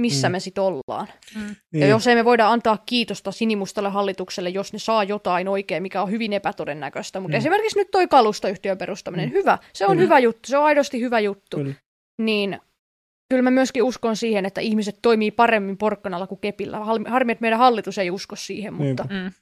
[0.00, 0.32] missä mm.
[0.32, 1.08] me sitten ollaan.
[1.34, 1.48] Mm.
[1.48, 1.88] Ja niin.
[1.88, 6.32] jos emme voida antaa kiitosta sinimustalle hallitukselle, jos ne saa jotain oikein, mikä on hyvin
[6.32, 7.20] epätodennäköistä.
[7.20, 7.38] Mutta mm.
[7.38, 9.32] esimerkiksi nyt toi kalustayhtiön perustaminen, mm.
[9.32, 9.58] hyvä.
[9.72, 10.00] Se on mm.
[10.00, 11.56] hyvä juttu, se on aidosti hyvä juttu.
[11.56, 11.74] Mm.
[12.22, 12.60] Niin
[13.30, 16.78] kyllä mä myöskin uskon siihen, että ihmiset toimii paremmin porkkanalla kuin kepillä.
[17.08, 18.88] Harmi, että meidän hallitus ei usko siihen, niin.
[18.88, 19.06] mutta...
[19.10, 19.32] Mm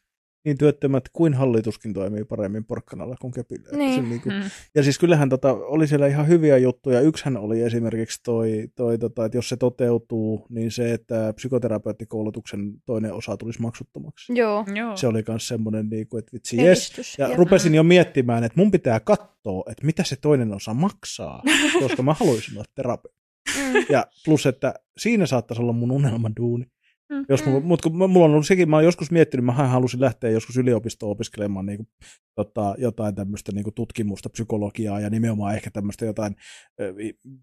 [0.45, 3.69] niin työttömät kuin hallituskin toimii paremmin porkkanalla kuin kepillä.
[3.73, 4.09] Niin.
[4.09, 4.51] niin kuin, mm.
[4.75, 7.01] Ja siis kyllähän tota, oli siellä ihan hyviä juttuja.
[7.01, 13.13] Yksihän oli esimerkiksi toi, toi tota, että jos se toteutuu, niin se, että psykoterapeuttikoulutuksen toinen
[13.13, 14.33] osa tulisi maksuttomaksi.
[14.75, 14.97] Joo.
[14.97, 17.19] Se oli myös semmoinen, niin kuin, että vitsi, yes.
[17.19, 21.43] Ja, ja rupesin jo miettimään, että mun pitää katsoa, että mitä se toinen osa maksaa,
[21.81, 23.23] koska mä haluaisin olla terapeutti.
[23.59, 23.87] Mm.
[23.89, 26.67] Ja plus, että siinä saattaisi olla mun unelman duuni.
[27.13, 27.25] Mm.
[27.29, 30.31] Jos mulla, mutta kun mulla on ollut sekin, mä oon joskus miettinyt, mä halusin lähteä
[30.31, 31.89] joskus yliopistoon opiskelemaan niin kuin,
[32.35, 36.37] tota, jotain tämmöistä niin kuin tutkimusta, psykologiaa ja nimenomaan ehkä tämmöistä jotain
[36.81, 36.95] ö,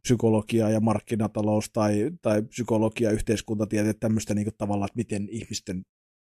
[0.01, 5.81] psykologiaa ja markkinatalous tai, tai psykologia, yhteiskuntatieteet, tämmöistä niin kuin, tavallaan, että miten ihmisten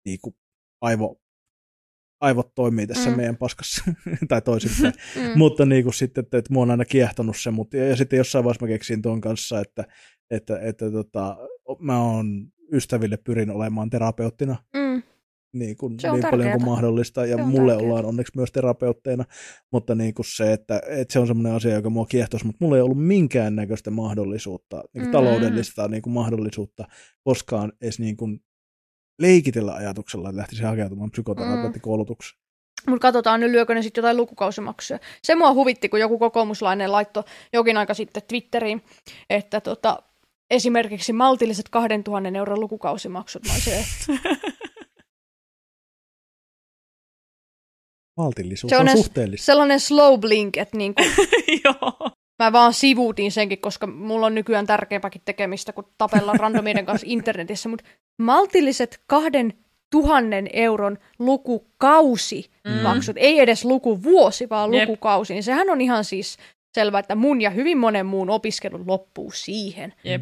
[0.05, 0.35] niin kuin,
[0.81, 1.21] aivo,
[2.21, 3.11] aivot toimii tässä Mm.
[3.11, 3.17] mm.
[3.17, 3.83] meidän paskassa,
[4.29, 4.93] tai toisinpäin.
[5.15, 5.37] Mm.
[5.37, 8.17] mutta niin kuin sitten, että, että mua on aina kiehtonut se, mutta ja, ja sitten
[8.17, 9.85] jossain vaiheessa mä keksin tuon kanssa, että,
[10.31, 11.37] että, että tota,
[11.79, 15.03] mä oon ystäville pyrin olemaan terapeuttina Mm.
[15.53, 17.89] niin, kuin, niin paljon kuin mahdollista, ja mulle tärkeätä.
[17.91, 19.25] ollaan onneksi myös terapeutteina,
[19.71, 22.75] mutta niin kuin se, että, että se on semmoinen asia, joka mua kiehtoisi, mutta mulla
[22.75, 25.11] ei ollut minkäännäköistä mahdollisuutta, niin kuin Mm.
[25.11, 26.87] taloudellista niin kuin mahdollisuutta
[27.23, 28.39] koskaan edes niin kuin
[29.19, 32.41] leikitellä ajatuksella, että lähtisi hakeutumaan psykoterapeuttikoulutukseen.
[32.89, 34.99] Mutta katsotaan nyt, lyökö ne sitten jotain lukukausimaksuja.
[35.23, 37.23] Se mua huvitti, kun joku kokoomuslainen laittoi
[37.53, 38.81] jokin aika sitten Twitteriin,
[39.29, 40.03] että tota,
[40.51, 43.43] esimerkiksi maltilliset 2000 euron lukukausimaksut.
[43.45, 43.85] Se,
[48.17, 49.45] Maltillisuus Se on on, suhteellista.
[49.45, 51.01] sellainen slow blink, että niinku,
[51.65, 52.11] Joo.
[52.43, 57.69] mä vaan sivuutin senkin, koska mulla on nykyään tärkeämpääkin tekemistä kuin tapella randomien kanssa internetissä,
[57.69, 57.85] mutta
[58.21, 59.53] maltilliset kahden
[59.91, 62.71] tuhannen euron lukukausi Mm.
[62.81, 64.89] maksut, ei edes lukuvuosi, vaan Jep.
[64.89, 66.37] lukukausi, niin sehän on ihan siis
[66.73, 69.93] selvä, että mun ja hyvin monen muun opiskelu loppuu siihen.
[70.03, 70.21] Jep.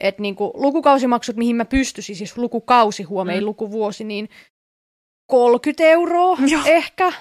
[0.00, 3.46] Että niinku lukukausimaksut, mihin mä pystyisin, siis lukukausi huomioon, ei Mm.
[3.46, 4.28] lukuvuosi, niin
[5.30, 6.62] 30 euroa Joo.
[6.66, 7.12] ehkä.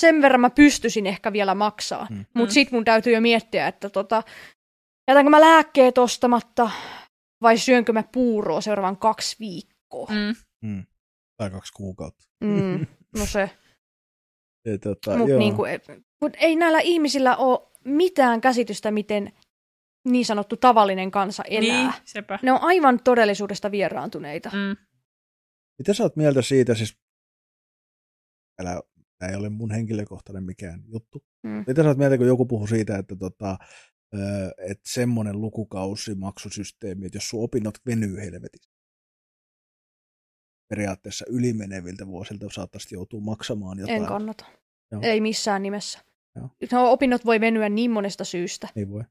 [0.00, 2.06] Sen verran mä pystyisin ehkä vielä maksaa.
[2.10, 2.16] Mm.
[2.34, 2.54] Mutta Mm.
[2.54, 4.22] sit mun täytyy jo miettiä, että tota,
[5.08, 6.70] jätänkö mä lääkkeet ostamatta
[7.42, 10.08] vai syönkö mä puuroa seuraavan kaksi viikkoa.
[10.10, 10.34] Mm.
[10.68, 10.84] Mm.
[11.36, 12.24] Tai kaksi kuukautta.
[12.44, 12.86] Mm.
[13.18, 13.50] No se.
[14.66, 15.62] Ja, tota, Mutta niinku,
[16.20, 19.32] mut ei näillä ihmisillä ole mitään käsitystä, miten
[20.04, 21.90] niin sanottu tavallinen kansa elää.
[21.90, 22.38] Niin, sepä.
[22.42, 24.50] Ne on aivan todellisuudesta vieraantuneita.
[24.52, 24.76] Mm.
[25.78, 26.98] Mitä sä oot mieltä siitä, siis
[28.62, 28.82] älä,
[29.18, 31.24] tämä ei ole mun henkilökohtainen mikään juttu.
[31.42, 31.64] Mm.
[31.66, 33.58] Mitä sä oot mieltä, kun joku puhuu siitä, että, tota,
[34.58, 38.70] että semmoinen lukukausimaksusysteemi, että jos sun opinnot venyy helvetissä,
[40.68, 44.02] periaatteessa ylimeneviltä vuosilta saattaisi joutua maksamaan jotain.
[44.02, 44.46] En kannata.
[44.92, 45.02] Joo.
[45.04, 45.98] Ei missään nimessä.
[46.36, 46.48] Joo.
[46.72, 48.68] No, opinnot voi venyä niin monesta syystä.
[48.74, 49.04] Niin voi.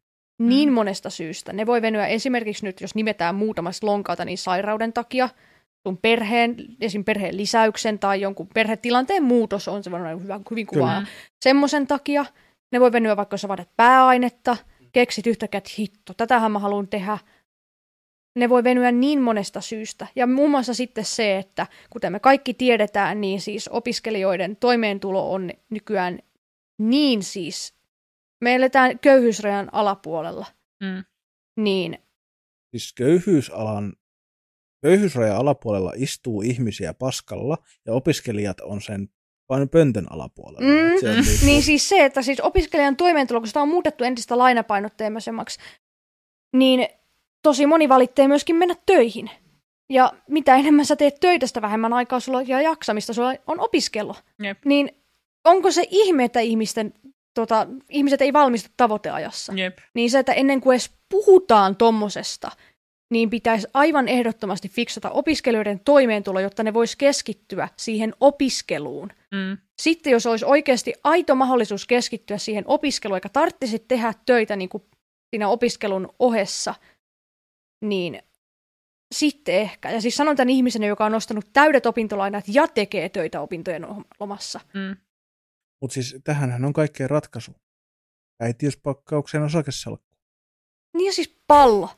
[0.48, 0.74] Niin Mm.
[0.74, 1.54] monesta syystä.
[1.54, 5.30] Ne voi venyä esimerkiksi nyt, jos nimetään muutamasta lonkauta, niin sairauden takia,
[5.88, 7.04] sun perheen, esim.
[7.04, 11.00] perheen lisäyksen tai jonkun perhetilanteen muutos on se varmaan hyvä, hyvin kuvaa.
[11.00, 11.06] Mm.
[11.44, 12.26] Semmoisen takia
[12.72, 14.58] ne voi venyä vaikka jos sä vaihdat pääainetta,
[14.94, 17.18] keksit yhtäkkiä, että hitto, tätähän mä haluan tehdä.
[18.36, 20.08] Ne voi venyä niin monesta syystä.
[20.16, 25.52] Ja muun muassa sitten se, että kuten me kaikki tiedetään, niin siis opiskelijoiden toimeentulo on
[25.70, 26.20] nykyään
[26.78, 27.74] niin siis,
[28.44, 30.46] me eletään köyhyysrajan alapuolella,
[30.84, 31.04] Mm.
[31.60, 31.98] niin
[32.72, 33.94] Siis köyhyysalan,
[34.82, 39.10] köyhyysrajan alapuolella istuu ihmisiä paskalla ja opiskelijat on sen
[39.50, 40.60] vain pöntön alapuolella.
[40.94, 41.22] Mm, se on mm.
[41.22, 45.60] niinku- Niin siis se, että siis opiskelijan toimeentulo, kun sitä on muutettu entistä lainapainotteisemmaksi,
[46.56, 46.88] niin
[47.42, 49.30] tosi moni valitsee myöskin mennä töihin.
[49.90, 53.60] Ja mitä enemmän sä teet töitä, sitä vähemmän aikaa sulla on ja jaksamista sulla on
[53.60, 54.16] opiskella.
[54.44, 54.66] Jep.
[54.66, 54.90] Niin
[55.46, 56.94] onko se ihme, että ihmisten,
[57.34, 59.54] tota, ihmiset ei valmistu tavoiteajassa?
[59.54, 59.78] Jep.
[59.94, 62.52] Niin se, että ennen kuin edes puhutaan tommosesta,
[63.12, 69.10] niin pitäisi aivan ehdottomasti fiksata opiskelijoiden toimeentulo, jotta ne vois keskittyä siihen opiskeluun.
[69.32, 69.58] Mm.
[69.82, 74.84] Sitten jos olisi oikeasti aito mahdollisuus keskittyä siihen opiskeluun, eikä tarvitsisi tehdä töitä niin kuin
[75.30, 76.76] siinä opiskelun ohessa,
[77.82, 78.22] niin
[79.16, 79.92] sitten ehkä.
[79.92, 83.88] Ja siis sanon tämän ihmisenä, joka on nostanut täydet opintolainat ja tekee töitä opintojen
[84.20, 84.60] lomassa.
[84.74, 84.96] Mm.
[85.84, 87.56] Mutta siis tähänhän on kaikkeen ratkaisu.
[88.40, 90.16] Äitiyspakkauksen osakesalkku.
[90.94, 91.90] Niin ja siis pallo.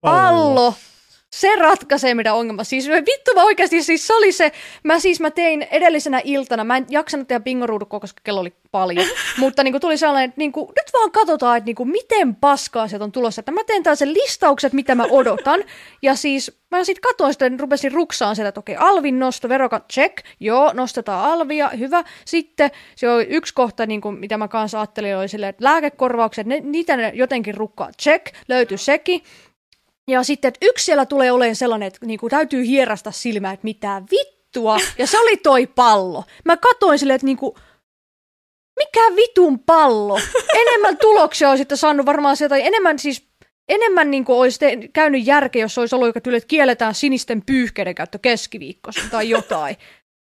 [0.00, 0.74] Pallo.
[1.34, 2.64] Se ratkaisee meidän ongelma.
[2.64, 4.52] Siis vittu mä oikeasti, siis se oli se,
[4.84, 9.06] mä siis mä tein edellisenä iltana, mä en jaksanut tehdä bingoruudukkoa, koska kello oli paljon,
[9.38, 12.34] mutta niin kuin tuli sellainen, että niin kuin, nyt vaan katsotaan, että niin kuin, miten
[12.34, 15.64] paskaa sieltä on tulossa, että mä teen tällaisen listaukset, mitä mä odotan,
[16.02, 19.84] ja siis mä sitten katsoin sitä, niin rupesin ruksaan sieltä, että okei, alvin nosto, verokat,
[19.92, 24.80] check, joo, nostetaan alvia, hyvä, sitten se oli yksi kohta, niin kuin, mitä mä kanssa
[24.80, 29.22] ajattelin, oli silleen, että lääkekorvaukset, ne, niitä ne jotenkin rukkaa, check, löytyi sekin,
[30.10, 34.02] ja sitten, että yksi siellä tulee olemaan sellainen, että niinku, täytyy hierasta silmää, että mitä
[34.10, 34.76] vittua.
[34.98, 36.24] Ja se oli toi pallo.
[36.44, 37.58] Mä katoin silleen, että niinku,
[38.78, 40.20] mikä vitun pallo?
[40.54, 43.26] Enemmän tuloksia olisi sitten saanut varmaan sieltä, enemmän siis
[43.68, 47.42] enemmän niin kuin olisi te- käynyt järkeä, jos olisi ollut joka tyyli, että kielletään sinisten
[47.46, 49.76] pyyhkeiden käyttö keskiviikkoisin tai jotain.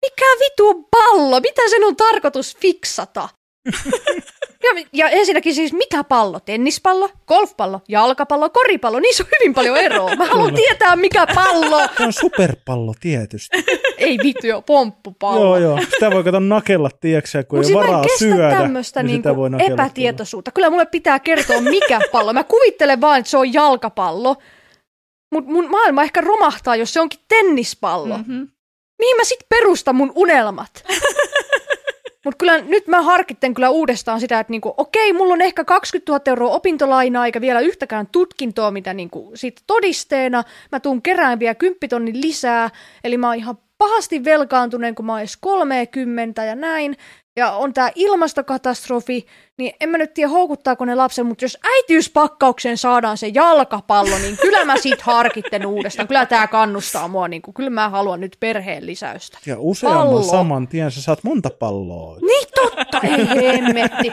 [0.06, 1.40] Mikä vitun pallo?
[1.40, 3.28] Mitä sen on tarkoitus fiksata?
[4.62, 6.40] Ja, ja ensinnäkin siis mitä pallo?
[6.40, 9.00] Tennispallo, golfpallo, jalkapallo, koripallo.
[9.00, 10.16] Niissä on hyvin paljon eroa.
[10.16, 11.80] Mä haluan tietää mikä pallo.
[11.96, 13.64] Se on superpallo tietysti.
[13.98, 15.40] Ei vittu jo, pomppupallo.
[15.44, 15.78] joo, joo.
[15.94, 18.50] Sitä voi kato nakella, tiedätkö, kun Mutta ei siis ole mä en varaa kestä syödä.
[18.50, 20.50] tämmöistä niin niinku sitä voi epätietoisuutta.
[20.50, 22.32] Kyllä mulle pitää kertoa mikä pallo.
[22.32, 24.36] Mä kuvittelen vaan, että se on jalkapallo.
[25.32, 28.18] Mutta mun maailma ehkä romahtaa, jos se onkin tennispallo.
[28.18, 28.24] Mm.
[28.24, 28.48] Mm-hmm.
[28.98, 30.70] Mihin mä sit perustan mun unelmat?
[32.24, 36.12] Mutta kyllä nyt mä harkitten kyllä uudestaan sitä, että niinku, okei, mulla on ehkä 20
[36.12, 40.44] 000 euroa opintolainaa, eikä vielä yhtäkään tutkintoa, mitä niinku siitä todisteena.
[40.72, 42.70] Mä tuun kerään vielä 10 tonnin lisää,
[43.04, 46.96] eli mä oon ihan pahasti velkaantuneen, kun mä oon edes 30 ja näin.
[47.36, 49.26] Ja on tää ilmastokatastrofi,
[49.58, 54.36] niin en mä nyt tiedä houkuttaako ne lapsen, mutta jos äitiyspakkaukseen saadaan se jalkapallo, niin
[54.42, 56.08] kyllä mä sit harkitten uudestaan.
[56.08, 59.38] Kyllä tää kannustaa mua, niin kyllä mä haluan nyt perheen lisäystä.
[59.46, 60.22] Ja useamman Pallo.
[60.22, 62.18] saman tien sä saat monta palloa.
[62.20, 64.12] Niin totta, ei hemmetti.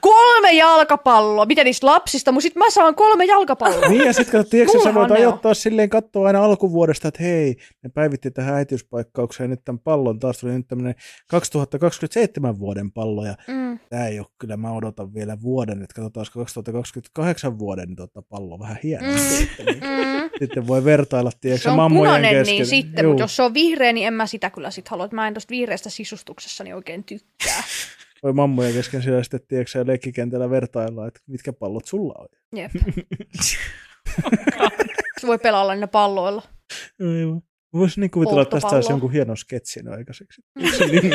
[0.00, 1.46] Kolme jalkapalloa.
[1.46, 2.32] Miten niistä lapsista?
[2.32, 3.88] Mutta sit mä saan kolme jalkapalloa.
[3.88, 8.30] Niin ja sitten tiedätkö, sä voit ajoittaa silleen katsoa aina alkuvuodesta, että hei, ne päivitti
[8.30, 10.94] tähän äitiyspaikkaukseen nyt tämän pallon, taas tuli nyt tämmöinen
[11.30, 13.78] 2027 vuoden pallo, ja Mm.
[13.88, 18.76] tämä ei ole kyllä, mä odotan vielä vuoden, että katsotaan 2028 vuoden tota, pallo vähän
[18.82, 19.36] hienosti, Mm.
[19.36, 20.30] sitten, niin Mm.
[20.38, 22.54] sitten voi vertailla, tiedätkö, Se on mammojen punainen kesken.
[22.54, 25.08] niin sitten, mutta jos se on vihreä, niin en mä sitä kyllä sit halua.
[25.12, 27.62] Mä en tosta vihreästä sisustuksessani oikein tykkää.
[28.22, 32.28] Voi mammojen kesken siellä sitten, tiedätkö, sä leikkikentällä vertailla, että mitkä pallot sulla on.
[32.56, 32.72] Jep.
[35.20, 36.42] Se voi pelailla ne palloilla.
[37.00, 37.42] Aivan.
[37.72, 40.42] Voisin niin kuvitella, että tästä saisi jonkun hienon sketsin aikaiseksi.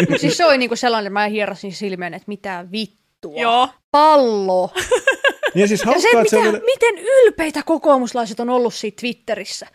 [0.10, 3.41] Mut siis se oli niinku sellainen, että mä hierasin silmeen, että mitä vittua.
[3.41, 3.69] Joo.
[3.91, 4.73] Pallo.
[5.56, 9.68] ja siis Ja hauskaa, se, että se mitä, miten ylpeitä kokoomuslaiset on ollut siitä Twitterissä.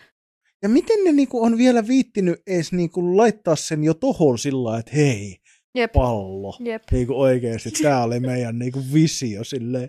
[0.63, 4.93] Ja miten ne niinku on vielä viittinyt edes niinku laittaa sen jo tohon sillä että
[4.95, 5.37] hei,
[5.75, 5.93] Jep.
[5.93, 6.57] pallo.
[6.61, 6.83] Jep.
[6.93, 9.89] Niinku oikeesti, tää oli meidän niinku visio silleen.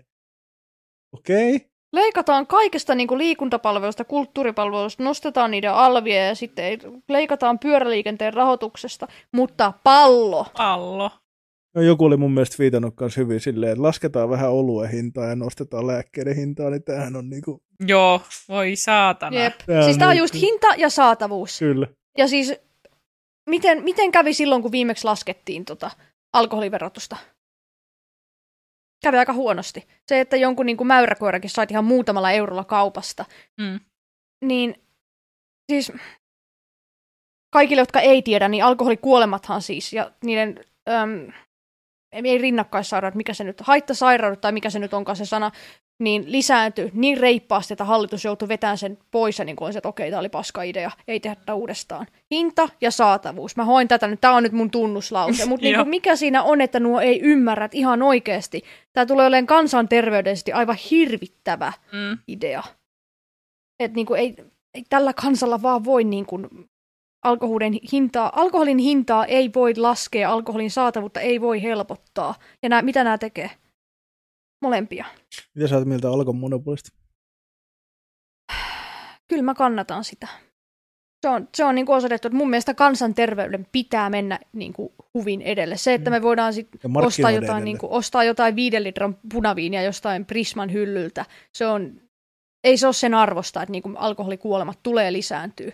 [1.13, 1.55] Okei.
[1.55, 1.67] Okay.
[1.93, 6.77] Leikataan kaikesta niin kuin liikuntapalveluista, kulttuuripalveluista, nostetaan niiden alvia ja sitten ei-
[7.09, 10.45] leikataan pyöräliikenteen rahoituksesta, mutta pallo.
[10.57, 11.11] Pallo.
[11.75, 15.35] No, joku oli mun mielestä viitannut kans hyvin silleen, että lasketaan vähän oluen hintaa ja
[15.35, 19.39] nostetaan lääkkeiden hintaa, niin tämähän on niinku, Joo, voi saatana.
[19.39, 19.53] Jep.
[19.65, 21.59] Tää Siis on tämä on niin- just hinta ja saatavuus.
[21.59, 21.87] kyllä.
[22.17, 22.53] Ja siis,
[23.49, 25.91] miten, miten kävi silloin, kun viimeksi laskettiin tota
[26.33, 27.17] alkoholiverotusta?
[29.03, 29.87] Kävi aika huonosti.
[30.07, 33.25] Se, että jonkun niin kuin mäyräkoirakin sait ihan muutamalla eurolla kaupasta,
[33.61, 33.79] Mm.
[34.45, 34.75] niin
[35.71, 35.91] siis
[37.53, 41.33] kaikille, jotka ei tiedä, niin alkoholikuolemathan siis, ja niiden äm,
[42.11, 45.51] ei rinnakkaissairaudet, mikä se nyt, haittasairaudet tai mikä se nyt onkaan se sana,
[46.01, 49.89] niin lisääntyi niin reippaasti, että hallitus joutui vetämään sen pois ja niin kuin se, että
[49.89, 52.07] okei, tämä oli paska idea, ei tehdä tätä uudestaan.
[52.31, 53.55] Hinta ja saatavuus.
[53.55, 56.61] Mä hoin tätä nyt, tämä on nyt mun tunnuslause, mutta niin kuin mikä siinä on,
[56.61, 58.61] että nuo ei ymmärrä, että ihan oikeasti.
[58.93, 62.17] Tämä tulee olemaan kansanterveydellisesti aivan hirvittävä Mm.
[62.27, 62.63] idea.
[63.79, 64.35] Että niinku ei,
[64.73, 66.39] ei tällä kansalla vaan voi niinku
[67.23, 72.35] alkoholin hintaa, alkoholin hintaa ei voi laskea, alkoholin saatavuutta ei voi helpottaa.
[72.63, 73.49] Ja nää, mitä nämä tekee?
[74.61, 75.05] Molempia.
[75.55, 76.89] Mitä sä oot mieltä Alkon monopolista?
[79.27, 80.27] Kyllä mä kannatan sitä.
[81.21, 85.77] Se on, se on niinku osoitettu, että mun mielestä kansanterveyden pitää mennä niinku huvin edelle.
[85.77, 87.63] Se, että me voidaan sit ostaa jotain, edelle.
[87.63, 91.25] niinku, ostaa jotain viiden litran punaviinia jostain Prisman hyllyltä,
[91.57, 92.01] se on,
[92.63, 95.71] ei se ole sen arvosta, että niinku alkoholikuolemat tulee lisääntyä.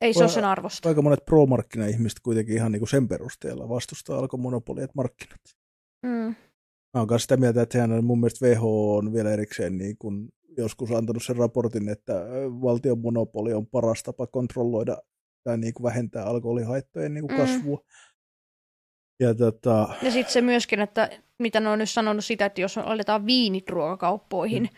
[0.00, 0.88] Ei se ole sen arvosta.
[0.88, 5.40] Aika monet pro-markkina-ihmiset kuitenkin ihan niinku sen perusteella vastustaa Alkon monopolia, että markkinat.
[6.06, 6.34] Mm.
[6.94, 9.96] Mä oon kanssa sitä mieltä, että sehän on mun mielestä WHO on vielä erikseen niin
[9.98, 12.12] kuin joskus antanut sen raportin, että
[12.62, 14.96] valtion monopoli on paras tapa kontrolloida
[15.44, 17.46] tai niin kuin vähentää alkoholihaittojen niin kuin Mm.
[17.46, 17.80] kasvua.
[19.20, 22.78] Ja tota, Ja sitten se myöskin, että mitä ne on nyt sanonut sitä, että jos
[22.78, 24.68] aletaan viinit ruokakauppoihin, Mm.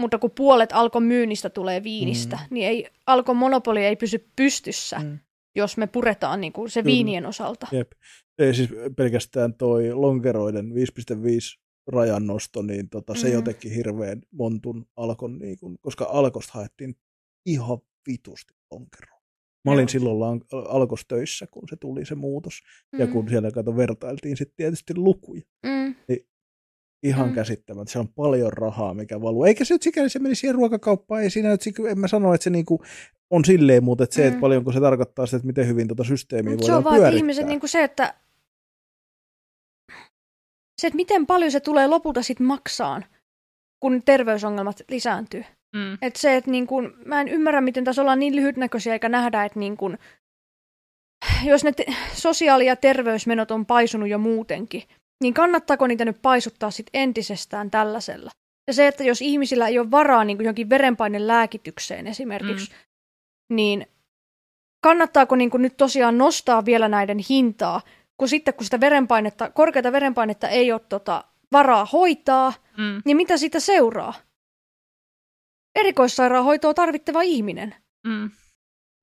[0.00, 2.54] mutta kun puolet Alkon myynnistä tulee viinistä, Mm.
[2.54, 5.18] niin ei, Alkon monopoli ei pysy pystyssä, Mm.
[5.56, 6.92] Jos me puretaan niin kuin se Kyllä.
[6.94, 7.66] viinien osalta.
[7.72, 7.92] jep,
[8.38, 13.32] ei siis pelkästään toi lonkeroiden 5.5 rajan nosto, niin tota, se Mm.
[13.32, 16.94] jotenkin hirveän montun alkon, niin kuin, koska alkosta haettiin
[17.46, 19.22] ihan vitusti lonkeroa.
[19.64, 19.88] Mä olin Joo.
[19.88, 22.54] silloin lan- alkos töissä, kun se tuli se muutos.
[22.98, 23.12] Ja Mm.
[23.12, 25.42] kun siellä kato vertailtiin sitten tietysti lukuja.
[25.66, 25.94] Mm.
[27.02, 27.34] Ihan Mm.
[27.34, 27.92] käsittämättä.
[27.92, 29.44] Se on paljon rahaa, mikä valuu.
[29.44, 31.22] Eikä se nyt sikäli se meni siihen ruokakauppaan.
[31.22, 32.82] Ei siinä nyt, sikä- en mä sano, että se niinku
[33.30, 34.28] on silleen, mutta että se, Mm.
[34.28, 36.94] että paljonko se tarkoittaa sitä, että miten hyvin tuota systeemiä Mut se voidaan on vaan,
[36.96, 37.18] että pyörittää.
[37.18, 38.14] ihmiset niin kuin se, että
[40.80, 43.04] se, että miten paljon se tulee lopulta sit maksaan,
[43.82, 45.44] kun terveysongelmat lisääntyy.
[45.76, 45.98] Mm.
[46.02, 49.44] Et se, että niin kun, mä en ymmärrä, miten tässä ollaan niin lyhytnäköisiä eikä nähdä,
[49.44, 49.98] että niin kun,
[51.44, 54.82] jos ne te- sosiaali- ja terveysmenot on paisunut jo muutenkin,
[55.22, 58.30] niin kannattaako niitä nyt paisuttaa sit entisestään tällaisella?
[58.66, 63.56] Ja se, että jos ihmisillä ei ole varaa niin johonkin verenpaineen lääkitykseen esimerkiksi, mm.
[63.56, 63.86] niin
[64.82, 67.80] kannattaako niin nyt tosiaan nostaa vielä näiden hintaa,
[68.16, 73.02] kun sitten kun sitä verenpainetta, korkeata verenpainetta ei ole tota, varaa hoitaa, mm.
[73.04, 74.14] niin mitä siitä seuraa?
[75.74, 77.74] Erikoissairaanhoitoa tarvittava ihminen.
[78.06, 78.30] Mm.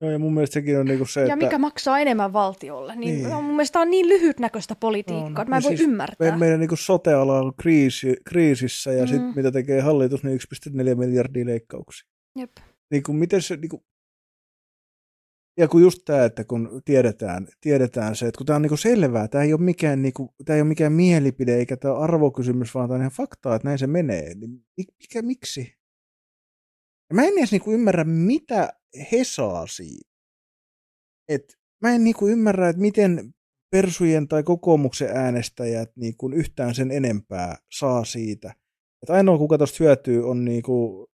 [0.02, 1.46] Joo, ja mun mielestä sekin on niinku se, Ja että...
[1.46, 2.96] mikä maksaa enemmän valtiolle.
[2.96, 3.34] Niin, niin.
[3.34, 6.32] Mun mielestä on niin lyhytnäköistä politiikkaa, no, että mä en voi siis ymmärtää.
[6.32, 9.08] Me, meidän niinku sote-ala on kriisi, kriisissä, ja mm.
[9.08, 10.40] sitten mitä tekee hallitus, niin
[10.92, 12.10] 1,4 miljardia leikkauksia.
[12.38, 12.52] Jep.
[12.92, 13.82] Niin kuin, miten se, niin kuin...
[15.58, 19.28] Ja kun just tämä, että kun tiedetään, tiedetään se, että kun tämä on niinku selvää,
[19.28, 22.96] tämä ei, ole mikään, niinku, tämä ei ole mikään mielipide eikä tämä arvokysymys, vaan tämä
[22.96, 24.34] on ihan faktaa, että näin se menee.
[24.36, 25.79] Niin mikä, miksi?
[27.10, 28.74] Ja mä en edes niinku ymmärrä, mitä
[29.12, 30.10] he saa siitä.
[31.30, 33.34] Et mä en niinku ymmärrä, että miten
[33.72, 38.54] persujen tai kokoomuksen äänestäjät niinku yhtään sen enempää saa siitä.
[39.04, 41.08] Et ainoa, kuka tuosta hyötyy, on niinku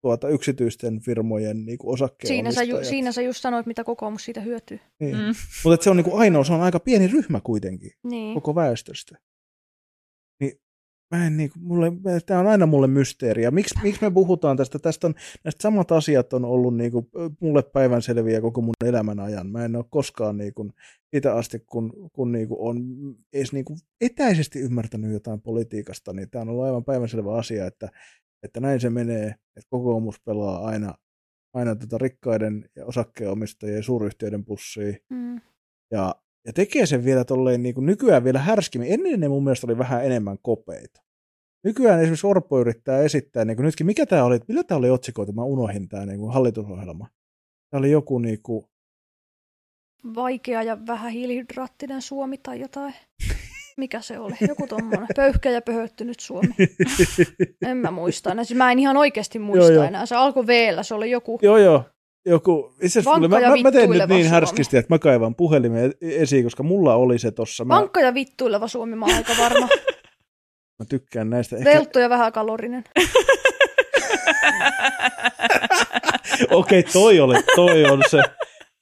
[0.00, 4.80] tuota yksityisten firmojen niinku siinä sä, ju, siinä sä just sanoit, mitä kokoomus siitä hyötyy.
[5.00, 5.16] Niin.
[5.16, 5.34] Mm.
[5.64, 8.34] Mutta se on niinku ainoa, se on aika pieni ryhmä kuitenkin niin.
[8.34, 9.18] koko väestöstä
[11.12, 11.92] mä en niin kuin, mulle,
[12.26, 13.50] tämä on aina mulle mysteeriä.
[13.50, 14.78] Miksi, miksi me puhutaan tästä?
[14.78, 15.14] Tästä on,
[15.44, 17.06] näistä samat asiat on ollut niin kuin,
[17.40, 19.46] mulle päivänselviä koko mun elämän ajan.
[19.46, 20.72] Mä en ole koskaan niin kuin,
[21.14, 22.76] sitä asti, kun, kun niin kuin, on
[23.32, 27.88] edes niin kuin, etäisesti ymmärtänyt jotain politiikasta, niin tämä on ollut aivan päivänselvä asia, että,
[28.42, 30.94] että näin se menee, että kokoomus pelaa aina,
[31.54, 34.98] aina tota rikkaiden ja osakkeenomistajien ja suuryhtiöiden pussiin.
[35.10, 35.40] Mm.
[35.90, 36.14] Ja
[36.46, 38.92] ja tekee sen vielä tolleen niin kuin nykyään vielä härskimmin.
[38.92, 41.02] Ennen ne mun mielestä oli vähän enemmän kopeita.
[41.64, 45.32] Nykyään esimerkiksi Orpo yrittää esittää, niin kuin nytkin, mikä tämä oli, millä tämä oli otsikoitu,
[45.32, 47.08] mä unohin tämä niin kuin hallitusohjelma.
[47.70, 48.66] Tämä oli joku niin kuin...
[50.14, 52.94] Vaikea ja vähän hiilihydraattinen Suomi tai jotain.
[53.76, 54.34] Mikä se oli?
[54.48, 55.08] Joku tommonen.
[55.16, 56.54] Pöyhkä ja pöhöttynyt Suomi.
[57.68, 58.44] en mä muista enää.
[58.44, 60.06] Siis mä en ihan oikeasti muista joo, enää.
[60.06, 60.50] Se alkoi v
[60.82, 61.38] se oli joku...
[61.42, 61.84] Joo, joo
[62.26, 66.22] joku, itse asiassa mä, mä, mä teen nyt niin härskisti, että mä kaivan puhelimen e-
[66.22, 67.64] esiin, koska mulla oli se tossa.
[67.64, 67.74] Mä...
[67.74, 69.68] Vankka ja vittuileva Suomi, mä oon aika varma.
[70.78, 71.56] mä tykkään näistä.
[71.64, 72.84] Veltto ja vähän kalorinen.
[76.50, 78.22] Okei, okay, toi, oli, toi on se.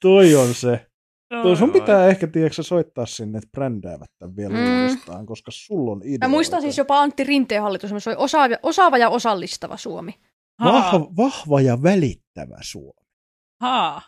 [0.01, 0.85] Toi on se.
[1.43, 4.81] Toi sun pitää ehkä, tiedätkö, soittaa sinne, että brändäävät tämän vielä mm.
[4.81, 6.27] uudestaan, koska sulla on idea.
[6.27, 10.13] Mä muistan siis jopa Antti Rinteen hallitus, se oli osaava, osaava ja osallistava Suomi.
[10.63, 13.00] Vahva, vahva ja välittävä Suomi.
[13.61, 14.01] Haa.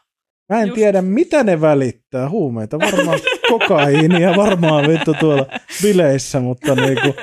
[0.49, 0.75] Mä en Just.
[0.75, 2.30] tiedä, mitä ne välittää.
[2.30, 3.19] Huumeita varmaan
[3.49, 5.45] kokaiinia varmaan vittu tuolla
[5.81, 7.15] bileissä, mutta niinku,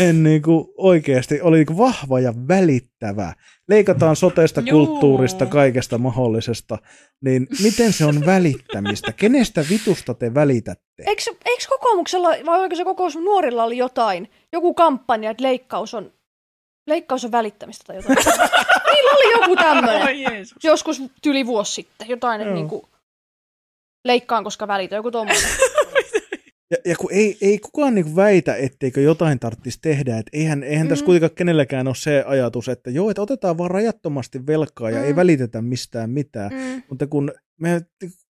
[0.00, 3.32] en niinku oikeasti, oli niinku vahva ja välittävä.
[3.68, 4.86] Leikataan soteista, Juu.
[4.86, 6.78] kulttuurista, kaikesta mahdollisesta.
[7.24, 9.12] Niin miten se on välittämistä?
[9.12, 11.04] Kenestä vitusta te välitätte?
[11.06, 16.12] Eikö, eikö kokoomuksella, vai oliko se kokoomus nuorilla oli jotain, joku kampanja, että leikkaus on
[16.88, 18.16] Leikkaus on välittämistä tai jotain.
[18.92, 20.02] Niillä oli joku tämmöinen.
[20.02, 20.08] Oh,
[20.64, 22.08] Joskus tyli vuosi sitten.
[22.08, 22.88] Jotain, että niinku,
[24.04, 24.96] leikkaan, koska välitä.
[24.96, 25.50] Joku tommoinen.
[26.70, 30.86] Ja, ja kun ei, ei kukaan niinku väitä, etteikö jotain tarvitsisi tehdä, että eihän, eihän
[30.86, 30.88] mm.
[30.88, 35.04] tässä kuitenkaan kenelläkään ole se ajatus, että joo, että otetaan vaan rajattomasti velkaa ja mm.
[35.04, 36.52] ei välitetä mistään mitään.
[36.52, 36.82] Mm.
[36.88, 37.82] Mutta kun me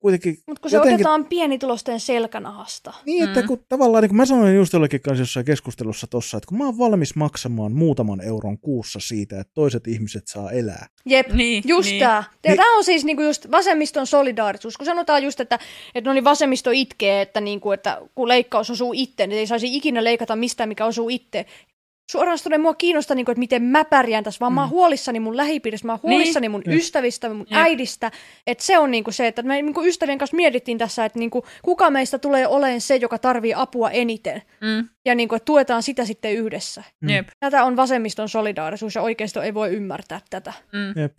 [0.04, 0.38] kuitenkin...
[0.46, 0.94] Mutta kun se jotenkin...
[0.94, 2.92] otetaan pienitulosten selkänahasta.
[3.06, 3.46] Niin, että mm.
[3.46, 6.64] kun tavallaan, niin kun mä sanoin just jollekin kanssa jossain keskustelussa tossa, että kun mä
[6.64, 10.86] oon valmis maksamaan muutaman euron kuussa siitä, että toiset ihmiset saa elää.
[11.06, 12.00] Jep, niin, just niin.
[12.00, 12.24] tämä.
[12.46, 12.56] Niin.
[12.56, 14.76] Tämä on siis niinku just vasemmiston solidaarisuus.
[14.76, 15.58] Kun sanotaan just, että,
[15.94, 19.76] että no niin vasemmisto itkee, että, niinku, että kun leikkaus osuu itse, niin ei saisi
[19.76, 21.46] ikinä leikata mistään, mikä osuu itse
[22.10, 24.54] suoraan sanoen mua kiinnostaa, niin kuin, että miten mä pärjään tässä, vaan mm.
[24.54, 24.74] mä oon mm.
[24.74, 26.50] huolissani mun lähipiiristä, mä oon huolissani niin.
[26.50, 26.76] mun Jep.
[26.76, 27.58] ystävistä, mun Jep.
[27.60, 28.10] äidistä.
[28.46, 31.18] Että se on niin kuin se, että me niin kuin ystävien kanssa mietittiin tässä, että
[31.18, 34.42] niin kuin, kuka meistä tulee olemaan se, joka tarvii apua eniten.
[34.60, 34.88] Mm.
[35.04, 36.84] Ja niin kuin, että tuetaan sitä sitten yhdessä.
[37.00, 37.08] Mm.
[37.08, 37.28] Jep.
[37.40, 40.52] Tätä on vasemmiston solidaarisuus ja oikeisto ei voi ymmärtää tätä.
[40.72, 41.02] Mm.
[41.02, 41.12] Jep.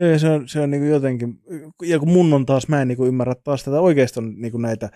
[0.00, 1.34] Ja se on, se on niin kuin jotenkin,
[1.82, 4.62] ja kun mun on taas, mä en niin kuin ymmärrä taas tätä oikeiston niin kuin
[4.62, 4.86] näitä,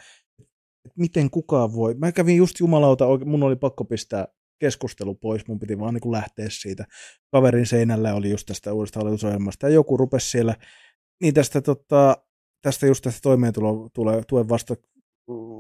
[0.85, 1.95] että miten kukaan voi.
[1.95, 4.27] Mä kävin just jumalauta, mun oli pakko pistää
[4.61, 6.85] keskustelu pois, mun piti vaan niin kuin lähteä siitä.
[7.33, 10.57] Kaverin seinällä oli just tästä uudesta hallitusohjelmasta, ja joku rupesi siellä,
[11.21, 12.17] niin tästä, tota,
[12.63, 14.77] tästä just tästä toimeentulotuen vasta,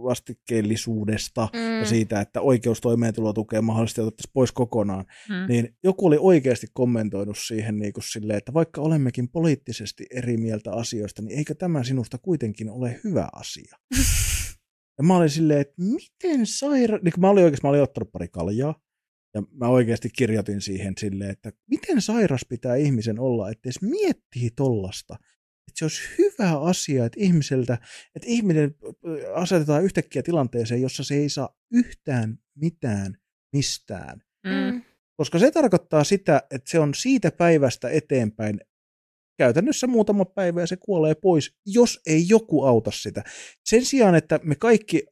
[0.03, 1.79] vastikkeellisuudesta mm.
[1.79, 5.35] ja siitä, että oikeus toimeentulotukeen mahdollisesti otettaisiin pois kokonaan, mm.
[5.49, 10.73] niin joku oli oikeasti kommentoinut siihen niin kuin silleen, että vaikka olemmekin poliittisesti eri mieltä
[10.73, 13.77] asioista, niin eikö tämä sinusta kuitenkin ole hyvä asia?
[14.99, 16.99] ja mä olin silleen, että miten saira...
[17.03, 18.75] Niin mä olin oikeasti, mä olin ottanut pari kaljaa,
[19.35, 24.51] ja mä oikeasti kirjoitin siihen silleen, että miten sairas pitää ihmisen olla, että edes miettii
[24.57, 25.15] tollasta.
[25.69, 27.79] Että se olisi hyvä asia, että ihmiseltä,
[28.15, 28.75] että ihminen
[29.35, 33.17] asetetaan yhtäkkiä tilanteeseen, jossa se ei saa yhtään mitään
[33.53, 34.23] mistään.
[34.47, 34.83] Mm.
[35.17, 38.61] Koska se tarkoittaa sitä, että se on siitä päivästä eteenpäin
[39.39, 43.25] käytännössä muutama päivä ja se kuolee pois, jos ei joku auta sitä.
[43.65, 45.07] Sen sijaan, että me kaikki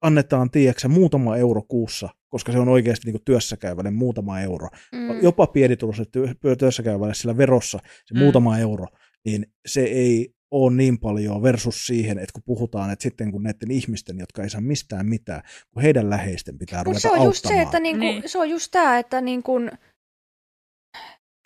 [0.00, 4.68] annetaan, tiedäksä, muutama euro kuussa, koska se on oikeasti niin työssä käyvälle muutama euro.
[4.92, 5.22] Mm.
[5.22, 8.20] Jopa pienituloiselle työ, työssä käyvälle sillä verossa se Mm.
[8.20, 8.86] muutama euro,
[9.24, 13.70] niin se ei ole niin paljon versus siihen, että kun puhutaan, että sitten kun näiden
[13.70, 15.42] ihmisten, jotka ei saa mistään mitään,
[15.74, 17.62] kun heidän läheisten pitää Mut ruveta se on just se, auttamaan.
[17.66, 18.22] että niinku, Niin.
[18.28, 19.52] se on just tämä, että niinku,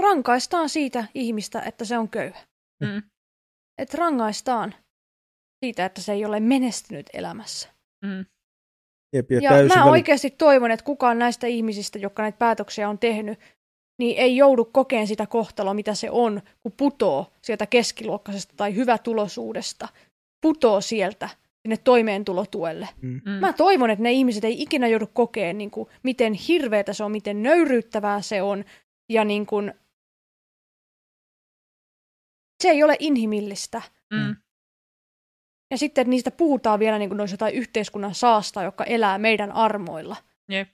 [0.03, 2.47] rankaistaan siitä ihmistä, että se on köyhä.
[2.83, 3.03] Mm.
[3.79, 4.75] Että rangaistaan
[5.65, 7.69] siitä, että se ei ole menestynyt elämässä.
[8.05, 8.25] Mm.
[9.15, 12.99] Jep, ja Ja mä väli- oikeasti toivon, että kukaan näistä ihmisistä, jotka näitä päätöksiä on
[12.99, 13.39] tehnyt,
[13.99, 19.89] niin ei joudu kokeen sitä kohtaloa, mitä se on, kun putoo sieltä keskiluokkaisesta tai hyvätulosuudesta,
[20.41, 21.29] putoo sieltä
[21.63, 22.89] sinne toimeentulotuelle.
[23.03, 23.21] Mm.
[23.25, 23.31] Mm.
[23.31, 27.13] Mä toivon, että ne ihmiset ei ikinä joudu kokeen, niin kuin, miten hirveätä se on,
[27.13, 28.65] miten nöyryyttävää se on,
[29.09, 29.75] ja niin kuin,
[32.63, 33.83] se ei ole inhimillistä.
[34.11, 34.37] Mm.
[35.71, 39.19] Ja sitten, että niistä puhutaan vielä niin kuin ne olisi jotain yhteiskunnan saasta, joka elää
[39.19, 40.17] meidän armoilla.
[40.49, 40.69] Jep.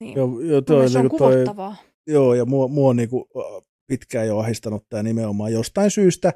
[0.00, 0.16] Niin.
[0.16, 1.76] Joo, joo, toi, se on niinku toi, kuvottavaa.
[2.06, 6.32] joo, ja mua, mua on niinku, äh, pitkään jo ahistanut tämä nimenomaan jostain syystä.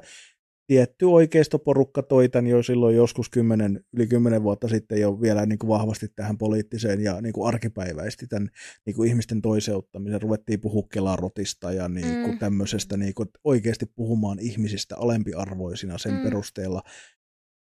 [0.67, 5.59] Tietty oikeistoporukka toi tämän jo silloin joskus 10, yli 10 vuotta sitten jo vielä niin
[5.59, 8.49] kuin vahvasti tähän poliittiseen ja niin kuin arkipäiväisti tämän
[8.85, 10.21] niin kuin ihmisten toiseuttamisen.
[10.21, 12.39] Ruvettiin puhua kelarotista ja niin kuin Mm.
[12.39, 16.23] tämmöisestä niin kuin oikeasti puhumaan ihmisistä alempiarvoisina sen Mm.
[16.23, 16.81] perusteella,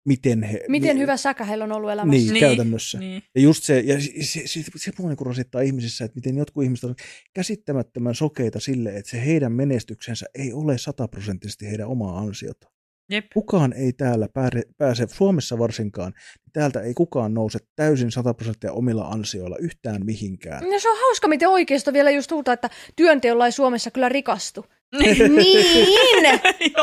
[0.09, 0.65] miten he...
[0.69, 2.11] Miten mi- hyvä säkä heillä on ollut elämässä.
[2.19, 2.99] Niin, Niin, käytännössä.
[2.99, 3.23] Niin.
[3.35, 6.65] Ja just se, ja se, se, se, se mua niin rasittaa ihmisissä, että miten jotkut
[6.65, 6.95] ihmiset on
[7.35, 12.71] käsittämättömän sokeita sille, että se heidän menestyksensä ei ole sataprosenttisesti heidän omaa ansiota.
[13.11, 13.27] Jep.
[13.35, 18.73] Kukaan ei täällä pääse, pääse, Suomessa varsinkaan, niin täältä ei kukaan nouse täysin 100 prosenttia
[18.73, 20.71] omilla ansioilla yhtään mihinkään.
[20.71, 24.67] No se on hauska, miten oikeisto vielä just huutaa, että työnteolla ei Suomessa kyllä rikastu.
[24.99, 25.37] Niin.
[25.37, 25.87] niin!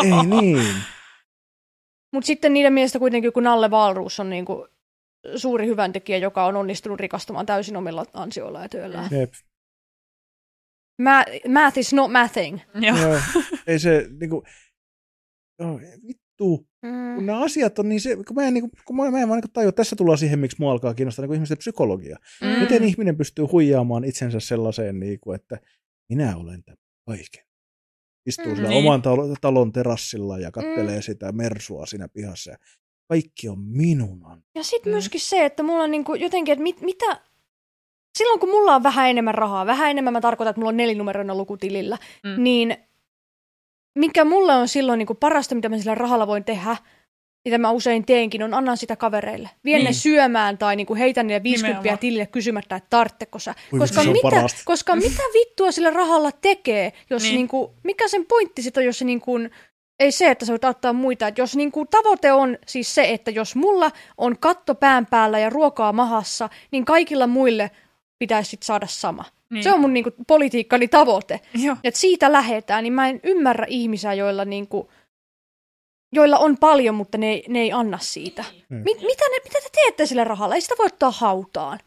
[0.03, 0.75] Ei niin.
[2.13, 4.67] Mutta sitten niiden mielestä kuitenkin, kun Nalle Valruus on niinku
[5.35, 9.09] suuri hyväntekijä, joka on onnistunut rikastumaan täysin omilla ansioilla ja työllään.
[9.11, 9.33] Jep.
[11.01, 12.59] Ma- math is not mathing.
[12.81, 12.97] Joo.
[12.97, 13.19] Joo.
[13.67, 14.43] Ei se niinku,
[15.59, 16.67] joo, vittu.
[16.85, 17.15] Mm.
[17.15, 19.41] kun nämä asiat on niin se, kun mä en, niin kun mä, mä en vaan
[19.41, 22.17] niin tajua, tässä tullaan siihen, miksi mua alkaa kiinnostaa niin ihmisten psykologia.
[22.41, 22.47] Mm.
[22.47, 25.57] Miten ihminen pystyy huijaamaan itsensä sellaiseen, niin kuin, että
[26.09, 26.75] minä olen tämä
[27.07, 27.43] kaiken.
[28.25, 28.55] Istuu Mm.
[28.55, 28.85] sillä Niin.
[28.88, 31.01] oman talo, talon terassilla ja kattelee Mm.
[31.01, 32.51] sitä mersua siinä pihassa.
[32.51, 32.57] Ja
[33.09, 34.43] kaikki on minun.
[34.55, 34.95] Ja sitten Mm.
[34.95, 37.21] myöskin se, että mulla on niinku jotenkin, että mit, mitä...
[38.17, 41.38] Silloin kun mulla on vähän enemmän rahaa, vähän enemmän mä tarkoitan, että mulla on nelinumeroinen
[41.38, 42.43] luku tilillä, Mm.
[42.43, 42.77] niin
[43.98, 46.78] mikä mulle on silloin niinku parasta, mitä mä sillä rahalla voin tehdä,
[47.45, 49.49] mitä mä usein teenkin, on annan sitä kavereille.
[49.65, 49.94] Vien ne Niin.
[49.95, 51.99] syömään tai niinku heitän niille 50 Nimenomaan.
[51.99, 53.56] tilille kysymättä, että tartteko sä.
[53.74, 54.61] Oi, Koska mitä, parasta.
[54.65, 57.30] koska mitä vittua sillä rahalla tekee, jos Niin.
[57.30, 57.38] niin.
[57.38, 59.32] niinku, mikä sen pointti sitten on, jos se niinku,
[59.99, 61.28] ei se, että sä voit auttaa muita.
[61.28, 65.49] Että jos niinku tavoite on siis se, että jos mulla on katto pään päällä ja
[65.49, 67.72] ruokaa mahassa, niin kaikilla muille
[68.19, 69.26] pitäisi sit saada sama.
[69.53, 69.64] Niin.
[69.64, 71.40] Se on mun niinku politiikkani tavoite.
[71.64, 71.76] Joo.
[71.84, 74.91] Et siitä lähetään, niin mä en ymmärrä ihmisiä, joilla, niinku,
[76.14, 78.45] joilla on paljon, mutta ne, ei- ne ei anna siitä.
[78.69, 78.76] Mm.
[78.78, 80.56] Mit, mitä, ne, mitä te teette sillä rahalla?
[80.56, 81.80] Ei sitä voi ottaa hautaan.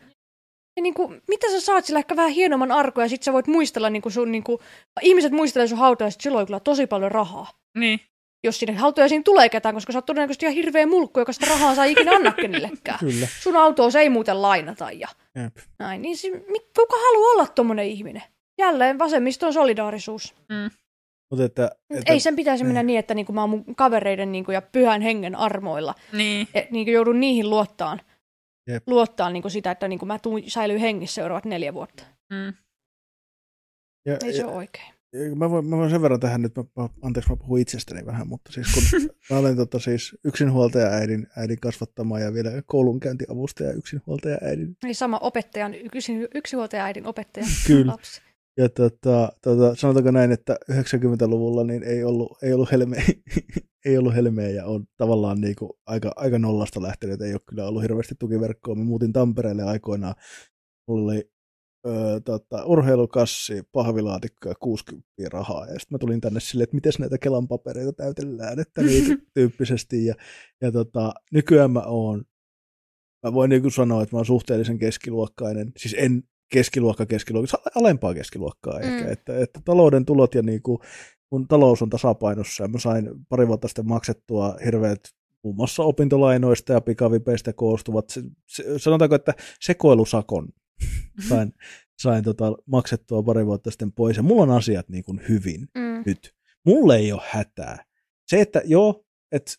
[0.76, 3.90] Ja niinku, mitä sä saat sillä ehkä vähän hienomman arkoja, ja sit sä voit muistella,
[3.90, 4.60] niinku sun, niinku,
[5.02, 7.50] ihmiset muistelee sun hautaa, ja sit silloin on kyllä tosi paljon rahaa.
[7.78, 8.00] Niin.
[8.44, 11.74] Jos sinne hautajaisiin tulee ketään, koska sä oot todennäköisesti ihan hirveä mulkku, joka sitä rahaa
[11.74, 12.98] saa ikinä anna kenellekään.
[12.98, 13.28] Kyllä.
[13.40, 15.08] Sun autoa se ei muuten lainata ja
[15.42, 15.56] Jep.
[15.78, 16.02] näin.
[16.02, 18.22] Niin se, mi- kuka haluaa olla tommonen ihminen?
[18.58, 20.34] Jälleen vasemmiston solidaarisuus.
[20.48, 20.70] Mm.
[21.30, 24.52] Mutta että, että, Ei sen pitäisi mennä niin, että niinku mä oon mun kavereiden niinku
[24.52, 25.94] ja pyhän hengen armoilla.
[26.12, 26.48] Niin.
[26.54, 28.00] Et niinku joudun niihin luottaan.
[28.66, 28.82] Jep.
[28.88, 32.04] Luottaa niinku sitä, että niinku mä tuun säilyy hengissä seuraavat neljä vuotta.
[32.32, 32.54] Mm.
[34.06, 34.94] ja, Ei se ja, ole oikein.
[35.36, 38.28] Mä, voin, mä voin sen verran tähän nyt, mä, mä, anteeksi mä puhun itsestäni vähän,
[38.28, 44.38] mutta siis kun mä olen tota, siis yksinhuoltaja äidin, äidin kasvattama ja vielä koulunkäyntiavustaja yksinhuoltaja
[44.42, 47.92] äidin Eli sama opettajan, yksin, yksinhuoltaja äidin opettaja Kyllä.
[47.92, 48.20] lapsi.
[48.56, 52.96] Ja tota, tota, sanotaanko näin, että 90-luvulla niin ei ollut, ei ollut, helme,
[53.86, 57.20] ei ollut helmeä ja on tavallaan niin kuin aika, aika nollasta lähtenyt.
[57.20, 58.74] Ei ole kyllä ollut hirveästi tukiverkkoa.
[58.74, 60.14] Mä muutin Tampereelle aikoinaan.
[60.88, 61.30] Mulla oli
[61.86, 65.66] ö, tota, urheilukassi, pahvilaatikko ja 60 rahaa.
[65.66, 70.06] Ja sitten mä tulin tänne silleen, että miten näitä Kelan papereita täytellään, että niin tyyppisesti.
[70.06, 70.14] Ja,
[70.60, 72.24] ja tota, nykyään mä oon,
[73.26, 75.72] mä voin niin sanoa, että mä oon suhteellisen keskiluokkainen.
[75.76, 78.82] Siis en keskiluokka keskiluokka, alempaa keskiluokkaa Mm.
[78.82, 80.78] ehkä, että, että talouden tulot ja niin kuin,
[81.32, 85.00] mun talous on tasapainossa ja mä sain pari vuotta sitten maksettua hirveät
[85.44, 88.10] muun muassa opintolainoista ja pikavipeistä koostuvat.
[88.10, 90.48] Se, se, sanotaanko, että sekoilusakon
[91.28, 91.52] sain,
[91.98, 96.02] sain tota, maksettua pari vuotta sitten pois, ja mulla on asiat niin kuin hyvin Mm.
[96.06, 96.34] nyt.
[96.66, 97.84] Mulle ei ole hätää.
[98.26, 99.52] Se, että joo, että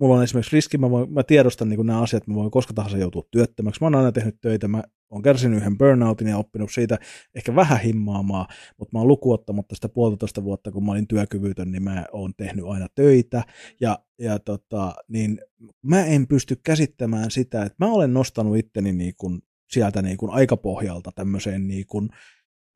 [0.00, 2.98] mulla on esimerkiksi riski, mä, voin, mä tiedostan niin nämä asiat, mä voin koska tahansa
[2.98, 3.80] joutua työttömäksi.
[3.80, 6.98] Mä oon aina tehnyt töitä, mä oon kärsinyt yhden burnoutin ja oppinut siitä
[7.34, 8.46] ehkä vähän himmaamaan,
[8.78, 12.64] mutta mä oon lukuottamatta sitä puolitoista vuotta, kun mä olin työkyvytön, niin mä oon tehnyt
[12.64, 13.42] aina töitä.
[13.80, 15.40] Ja, ja tota, niin
[15.82, 19.42] mä en pysty käsittämään sitä, että mä olen nostanut itteni niin kuin
[19.72, 22.08] sieltä niin kuin aikapohjalta tämmöiseen niin kuin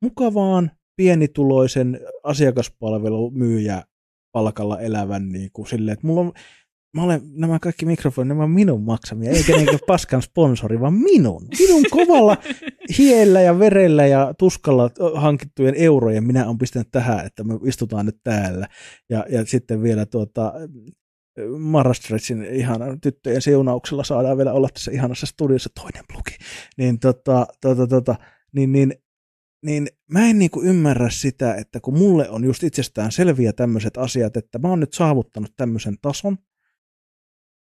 [0.01, 3.83] mukavaan, pienituloisen asiakaspalvelumyyjä
[4.31, 6.33] palkalla elävän niin kuin silleen, että mulla on
[6.93, 11.47] Mä olen, nämä kaikki mikrofonit, nämä on minun maksamia, eikä niinkö paskan sponsori, vaan minun.
[11.59, 12.37] Minun kovalla
[12.97, 18.17] hiellä ja verellä ja tuskalla hankittujen eurojen minä olen pistänyt tähän, että me istutaan nyt
[18.23, 18.67] täällä.
[19.09, 20.53] Ja, ja sitten vielä tuota,
[21.59, 26.37] Marastretsin ihana tyttöjen siunauksella saadaan vielä olla tässä ihanassa studiossa toinen plugi.
[26.77, 28.15] Niin, tota, tota, tota,
[28.51, 28.93] niin, niin,
[29.65, 34.37] niin mä en niinku ymmärrä sitä, että kun mulle on just itsestään selviä tämmöiset asiat,
[34.37, 36.37] että mä oon nyt saavuttanut tämmöisen tason,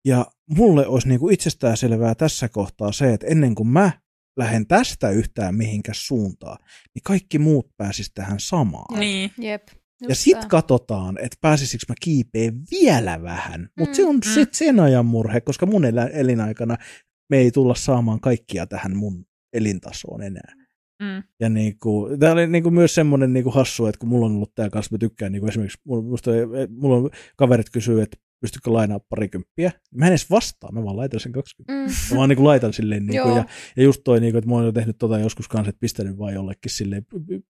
[0.04, 3.90] ja mulle olisi niinku itsestään selvää tässä kohtaa se, että ennen kuin mä
[4.36, 6.58] lähden tästä yhtään mihinkäs suuntaan,
[6.94, 9.00] niin kaikki muut pääsis tähän samaan.
[9.00, 9.32] Niin.
[9.38, 9.68] Jep.
[10.02, 10.48] Ja just sit tää.
[10.48, 13.68] katsotaan, että pääsisikö mä kiipeen vielä vähän.
[13.78, 13.94] Mutta Mm.
[13.94, 14.20] se on Mm.
[14.34, 16.76] sit sen ajan murhe, koska mun elä- elinaikana
[17.30, 20.54] me ei tulla saamaan kaikkia tähän mun elintasoon enää.
[21.02, 21.22] Mm.
[21.40, 24.70] Ja niinku, tämä oli niinku myös semmoinen niinku hassu, että kun mulla on ollut tämä
[24.70, 26.30] kanssa, mä tykkään niinku esimerkiksi, mulla, musta,
[26.70, 29.72] mulla on kaverit kysyy, että pystykö lainaa parikymppiä.
[29.94, 31.72] Mä en edes vastaa, mä vaan laitan sen 20.
[31.72, 31.92] Mm.
[32.10, 33.36] Mä vaan niinku laitan silleen, niinku, Joo.
[33.36, 33.44] ja,
[33.76, 36.34] ja just toi, niinku, että mä oon jo tehnyt tota joskus kanssa, että pistänyt vaan
[36.34, 37.06] jollekin silleen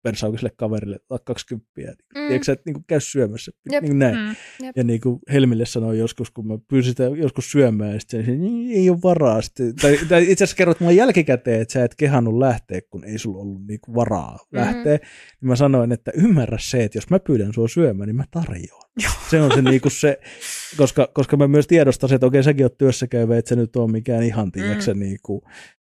[0.02, 1.70] persaukiselle kaverille, että 20.
[1.80, 2.20] Mm.
[2.20, 2.26] Mm.
[2.26, 3.82] Tiedätkö sä, että niinku käy syömässä, Jep.
[3.82, 4.16] niin näin.
[4.16, 4.34] Mm.
[4.76, 8.32] Ja niin kuin Helmille sanoin joskus, kun mä pyysin sitä joskus syömään, ja sitten se,
[8.32, 9.42] "Niin, ei ole varaa.
[9.42, 13.18] Sitten, tai, tai itse asiassa kerroit mulle jälkikäteen, että sä et kehannut lähteä, kun ei
[13.18, 14.96] sulla ollut niin kuin varaa lähteä.
[15.40, 18.91] Niin mä sanoin, että ymmärrä se, että jos mä pyydän sua syömään, niin mä tarjoan.
[19.30, 20.20] Se on se, niin kuin se
[20.76, 23.76] koska, koska mä myös tiedostan se, että okei, säkin oot työssä käyvä, että se nyt
[23.76, 25.00] on mikään ihan, tiedätkö, mm.
[25.00, 25.42] niin kuin,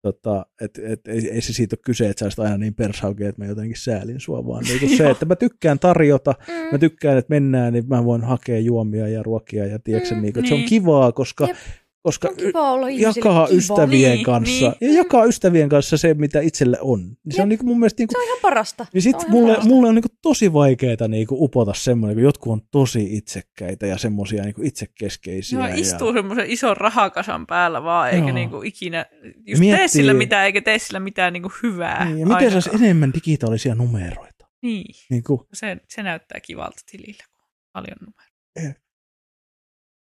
[0.03, 3.43] tota, et, et, ei, ei se siitä ole kyse, että sä aina niin pershauke, että
[3.43, 6.55] mä jotenkin säälin sua, vaan niin kuin se, että mä tykkään tarjota, Mm.
[6.73, 10.39] mä tykkään, että mennään, niin mä voin hakea juomia ja ruokia ja tiedätkö, Mm, niin
[10.39, 10.69] että se on niin.
[10.69, 11.57] kivaa, koska, Jep.
[12.03, 13.49] Koska On kiva olla jakaa kiva.
[13.59, 14.93] ystävien Niin, kanssa, niin.
[14.93, 17.01] ja jakaa ystävien kanssa se, mitä itselle on.
[17.01, 17.49] Niin se on Jep.
[17.49, 18.87] niin kuin mun mielestä niin Se on ihan parasta.
[18.93, 19.69] niin sit on ihan mulle, parasta.
[19.69, 24.43] mulle on niinku tosi vaikeaa niinku upota semmoinen, kun jotkut on tosi itsekkäitä ja semmoisia
[24.43, 25.59] niinku itsekeskeisiä.
[25.59, 25.75] Joo, ja...
[25.75, 28.35] istuu semmoisen ison rahakasan päällä vaan, eikä Joo.
[28.35, 29.07] niinku ikinä
[29.47, 32.05] just Miettii- tee sillä mitään, eikä tee sillä mitään niinku hyvää.
[32.05, 32.63] Niin, ja miten ainakaan.
[32.63, 34.47] saisi enemmän digitaalisia numeroita?
[34.63, 38.69] Niin, Niin kuin, se, se näyttää kivalta tilillä, kun on paljon numeroita.
[38.69, 38.77] Jep.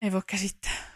[0.01, 0.90] Ei voi käsittää.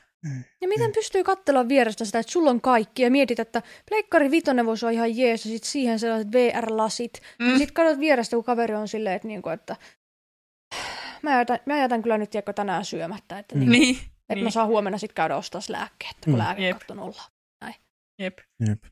[0.62, 4.66] Ja miten pystyy katsella vierestä sitä, että sulla on kaikki ja mietit, että Pleikkari Vitonen
[4.66, 7.22] voisi olla ihan jees ja sitten siihen sellaiset VR-lasit.
[7.40, 7.46] Mm.
[7.46, 7.58] Mm.
[7.58, 9.76] Sitten katsot vierestä, kun kaveri on silleen, että, niinku, että
[11.24, 13.64] mä, jätän, mä jätän kyllä nyt tiedätkö, tänään syömättä, että, Mm.
[13.64, 13.70] mm.
[13.70, 14.44] niinku, Niin, että niin.
[14.44, 16.38] mä saan huomenna sitten käydä ostaa lääkkeet, kun Mm.
[16.38, 16.38] mm.
[16.38, 17.22] lääkekatto nolla.
[18.20, 18.38] jep.
[18.70, 18.84] jep.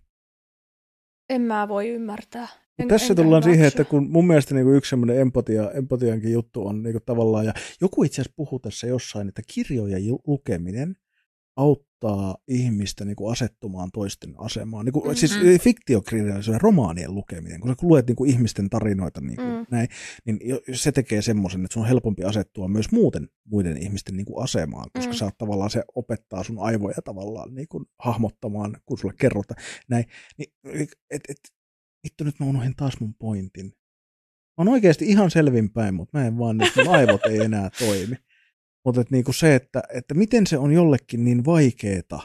[1.29, 2.47] En mä voi ymmärtää.
[2.79, 3.81] En, Tässä tullaan siihen, hyväksy.
[3.81, 7.45] että kun mun mielestä niin kuin yksi semmoinen empatia, empatiankin juttu on niin kuin tavallaan,
[7.45, 10.95] ja joku itse asiassa puhuu tässä jossain, että kirjojen lukeminen
[11.55, 14.85] auttaa ihmistä niin kuin asettumaan toisten asemaan.
[14.85, 15.15] Niin kuin, mm-hmm.
[15.17, 15.59] Siis Mhm.
[15.61, 19.65] fiktiokirjallisuuden romaanien lukeminen, kun sä luet niin kuin ihmisten tarinoita niin kuin Mm.
[19.71, 19.87] näin,
[20.25, 20.39] niin
[20.73, 24.89] se tekee semmoisen, että sun on helpompi asettua myös muuten muiden ihmisten niin kuin asemaan,
[24.93, 25.17] koska Mm.
[25.17, 30.05] sä oot tavallaan se opettaa sun aivoja tavallaan niin kuin hahmottamaan, kun sulle kerrotaan näin.
[30.37, 30.53] Niin,
[31.11, 31.37] et, et,
[32.03, 33.65] vittu nyt mä unohdin taas mun pointin.
[33.65, 33.71] Mä
[34.57, 38.15] oon oikeasti ihan selvinpäin, mutta mä en vaan, nyt mun aivot ei enää toimi.
[38.85, 42.19] Mutta et niinku se, että, että miten se on jollekin niin vaikeeta,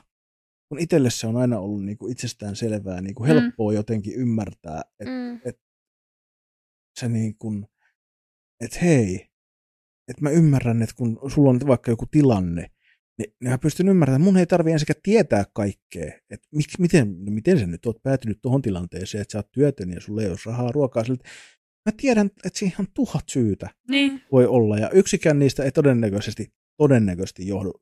[0.69, 3.27] kun itselle se on aina ollut niinku itsestään selvää, niinku Mm.
[3.27, 5.41] helppoa jotenkin ymmärtää, että Mm.
[7.01, 7.67] se niin kuin,
[8.65, 9.15] että hei,
[10.09, 12.71] että mä ymmärrän, että kun sulla on vaikka joku tilanne,
[13.19, 17.25] niin, niin mä pystyn ymmärtämään, että mun ei tarvi ensinnäkään tietää kaikkea, että mik, miten,
[17.25, 20.29] no miten sä nyt oot päätynyt tuohon tilanteeseen, että sä oot työtön ja sulla ei
[20.29, 21.05] ole rahaa ruokaa.
[21.89, 26.53] Mä tiedän, että siihen on tuhat syytä Niin, voi olla, ja yksikään niistä ei todennäköisesti,
[26.77, 27.73] todennäköisesti johdu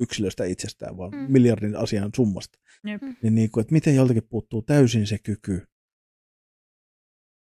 [0.00, 1.18] yksilöstä itsestään, vaan Mm.
[1.18, 1.32] mm.
[1.32, 2.58] miljardin asian summasta.
[2.84, 3.02] Jep.
[3.22, 5.62] Niin, niin kuin, että miten joltakin puuttuu täysin se kyky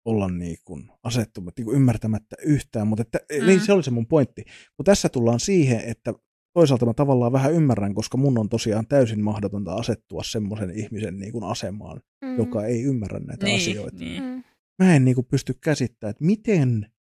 [0.05, 3.47] olla niin kuin asettumatta, niin kuin ymmärtämättä yhtään, mutta että, mm.
[3.47, 3.65] niin Mm.
[3.65, 4.45] se oli se mun pointti.
[4.77, 6.15] Kun tässä tullaan siihen, että
[6.53, 11.33] toisaalta mä tavallaan vähän ymmärrän, koska mun on tosiaan täysin mahdotonta asettua semmoisen ihmisen niin
[11.33, 12.29] kuin asemaan, Mm.
[12.29, 12.37] mm.
[12.37, 13.99] joka ei ymmärrä näitä niin, asioita.
[13.99, 14.45] niin.
[14.83, 16.93] Mä en niin kuin pysty käsittämään, että miten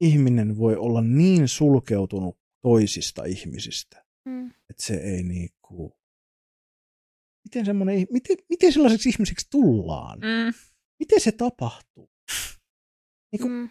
[0.00, 4.04] ihminen voi olla niin sulkeutunut toisista ihmisistä.
[4.28, 4.46] Mm.
[4.46, 5.98] Että se ei niinku...
[7.44, 10.18] Miten, semmoinen, miten, miten sellaiseksi ihmiseksi tullaan?
[10.18, 10.54] Mm.
[10.98, 12.10] Miten se tapahtuu?
[13.32, 13.70] Niinku, Mm.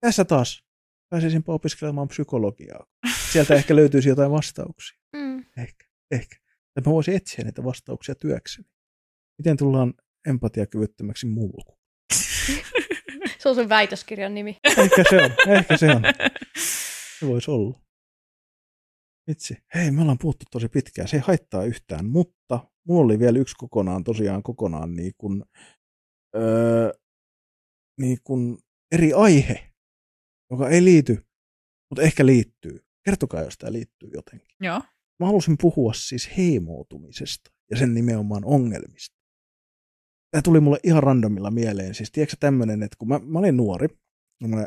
[0.00, 0.64] Tässä taas
[1.10, 2.86] pääsisinpä opiskelemaan psykologiaa.
[3.32, 4.98] Sieltä ehkä löytyisi jotain vastauksia.
[5.16, 5.44] Mm.
[5.56, 6.36] Ehkä, ehkä.
[6.74, 8.68] Tai mä voisin etsiä näitä vastauksia työkseni.
[9.38, 9.94] Miten tullaan
[10.26, 11.78] empatiakyvyttömäksi mulku?
[13.38, 14.58] Se on sun väitöskirjan nimi.
[14.64, 16.02] Ehkä se on, ehkä se on.
[17.18, 17.80] Se voisi olla.
[19.28, 19.56] Vitsi.
[19.74, 21.08] Hei, me ollaan puhuttu tosi pitkään.
[21.08, 25.44] Se ei haittaa yhtään, mutta mulla oli vielä yksi kokonaan, tosiaan kokonaan niin kuin,
[26.36, 26.92] öö,
[28.00, 28.58] niin kuin
[28.92, 29.72] eri aihe,
[30.50, 31.26] joka ei liity,
[31.90, 32.84] mutta ehkä liittyy.
[33.04, 34.56] Kertokaa, jos tämä liittyy jotenkin.
[34.60, 34.82] Joo.
[35.20, 39.13] Mä halusin puhua siis heimoutumisesta ja sen nimenomaan ongelmista.
[40.34, 41.94] Tämä tuli mulle ihan randomilla mieleen.
[41.94, 43.88] Siis tiedätkö tämmöinen, että kun mä, mä olin nuori
[44.42, 44.66] ja, mä,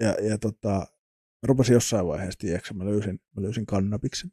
[0.00, 4.30] ja, ja tota, mä rupesin jossain vaiheessa, tiedätkö, mä löysin, mä löysin kannabiksen.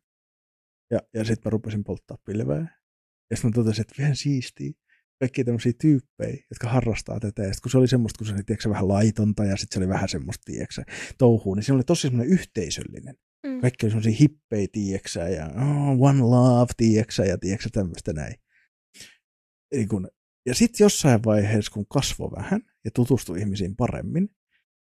[0.91, 2.67] Ja, ja sitten mä rupesin polttaa pilveä.
[3.31, 4.71] Ja sitten mä totesin, että vähän siistiä.
[5.19, 7.43] Kaikki tämmöisiä tyyppejä, jotka harrastaa tätä.
[7.43, 9.79] Ja sit kun se oli semmoista, kun se oli tiedätkö, vähän laitonta ja sitten se
[9.79, 10.83] oli vähän semmoista, tiedätkö,
[11.17, 13.15] touhua, niin se oli tosi semmoinen yhteisöllinen
[13.45, 13.61] Mm.
[13.61, 18.35] kaikki oli semmoisia hippejä, tieksä, ja oh, one love, tieksä, ja tieksä tämmöistä näin.
[19.71, 20.07] Eli kun,
[20.45, 24.29] ja sitten jossain vaiheessa, kun kasvoi vähän ja tutustui ihmisiin paremmin,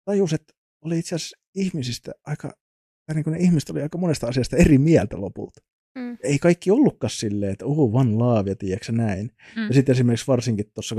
[0.05, 0.55] tajus, että
[0.85, 2.49] oli itse asiassa ihmisistä aika,
[3.07, 5.61] tai niin kuin ne ihmiset oli aika monesta asiasta eri mieltä lopulta.
[5.99, 6.19] Mm.
[6.23, 9.31] Ei kaikki ollutkaan silleen, että oh, one love, ja tiedätkö näin.
[9.57, 9.63] Mm.
[9.63, 10.99] Ja sitten esimerkiksi varsinkin tuossa 2015-2016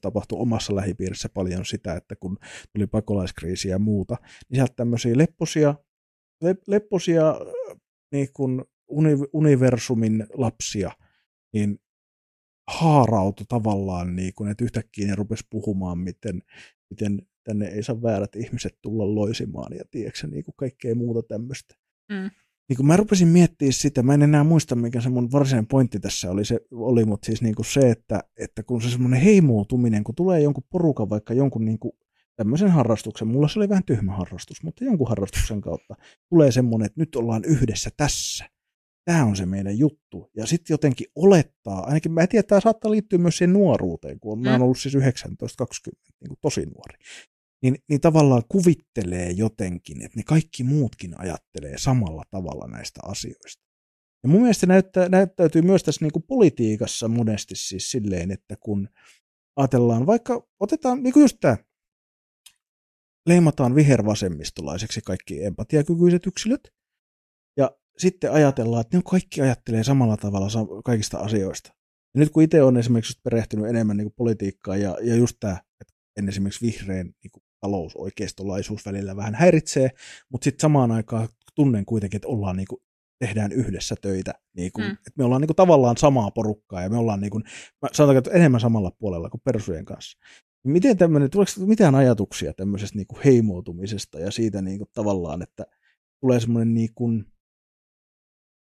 [0.00, 2.38] tapahtui omassa lähipiirissä paljon sitä, että kun
[2.72, 4.16] tuli pakolaiskriisi ja muuta,
[4.48, 5.74] niin sieltä tämmöisiä lepposia,
[6.42, 7.34] le, lepposia
[8.12, 10.90] niin kuin uni, universumin lapsia,
[11.52, 11.78] niin
[12.68, 16.42] haarautu tavallaan, niin kuin, että yhtäkkiä ne rupesi puhumaan, miten,
[16.90, 21.74] miten tänne ei saa väärät ihmiset tulla loisimaan ja tiedätkö, niin kuin kaikkea muuta tämmöistä
[22.12, 22.30] Mm.
[22.68, 26.00] niin kun mä rupesin miettimään sitä, mä en enää muista, mikä se mun varsinainen pointti
[26.00, 30.04] tässä oli, se, oli mutta siis niin kuin se, että, että kun se semmoinen heimoutuminen,
[30.04, 31.92] kun tulee jonkun porukan, vaikka jonkun niin kuin
[32.36, 35.94] tämmöisen harrastuksen, mulla se oli vähän tyhmä harrastus, mutta jonkun harrastuksen kautta
[36.28, 38.44] tulee semmoinen, että nyt ollaan yhdessä tässä.
[39.06, 40.30] Tämä on se meidän juttu.
[40.36, 44.40] Ja sitten jotenkin olettaa, ainakin mä tiedän, että tämä saattaa liittyä myös siihen nuoruuteen, kun
[44.42, 44.64] mä oon Mm.
[44.64, 44.98] ollut siis 19-20,
[46.20, 46.98] niin kuin tosi nuori
[47.62, 53.62] niin, niin tavallaan kuvittelee jotenkin, että ne kaikki muutkin ajattelee samalla tavalla näistä asioista.
[54.22, 58.88] Ja mun mielestä näyttää, näyttäytyy myös tässä niin kuin politiikassa monesti siis silleen, että kun
[59.56, 61.56] ajatellaan, vaikka otetaan niin kuin just tämä,
[63.26, 66.72] leimataan vihervasemmistolaiseksi kaikki empatiakykyiset yksilöt,
[67.56, 70.48] ja sitten ajatellaan, että ne kaikki ajattelee samalla tavalla
[70.84, 71.70] kaikista asioista.
[72.14, 75.60] Ja nyt kun itse on esimerkiksi perehtynyt enemmän niin kuin politiikkaan ja, ja just tämä,
[75.80, 79.90] että en esimerkiksi vihreän niin talousoikeistolaisuus välillä vähän häiritsee,
[80.32, 82.82] mutta sitten samaan aikaan tunnen kuitenkin, että ollaan niin kuin,
[83.18, 84.34] tehdään yhdessä töitä.
[84.56, 84.92] Niin kuin, Mm.
[84.92, 87.44] että me ollaan niin kuin, tavallaan samaa porukkaa ja me ollaan niin kuin,
[87.92, 90.18] sanotaan, että enemmän samalla puolella kuin persujen kanssa.
[90.66, 95.66] Miten tämmöinen, tuleeko mitään ajatuksia tämmöisestä niin kuin heimoutumisesta ja siitä niin kuin, tavallaan, että
[96.20, 97.24] tulee semmoinen niin kuin,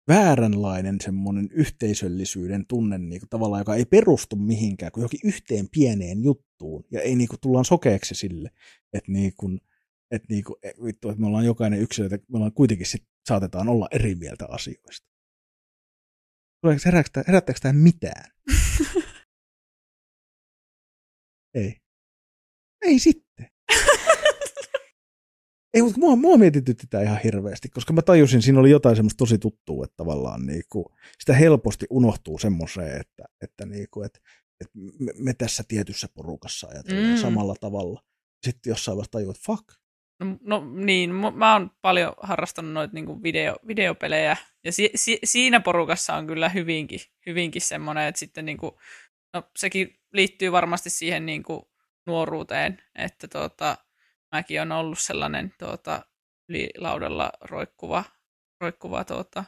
[0.07, 6.23] vääränlainen semmoinen yhteisöllisyyden tunne niin kuin, tavallaan, joka ei perustu mihinkään kuin johonkin yhteen pieneen
[6.23, 8.49] juttuun ja ei niin kuin, tullaan sokeeksi sille,
[8.93, 9.61] että niin kuin,
[10.11, 13.69] että niin kuin, vittu, että me ollaan jokainen yksilö, että me ollaan kuitenkin sit, saatetaan
[13.69, 15.07] olla eri mieltä asioista.
[16.85, 18.31] Herättääkö, herättääkö tämä mitään?
[21.53, 21.77] ei.
[22.81, 23.22] Ei sitten.
[25.73, 29.17] Ei, mutta mua, mua mietitytti tämä ihan hirveästi, koska mä tajusin, siinä oli jotain semmoista
[29.17, 34.19] tosi tuttua, että tavallaan niinku, sitä helposti unohtuu semmoiseen, että, että, niinku, että,
[34.61, 37.15] että me, me tässä tietyssä porukassa ajatellaan Mm.
[37.17, 38.01] samalla tavalla.
[38.45, 39.67] Sitten jossain vaiheessa tajuu, että fuck,
[40.19, 45.59] No, no niin, mä oon paljon harrastanut noita niin video, videopelejä, ja si, si, siinä
[45.59, 48.71] porukassa on kyllä hyvinkin, hyvinkin semmoinen, että sitten niin kuin,
[49.33, 51.61] no sekin liittyy varmasti siihen niin kuin
[52.07, 53.77] nuoruuteen, että tuota,
[54.33, 56.05] mäkin on ollut sellainen tuota,
[56.49, 58.03] ylilaudalla roikkuva,
[58.61, 59.43] roikkuva tuota,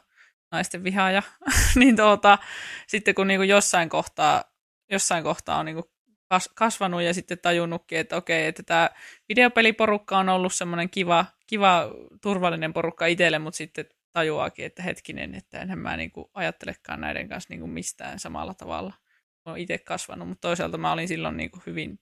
[0.52, 1.22] naisten vihaaja,
[1.74, 2.38] niin tuota,
[2.86, 4.44] sitten kun niin kuin jossain kohtaa,
[4.90, 5.90] jossain kohtaa on niin kuin
[6.28, 8.90] kas, kasvanut ja sitten tajunnutkin, että okei, että tämä
[9.28, 11.90] videopeliporukka on ollut semmoinen kiva, kiva,
[12.22, 17.52] turvallinen porukka itselle, mutta sitten tajuaakin, että hetkinen, että enhän mä niinku ajattelekaan näiden kanssa
[17.52, 18.94] niinku mistään samalla tavalla.
[19.44, 21.98] Olen itse kasvanut, mutta toisaalta mä olin silloin niinku hyvin,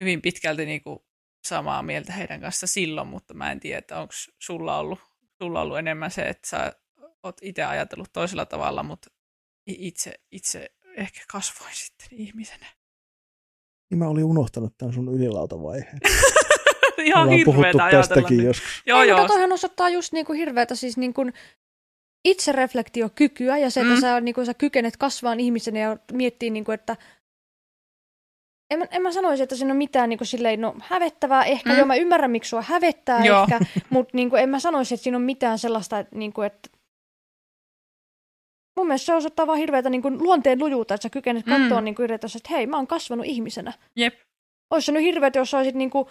[0.00, 1.05] hyvin pitkälti niinku
[1.48, 4.98] samaa mieltä heidän kanssa silloin, mutta mä en tiedä, että onko sulla ollut,
[5.42, 6.72] sulla ollut enemmän se, että sä
[7.22, 9.10] oot itse ajatellut toisella tavalla, mutta
[9.66, 12.66] itse, itse ehkä kasvoin sitten ihmisenä.
[13.90, 15.98] niin mä olin unohtanut tämän sun ylilautavaiheen.
[16.98, 18.02] ihan Ollaan puhuttu hirveetä ajatella.
[18.06, 18.46] tästäkin Niin.
[18.46, 18.82] joskus.
[18.86, 19.18] Joo, Ei, joo.
[19.18, 21.22] mutta toihan osoittaa just niinku hirveätä siis niinku
[22.24, 23.96] itsereflektiokykyä ja se, että Mm.
[23.96, 24.00] mm.
[24.00, 26.96] sä, niinku, sä kykenet kasvaan ihmisenä ja miettii, niinku, että
[28.70, 31.72] en, mä- en mä sanoisi, että siinä on mitään niinku, silleen, no, hävettävää ehkä, Mm.
[31.74, 31.78] mm.
[31.78, 33.42] joo mä ymmärrän miksi sua hävettää Joo.
[33.42, 33.60] ehkä,
[33.90, 36.68] mutta niinku, en mä sanoisi, että siinä on mitään sellaista, että, niinku, että
[38.78, 41.74] mun mielestä se osoittaa vaan hirveätä niinku, luonteen lujuutta, että sä kykenet katsoa Mm.
[41.74, 41.84] mm.
[41.84, 43.72] niinku, yritässä, että hei mä oon kasvanut ihmisenä.
[43.96, 44.14] Jep.
[44.70, 46.08] Olisi se nyt hirveätä, jos sä olisit niinku,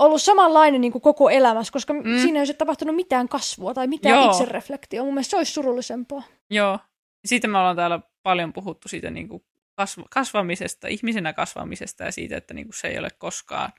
[0.00, 2.08] ollut samanlainen niin kuin koko elämässä, koska Mm.
[2.08, 2.18] mm.
[2.18, 4.24] siinä ei olisi tapahtunut mitään kasvua tai mitään Joo.
[4.24, 4.30] Joo.
[4.32, 5.04] itsereflektioa.
[5.04, 6.22] Mun mielestä se olisi surullisempaa.
[6.50, 6.78] Joo.
[7.26, 9.42] Siitä me ollaan täällä paljon puhuttu siitä niin kuin
[9.80, 13.72] kasv- kasvamisesta, ihmisenä kasvamisesta ja siitä, että niin kuin se ei ole koskaan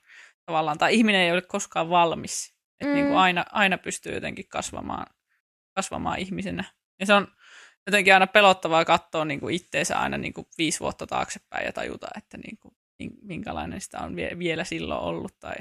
[0.46, 2.54] tavallaan, tai ihminen ei ole koskaan valmis.
[2.80, 2.94] Että Mm.
[2.94, 5.06] niin kuin aina, aina pystyy jotenkin kasvamaan,
[5.76, 6.64] kasvamaan ihmisenä.
[7.00, 7.28] Ja se on
[7.86, 12.06] jotenkin aina pelottavaa katsoa niin kuin itteensä aina niin kuin viisi vuotta taaksepäin ja tajuta,
[12.18, 15.38] että niin kuin, min- minkälainen sitä on vie- vielä silloin ollut.
[15.40, 15.54] Tai...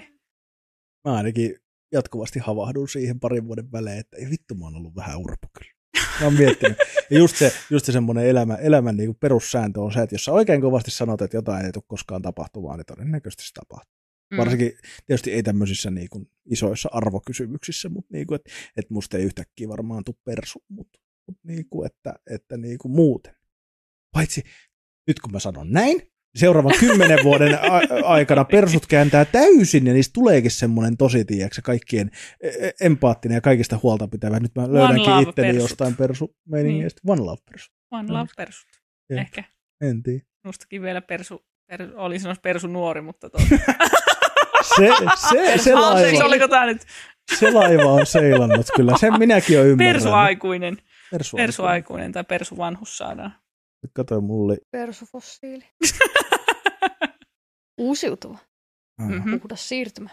[1.07, 1.56] Mä ainakin
[1.91, 5.72] jatkuvasti havahdun siihen parin vuoden välein, että ei vittu mä oon ollut vähän urpo kyllä.
[6.20, 6.78] Mä oon miettinyt.
[7.10, 10.32] Ja just se, just se semmoinen elämä, elämän niin perussääntö on se, että jos sä
[10.32, 13.99] oikein kovasti sanot, että jotain ei tule koskaan tapahtumaan, niin todennäköisesti se tapahtuu.
[14.32, 14.38] Mm.
[14.38, 14.72] Varsinkin
[15.06, 19.70] tietysti ei tämmöisissä niin kuin isoissa arvokysymyksissä, mutta niin kuin, että, että musta ei yhtäkkiä
[19.70, 23.36] varmaan tule persu, mutta, mutta niin kuin, että, että niin kuin muuten.
[24.11, 24.44] Paitsi
[25.07, 30.14] nyt kun mä sanon näin, seuraavan kymmenen vuoden a- aikana persut kääntää täysin ja niistä
[30.14, 32.12] tuleekin semmoinen tosi, tiiäksä, kaikkien
[32.42, 34.40] e- e- empaattinen ja kaikista huolta pitävä.
[34.40, 35.70] Nyt mä löydänkin itteni persut.
[35.70, 37.02] jostain persu meiningeistä.
[37.08, 37.72] One love persu.
[37.92, 38.70] One love persut.
[39.10, 39.20] Jep.
[39.20, 39.44] Ehkä.
[39.82, 40.24] En tiedä.
[40.46, 43.56] Mustakin vielä persu, persu oli sanoisi persu nuori, mutta totta.
[44.76, 46.82] Se, se, se, Anteeksi, laiva, oliko tämä nyt
[47.40, 48.94] se laiva on seilannut kyllä.
[49.00, 49.94] Sen minäkin olen ymmärrän.
[49.94, 50.78] persuaikuinen,
[51.12, 53.34] Persu persuaikuinen tai persuvanhus saadaan.
[53.94, 54.58] Kato mulle.
[54.72, 55.64] Persufossiili.
[57.80, 58.38] Uusiutuva.
[59.02, 59.16] Mm-hmm.
[59.16, 59.40] Mhm.
[59.40, 60.10] Puhdas siirtymä.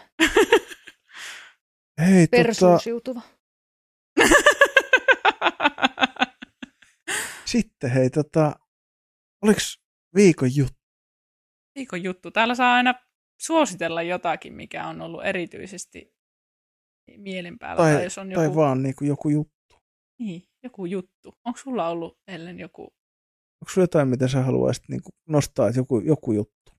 [2.05, 3.21] Hei, tota, Persuusiutuva.
[7.45, 8.55] sitten hei, tota,
[9.43, 9.59] oliko
[10.15, 10.77] viikon juttu?
[11.75, 12.31] Viikon juttu.
[12.31, 12.93] Täällä saa aina
[13.41, 16.13] suositella jotakin, mikä on ollut erityisesti
[17.17, 17.83] mielen päällä.
[17.83, 19.53] Tai, Tai, jos on tai joku, vaan niin kuin joku juttu?
[20.19, 21.33] niin, joku juttu.
[21.45, 22.81] Onko sulla ollut, Ellen, joku?
[22.81, 26.71] Onko sulla jotain, mitä sä haluaisit niin kuin nostaa, että joku, joku juttu?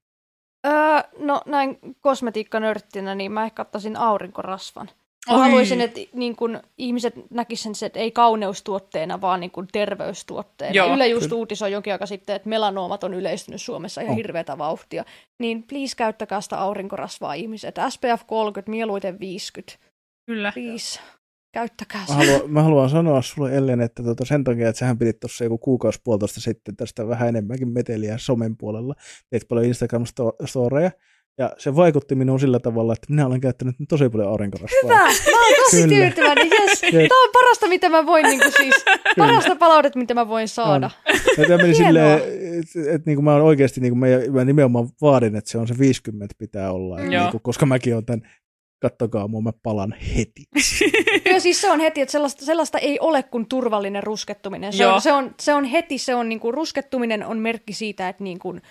[0.66, 0.72] Öö,
[1.18, 4.90] no näin kosmetiikkanörttinä, niin mä ehkä ottaisin aurinkorasvan.
[5.30, 5.40] Mä Oi.
[5.40, 10.74] haluaisin, että niin kun ihmiset näkisivät sen, että ei kauneustuotteena, vaan niin kun terveystuotteena.
[10.74, 11.38] Joo, Yle just kyllä.
[11.38, 14.16] uutisoi jonkin aika sitten, että melanoomat on yleistynyt Suomessa ihan Oh.
[14.16, 15.04] hirveätä vauhtia.
[15.38, 17.74] Niin please käyttäkää sitä aurinkorasvaa ihmiset.
[17.88, 19.78] SPF 30, mieluiten 50.
[20.26, 20.52] Kyllä.
[20.54, 21.00] Please,
[21.58, 22.12] käyttäkää Mä se.
[22.12, 25.58] haluan, mä haluan sanoa sulle Ellen, että tota sen takia, että sähän pidit tuossa joku
[25.58, 28.94] kuukausi puolitoista sitten tästä vähän enemmänkin meteliä somen puolella.
[29.30, 30.90] Teit paljon Instagram-storeja.
[31.38, 34.78] Ja se vaikutti minuun sillä tavalla, että minä olen käyttänyt nyt tosi paljon aurinkorasvaa.
[34.82, 34.94] Hyvä,
[35.32, 35.88] mä oon tosi Kyllä.
[35.88, 36.46] tyytyväinen.
[36.46, 36.80] Yes.
[37.08, 38.74] Tämä on parasta, mitä mä voin niin siis,
[39.18, 40.90] parasta palautetta, mitä mä voin saada.
[41.38, 42.20] Ja tämä meni silleen,
[42.60, 45.78] että et, niinku mä oon oikeasti, niinku mä, mä nimenomaan vaadin, että se on se
[45.78, 47.00] 50 pitää olla.
[47.00, 47.22] Et, Joo.
[47.22, 48.22] niinku, koska mäkin on tämän,
[48.80, 50.44] kattokaa mua, mä palan heti.
[51.24, 54.72] Kyllä siis se on heti, että sellaista, sellaista ei ole kuin turvallinen ruskettuminen.
[54.72, 54.94] Se, Joo.
[54.94, 58.24] on, se, on, se on heti, se on niin kuin, ruskettuminen on merkki siitä, että
[58.24, 58.62] niin kuin,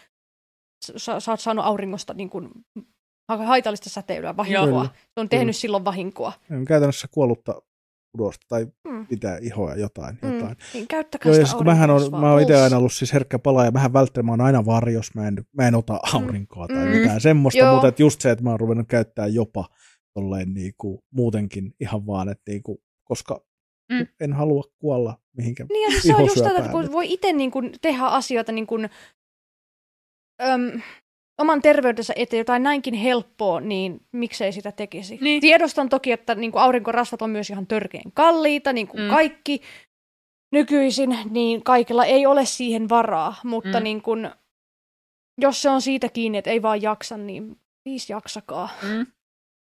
[0.97, 2.49] sä, sä oot saanut auringosta niin kuin,
[3.29, 4.65] ha- haitallista säteilyä, vahinkoa.
[4.65, 4.89] Kyllä.
[5.13, 5.53] Se on tehnyt Kyllä.
[5.53, 6.33] silloin vahinkoa.
[6.51, 7.61] On Käytännössä kuollutta
[8.17, 9.07] kudosta tai Mm.
[9.07, 10.19] pitää ihoa jotain.
[10.23, 10.41] jotain.
[10.51, 13.65] Mm, niin käyttäkää Joo, sitä mähän on, mä oon itse aina ollut siis herkkä pala
[13.65, 16.91] ja mähän välttämättä mä oon aina varjos, mä en, mä en ota aurinkoa tai Mm.
[16.91, 17.71] mitään semmoista, Joo.
[17.73, 19.65] mutta et just se, että mä oon ruvennut käyttää jopa
[20.21, 23.41] tolleen niinku, muutenkin ihan vaan, että niinku, koska
[23.91, 24.07] Mm.
[24.19, 25.67] en halua kuolla mihinkään.
[25.71, 28.51] Niin ja siis se on just tätä, että kun voi itse niin kuin tehdä asioita
[28.51, 28.89] niin kuin,
[30.43, 30.81] öm,
[31.41, 35.17] oman terveydensä eteen jotain näinkin helppoa, niin miksei sitä tekisi.
[35.21, 35.41] Niin.
[35.41, 39.09] Tiedostan toki, että niin kuin aurinkorasvat on myös ihan törkeän kalliita, niin kuin Mm.
[39.09, 39.61] kaikki
[40.51, 43.75] nykyisin, niin kaikilla ei ole siihen varaa, mutta Mm.
[43.75, 43.83] mm.
[43.83, 44.29] niin kuin,
[45.41, 48.69] jos se on siitä kiinni, että ei vaan jaksa, niin viisi jaksakaa.
[48.83, 49.05] Mm.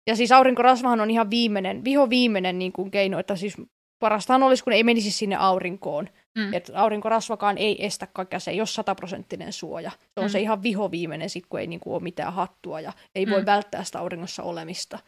[0.08, 3.58] Ja siis aurinkorasvahan on ihan viimeinen, viho viimeinen niin kuin keino, että siis
[4.00, 6.10] parastahan olisi, kun ei menisi sinne aurinkoon.
[6.38, 6.54] Mm.
[6.54, 9.92] Että aurinkorasvakaan ei estä kaikkea, se ei ole sataprosenttinen suoja.
[9.92, 10.30] Se on Mm.
[10.30, 13.40] se ihan viho viimeinen, sit, kun ei niin kuin, ole mitään hattua ja ei voi
[13.40, 13.46] Mm.
[13.46, 15.00] välttää sitä auringossa olemista.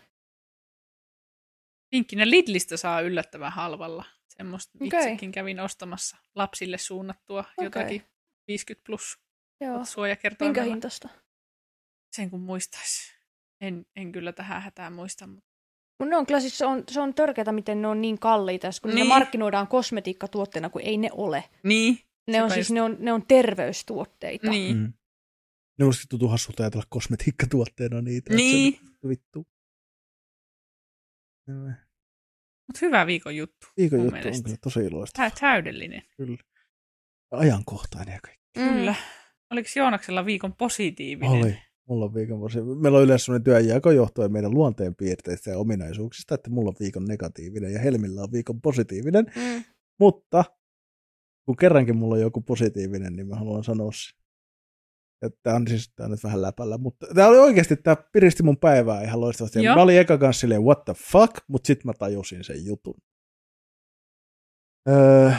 [1.91, 4.05] Vinkkinä Lidlistä saa yllättävän halvalla.
[4.37, 4.99] Semmoista Okei.
[4.99, 7.65] itsekin kävin ostamassa lapsille suunnattua Okei.
[7.65, 8.03] jotakin
[8.47, 9.17] 50 plus
[9.61, 9.85] Joo.
[9.85, 10.61] suojakertoimella.
[10.61, 11.09] Minkä hintasta?
[12.15, 13.13] Sen kun muistaisi.
[13.63, 15.49] En, en kyllä tähän hätään muista, mutta
[15.97, 18.67] Kun ne on kyllä siis, se on, se on törkeätä, miten ne on niin kalliita,
[18.81, 18.99] kun niin.
[18.99, 21.43] Ne markkinoidaan kosmetiikkatuotteena, kun ei ne ole.
[21.63, 21.99] niin.
[22.27, 22.71] Ne on siis just.
[22.71, 24.49] ne on, ne on terveystuotteita.
[24.49, 24.77] Niin.
[24.77, 24.93] Mm.
[25.79, 28.33] Ne olisi tuntuu hassulta ajatella kosmetiikkatuotteena niitä.
[28.33, 28.73] Niin.
[29.01, 29.47] Se, vittu.
[32.67, 33.67] Mutta hyvä viikon juttu.
[33.77, 34.43] Viikon mun juttu on mielestä.
[34.43, 35.17] kyllä tosi iloista.
[35.17, 36.01] Tää täydellinen.
[36.17, 36.37] Kyllä.
[37.31, 38.43] Ja ajankohtainen ja kaikki.
[38.53, 38.95] Kyllä.
[39.51, 41.31] Oliko Joonaksella viikon positiivinen?
[41.31, 41.57] Oli.
[41.89, 42.61] Mulla on viikon vuosi.
[42.61, 47.73] Meillä on yleensä sellainen työnjako johtuen meidän luonteenpiirteistä ja ominaisuuksista, että mulla on viikon negatiivinen
[47.73, 49.25] ja Helmillä on viikon positiivinen.
[49.35, 49.63] Mm.
[49.99, 50.43] Mutta
[51.45, 54.23] kun kerrankin mulla on joku positiivinen, niin mä haluan sanoa se.
[55.43, 58.57] Tämä on siis tää on nyt vähän läpällä, mutta tämä oli oikeasti, tämä piristi mun
[58.57, 59.63] päivää ihan loistavasti.
[59.63, 59.75] Joo.
[59.75, 62.95] Mä olin eka kanssa silleen, what the fuck, mutta sitten mä tajusin sen jutun.
[64.89, 65.31] Öö,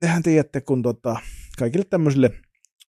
[0.00, 1.16] tehän tiedätte, kun tota,
[1.58, 2.30] kaikille tämmöisille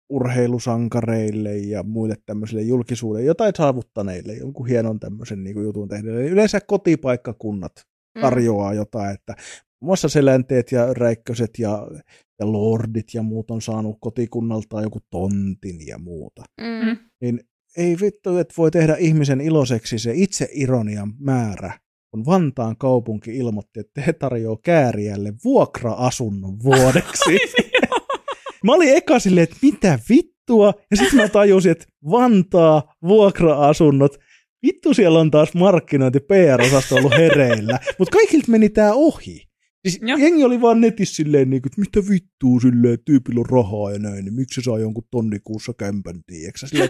[0.09, 6.59] urheilusankareille ja muille tämmöisille julkisuuden jotain saavuttaneille, jonkun hienon tämmöisen niin kuin jutun tehneille, yleensä
[6.61, 7.71] kotipaikkakunnat
[8.15, 8.21] Mm.
[8.21, 9.33] tarjoaa jotain, että
[9.81, 11.87] muun muassa selänteet ja räikköset ja,
[12.39, 16.43] ja lordit ja muut on saanut kotikunnaltaan joku tontin ja muuta.
[16.61, 16.97] Mm.
[17.21, 17.39] Niin
[17.77, 21.79] ei vittu, että voi tehdä ihmisen iloiseksi se itseironian määrä,
[22.11, 27.37] kun Vantaan kaupunki ilmoitti, että he tarjoaa kääriälle vuokra-asunnon vuodeksi.
[28.65, 30.73] mä olin eka silleen, että mitä vittua?
[30.91, 34.17] Ja sitten mä tajusin, että Vantaa, vuokra-asunnot,
[34.65, 37.79] vittu siellä on taas markkinointi PR-osasto ollut hereillä.
[37.99, 39.45] Mutta kaikilta meni tää ohi.
[39.87, 40.17] Siis Joo.
[40.17, 43.99] jengi oli vaan netissä silleen, niin kuin, että mitä vittua silleen, tyypillä on rahaa ja
[43.99, 46.67] näin, niin miksi se saa jonkun tonnikuussa kämpän, tiiäksä?
[46.67, 46.89] Silleen,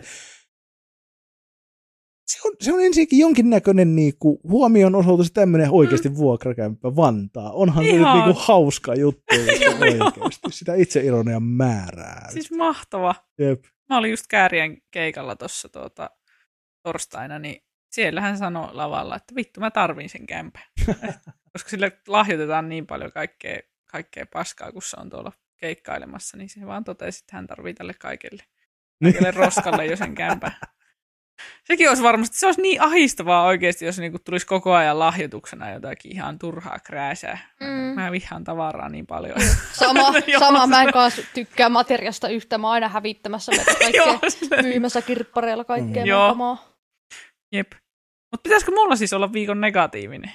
[2.26, 7.52] se on, se on ensinnäkin jonkinnäköinen niinku, huomion osoitus tämmöinen oikeasti vuokrakämppä Vantaa.
[7.52, 9.36] Onhan se nyt niinku hauska juttu
[9.82, 10.50] oikeasti.
[10.50, 12.28] Sitä itseironian määrää.
[12.30, 13.16] Siis mahtava.
[13.40, 13.64] Jep.
[13.90, 16.10] Mä olin just Käärien keikalla tuossa tuota,
[16.84, 20.64] torstaina, niin siellä hän sanoi lavalla, että vittu mä tarvin sen kämpän.
[21.54, 23.60] Koska sille lahjoitetaan niin paljon kaikkea,
[23.92, 27.94] kaikkea paskaa, kun se on tuolla keikkailemassa, niin se vaan totesi, että hän tarvii tälle
[27.94, 28.44] kaikelle,
[29.04, 30.52] kaikelle roskalle jo sen kämpän.
[31.64, 36.12] Sekin olisi varmasti, se olisi niin ahistavaa oikeasti, jos niinku tulisi koko ajan lahjoituksena jotakin
[36.12, 37.38] ihan turhaa krääsää.
[37.60, 37.68] Mm.
[37.68, 39.36] Mä vihaan tavaraa niin paljon.
[39.72, 40.40] Sama, Joo.
[40.40, 44.20] sama, mä en kanssa tykkää materiasta yhtä, mä aina hävittämässä meitä kaikkea,
[44.62, 46.10] myymässä kirppareilla kaikkea Mm.
[46.10, 46.58] Joo.
[47.52, 47.72] Jep.
[48.32, 50.32] Mutta pitäisikö mulla siis olla viikon negatiivinen?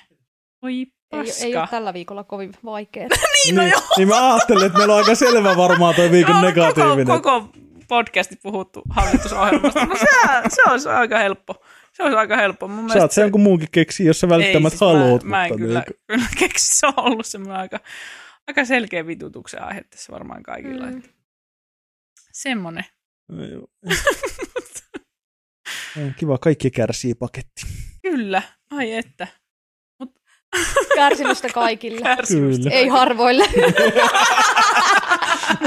[0.62, 1.44] Oi Ei, paska.
[1.44, 3.09] ei ole tällä viikolla kovin vaikea.
[3.44, 3.81] niin, no joo.
[3.97, 7.06] niin mä ajattelin, että meillä on aika selvä varmaan toi viikon Joo, negatiivinen.
[7.06, 7.52] Koko, koko
[7.91, 9.87] podcasti puhuttu hallitusohjelmasta.
[9.87, 10.07] No se,
[10.49, 11.65] se olisi aika helppo.
[11.93, 12.69] Se olisi aika helppo.
[12.69, 15.25] Mun Saat mielestä sen jonkun muunkin keksiä, jos sä välttämättä siis haluat.
[15.25, 16.79] Mä, mä en mutta kyllä, niin, kyllä keksi.
[16.79, 17.81] Se on ollut semmoinen aika,
[18.49, 20.87] aika selkeä vitutuksen aihe tässä varmaan kaikilla.
[20.87, 20.95] Mm.
[20.95, 21.03] Mm.
[22.33, 22.85] Semmoinen.
[23.51, 23.67] Joo.
[26.17, 27.62] Kiva, kaikki kärsii paketti.
[28.03, 28.43] Kyllä.
[28.71, 29.27] Ai että.
[30.95, 32.01] Kärsimystä kaikille.
[32.01, 32.62] Kärsimystä.
[32.62, 32.77] Kyllä.
[32.77, 33.45] Ei harvoille.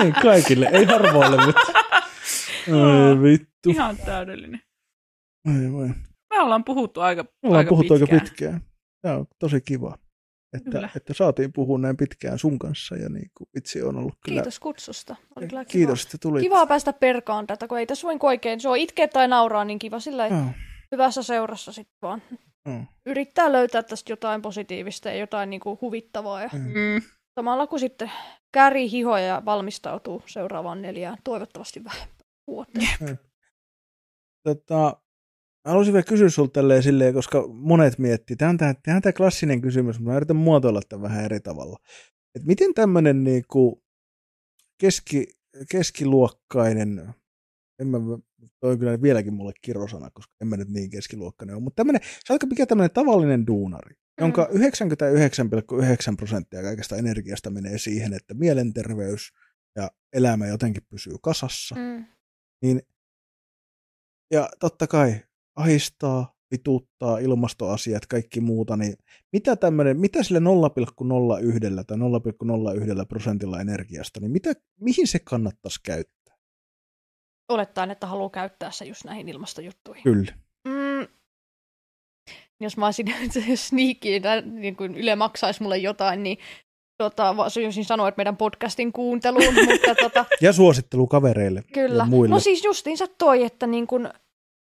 [0.03, 1.82] Ei kaikille, ei harvoille, mutta...
[2.67, 3.69] Ai vittu.
[3.69, 4.61] Ihan täydellinen.
[5.47, 5.87] Ai voi.
[6.33, 8.13] Me ollaan puhuttu aika, Me ollaan aika puhuttu pitkään.
[8.13, 8.61] aika pitkään.
[9.01, 9.97] Tämä on tosi kiva,
[10.53, 10.89] että, Kyllä.
[10.95, 14.35] että saatiin puhua näin pitkään sun kanssa ja niin kuin itse on ollut kyllä...
[14.41, 15.15] Kiitos kutsusta.
[15.35, 15.71] Oli kyllä kiva.
[15.71, 16.41] Kiitos, että tulit.
[16.41, 18.59] Kivaa päästä perkaan tätä, kun ei tässä voin oikein.
[18.61, 20.45] Se on itkeä tai nauraa, niin kiva sillä Joo,
[20.91, 22.21] hyvässä seurassa sitten vaan.
[22.65, 22.83] joo.
[23.05, 26.41] Yrittää löytää tästä jotain positiivista ja jotain niinku huvittavaa.
[26.43, 27.01] Ja Mm.
[27.39, 28.11] samalla kun sitten
[28.53, 32.07] kärii hihoja ja valmistautuu seuraavaan neljään, toivottavasti vähän
[32.47, 33.19] vuoteen.
[34.43, 35.01] Tota,
[35.65, 39.01] mä haluaisin vielä kysyä sulta tälleen silleen, koska monet miettii, tämä on tämä, tämä, on
[39.01, 41.79] tämä klassinen kysymys, mutta mä yritän muotoilla tämän vähän eri tavalla.
[42.35, 43.83] Et miten tämmöinen niinku
[44.77, 45.27] keski,
[45.71, 47.13] keskiluokkainen,
[47.79, 47.97] en mä,
[48.59, 52.01] toi on kyllä vieläkin mulle kirosana, koska en mä nyt niin keskiluokkainen ole, mutta tämmöinen,
[52.25, 59.33] saatko mikä tämmöinen tavallinen duunari, jonka 99,9 prosenttia kaikesta energiasta menee siihen, että mielenterveys
[59.75, 62.05] ja elämä jotenkin pysyy kasassa, Mm.
[62.63, 62.81] Niin
[64.31, 65.19] ja totta kai
[65.55, 68.93] ahistaa, vituuttaa ilmastoasiat, kaikki muuta, niin
[69.31, 70.43] mitä tämmöinen, mitä sille 0,01
[71.87, 76.35] tai 0,01 prosentilla energiasta, niin mitä, mihin se kannattaisi käyttää?
[77.49, 80.03] Olettaen, että haluaa käyttää se just näihin ilmastojuttuihin.
[80.03, 80.33] Kyllä.
[80.67, 81.07] Mm.
[82.59, 83.07] Jos mä olisin
[83.55, 84.09] sneaky,
[84.45, 86.37] niin kuin Yle maksaisi mulle jotain, niin
[87.09, 92.03] tota, voisin sanoa, että meidän podcastin kuunteluun, mutta tota, Ja suosittelu kavereille Kyllä.
[92.03, 92.35] ja muille.
[92.35, 94.09] No siis justiinsa toi, että niin kun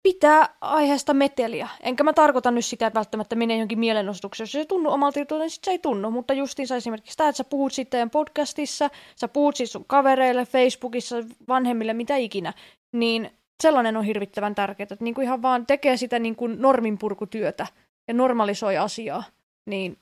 [0.03, 1.69] pitää aiheesta meteliä.
[1.81, 4.45] Enkä mä tarkoita nyt sitä, että välttämättä menee johonkin mielenosoitukseen.
[4.45, 6.11] Jos se ei tunnu omalta jutulta, niin sit se ei tunnu.
[6.11, 11.15] Mutta justiinsa esimerkiksi sitä, että sä puhut sitten podcastissa, sä puhut siis sun kavereille, Facebookissa,
[11.47, 12.53] vanhemmille, mitä ikinä,
[12.93, 13.31] niin
[13.63, 17.67] sellainen on hirvittävän tärkeää, että niin kuin ihan vaan tekee sitä niin kuin norminpurkutyötä
[18.07, 19.23] ja normalisoi asiaa,
[19.65, 19.97] niin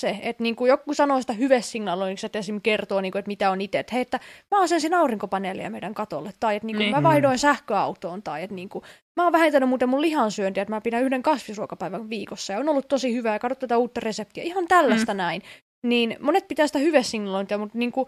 [0.00, 2.60] se, että niin kuin joku sanoo sitä hyvesignaloinniksi, että esim.
[2.62, 4.20] kertoo, niin kuin, että mitä on itse, että hei, että
[4.50, 6.94] mä asensin aurinkopaneelia meidän katolle, tai että niin kuin, Niin.
[6.96, 8.84] mä vaihdoin sähköautoon, tai että niin kuin,
[9.16, 12.88] mä oon vähentänyt muuten mun lihansyöntiä, että mä pidän yhden kasvisruokapäivän viikossa, ja on ollut
[12.88, 15.18] tosi hyvää, ja katso tätä uutta reseptiä, ihan tällaista mm.
[15.18, 15.42] näin.
[15.86, 18.06] Niin monet pitää sitä hyvesignalointia, mutta niin kuin,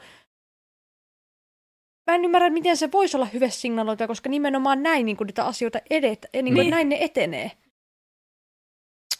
[2.10, 5.78] mä en ymmärrä, miten se voisi olla hyvesignalointia, koska nimenomaan näin niin kuin niitä asioita
[5.90, 6.70] edet, niin kuin, Niin.
[6.70, 7.50] näin ne etenee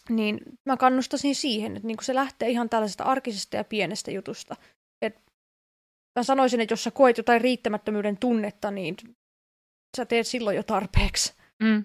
[0.09, 4.56] niin mä kannustaisin siihen, että niinku se lähtee ihan tällaisesta arkisesta ja pienestä jutusta.
[5.02, 5.16] Et
[6.18, 8.97] mä sanoisin, että jos sä koet jotain riittämättömyyden tunnetta, niin
[9.97, 11.35] sä teet silloin jo tarpeeksi.
[11.62, 11.85] Mm.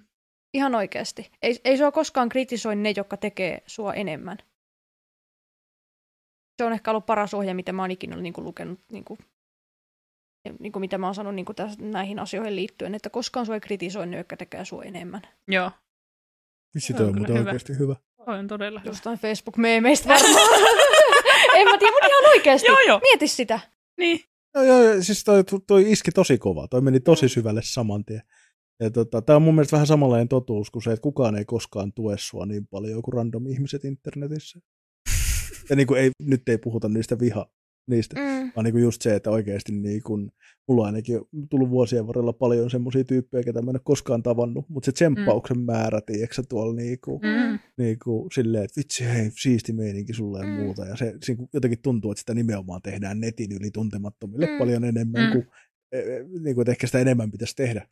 [0.53, 1.31] Ihan oikeasti.
[1.41, 4.37] Ei, ei sua koskaan kritisoi ne, jotka tekee sua enemmän.
[6.57, 9.17] Se on ehkä ollut paras ohje, mitä mä oon ikinä niinku lukenut, niinku,
[10.59, 14.07] niinku mitä mä oon sanonut niinku täs, näihin asioihin liittyen, että koskaan sua ei kritisoi
[14.07, 15.21] ne, jotka tekee sua enemmän.
[15.47, 15.71] Joo,
[16.77, 17.49] Se toi on on muuten hyvä.
[17.49, 17.95] oikeasti hyvä.
[18.38, 18.89] On todella hyvä.
[18.89, 20.35] Jostain Facebook-meemeistä varmaan.
[21.57, 22.68] en mä tiedä, mutta ihan oikeasti.
[22.68, 22.99] Joo, joo.
[22.99, 23.60] Mieti sitä.
[23.97, 24.19] Niin.
[24.56, 26.68] Joo, joo, joo, siis toi, toi iski tosi kova.
[26.68, 28.22] Toi meni tosi syvälle saman tien.
[28.80, 31.93] Ja tota, tämä on mun mielestä vähän samanlainen totuus kuin se, että kukaan ei koskaan
[31.93, 34.60] tue sua niin paljon kuin random ihmiset internetissä.
[35.69, 37.45] Ja niin kuin ei, nyt ei puhuta niistä viha,
[37.90, 38.52] niistä, Mm.
[38.56, 40.32] vaan niin kuin just se, että oikeasti niin kuin,
[40.68, 44.66] mulla on ainakin tullut vuosien varrella paljon semmoisia tyyppejä, ketä mä en ole koskaan tavannut,
[44.70, 47.60] mutta se tsemppauksen määrä, tiedätkö tuolla niin kuin, Mm.
[47.78, 50.52] niin kuin silleen, että vitsi hei, siisti meininki sulle ja Mm.
[50.52, 50.86] muuta.
[50.86, 54.57] Ja se, se jotenkin tuntuu, että sitä nimenomaan tehdään netin yli tuntemattomille Mm.
[54.57, 55.32] paljon enemmän Mm.
[55.32, 55.48] kuin,
[55.91, 57.88] eh, eh, niin kuin, että ehkä sitä enemmän pitäisi tehdä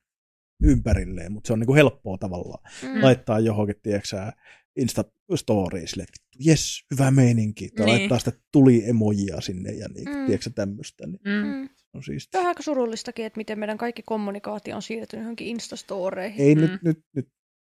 [0.64, 2.64] ympärilleen, mutta se on niin kuin helppoa tavallaan.
[2.84, 3.04] Mm.
[3.04, 4.18] Laittaa johonkin, tiedätkö
[5.88, 7.70] silleen, että vittu, jes, hyvä meininki.
[7.70, 8.00] Tai Niin.
[8.00, 10.26] laittaa sitä tuli-emojia sinne ja niin, Mm.
[10.26, 11.08] tiedätkö tämmöistä.
[11.08, 11.48] Niin Mm.
[11.48, 11.70] Mm.
[11.94, 12.32] on siisti.
[12.32, 16.42] Tämä on aika surullistakin, että miten meidän kaikki kommunikaatio on siirtynyt johonkin Instastoreihin.
[16.48, 16.62] Ei Mm.
[16.62, 17.28] nyt, nyt, nyt,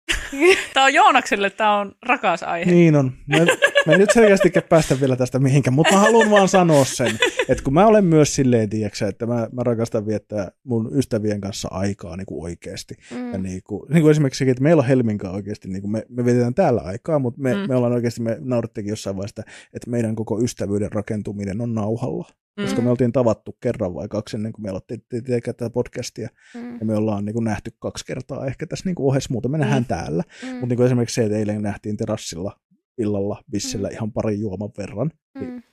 [0.73, 2.71] Tämä on Joonakselle, tämä on rakas aihe.
[2.71, 3.11] Niin on.
[3.27, 3.37] Me,
[3.85, 7.11] me ei nyt selkeästikään päästä vielä tästä mihinkään, mutta mä haluan vaan sanoa sen,
[7.49, 11.67] että kun mä olen myös silleen, tiiäksä, että mä, mä rakastan viettää mun ystävien kanssa
[11.71, 12.95] aikaa niin kuin oikeasti.
[13.11, 13.31] Mm.
[13.31, 15.91] Ja niin kuin, niin kuin esimerkiksi sekin, että meillä on Helmin kanssa oikeasti, niin kuin
[15.91, 17.59] me, me vietetään täällä aikaa, mutta me, Mm.
[17.69, 19.43] me ollaan oikeasti, me naurittikin jossain vaiheessa,
[19.73, 22.27] että meidän koko ystävyyden rakentuminen on nauhalla.
[22.61, 22.83] Koska Mm.
[22.83, 26.29] me oltiin tavattu kerran vai kaksi ennen kuin me aloittiin te- tekemään tätä podcastia.
[26.55, 26.77] Mm.
[26.79, 29.49] Ja me ollaan niin kuin nähty kaksi kertaa ehkä tässä niin kuin ohessa muuta.
[29.49, 29.87] Me nähdään Mm.
[29.87, 30.23] täällä.
[30.43, 30.49] Mm.
[30.49, 32.57] Mutta niin kuin esimerkiksi se, että eilen nähtiin terassilla
[33.01, 33.93] illalla bissillä Mm.
[33.93, 35.11] ihan pari juoman verran.
[35.39, 35.63] Mm.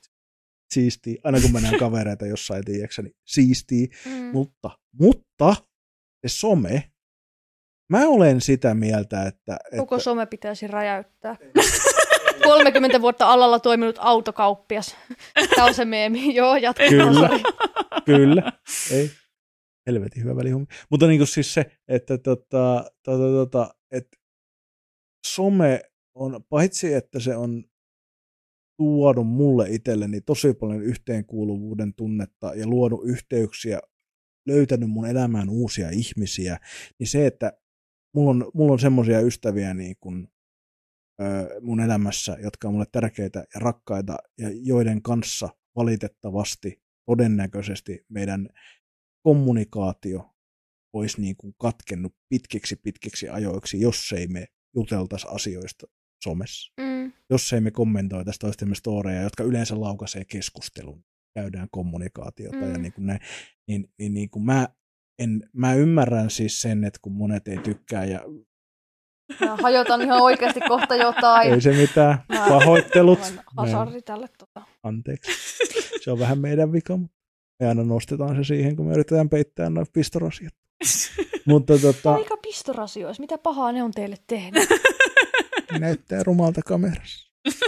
[0.73, 1.21] Siistiä.
[1.23, 3.87] Aina kun mä näen kavereita jossain, tiedätkö, niin siistiä.
[4.05, 4.11] Mm.
[4.11, 4.69] Mutta,
[4.99, 5.55] mutta
[6.27, 6.91] se some,
[7.89, 9.57] mä olen sitä mieltä, että...
[9.77, 11.35] Koko että some pitäisi räjäyttää.
[12.43, 14.95] 30 vuotta alalla toiminut autokauppias.
[15.55, 16.35] Tämä on se meemi.
[16.35, 16.83] Joo, jatka.
[16.89, 17.29] Kyllä.
[18.05, 18.51] Kyllä,
[18.91, 19.11] ei.
[19.87, 20.67] Helvetin hyvä välihummi.
[20.91, 24.17] Mutta niin kuin siis se, että tota, tota, tota, että
[25.27, 25.81] some
[26.19, 27.63] on, paitsi että se on
[28.77, 33.79] tuonut mulle itselleni tosi paljon yhteenkuuluvuuden tunnetta ja luonut yhteyksiä,
[34.47, 36.59] löytänyt mun elämään uusia ihmisiä,
[36.99, 37.53] niin se, että
[38.15, 40.27] mulla on, mulla on semmoisia ystäviä niin kuin,
[41.21, 48.49] ö, mun elämässä, jotka on mulle tärkeitä ja rakkaita ja joiden kanssa valitettavasti todennäköisesti meidän
[49.23, 50.35] kommunikaatio
[50.93, 55.87] olisi niin kuin katkennut pitkiksi pitkiksi ajoiksi, jos ei me juteltaisi asioista
[56.23, 56.73] somessa.
[56.81, 57.13] Mm.
[57.29, 61.03] Jos ei me kommentoitaisi toistemme storeja, jotka yleensä laukaisee keskustelun,
[61.35, 62.71] käydään kommunikaatiota mm.
[62.71, 63.19] ja niin kuin näin,
[63.67, 64.67] niin, niin, niin kuin mä,
[65.19, 68.21] en, mä ymmärrän siis sen, että kun monet ei tykkää ja
[69.39, 71.53] Mä hajotan ihan oikeasti kohta jotain.
[71.53, 73.19] ei se mitään, Mä- pahoittelut,
[73.57, 74.27] hasardi tälle.
[74.37, 74.61] Tota.
[74.83, 75.31] anteeksi,
[76.03, 77.17] se on vähän meidän vika, mutta
[77.59, 80.53] me aina nostetaan se siihen, kun me yritetään peittää noin pistorasiat.
[81.45, 83.21] Mutta tota, Mikä pistorasioissa?
[83.21, 84.69] Mitä pahaa ne on teille tehnyt?
[85.79, 87.29] näyttää rumalta kamerassa.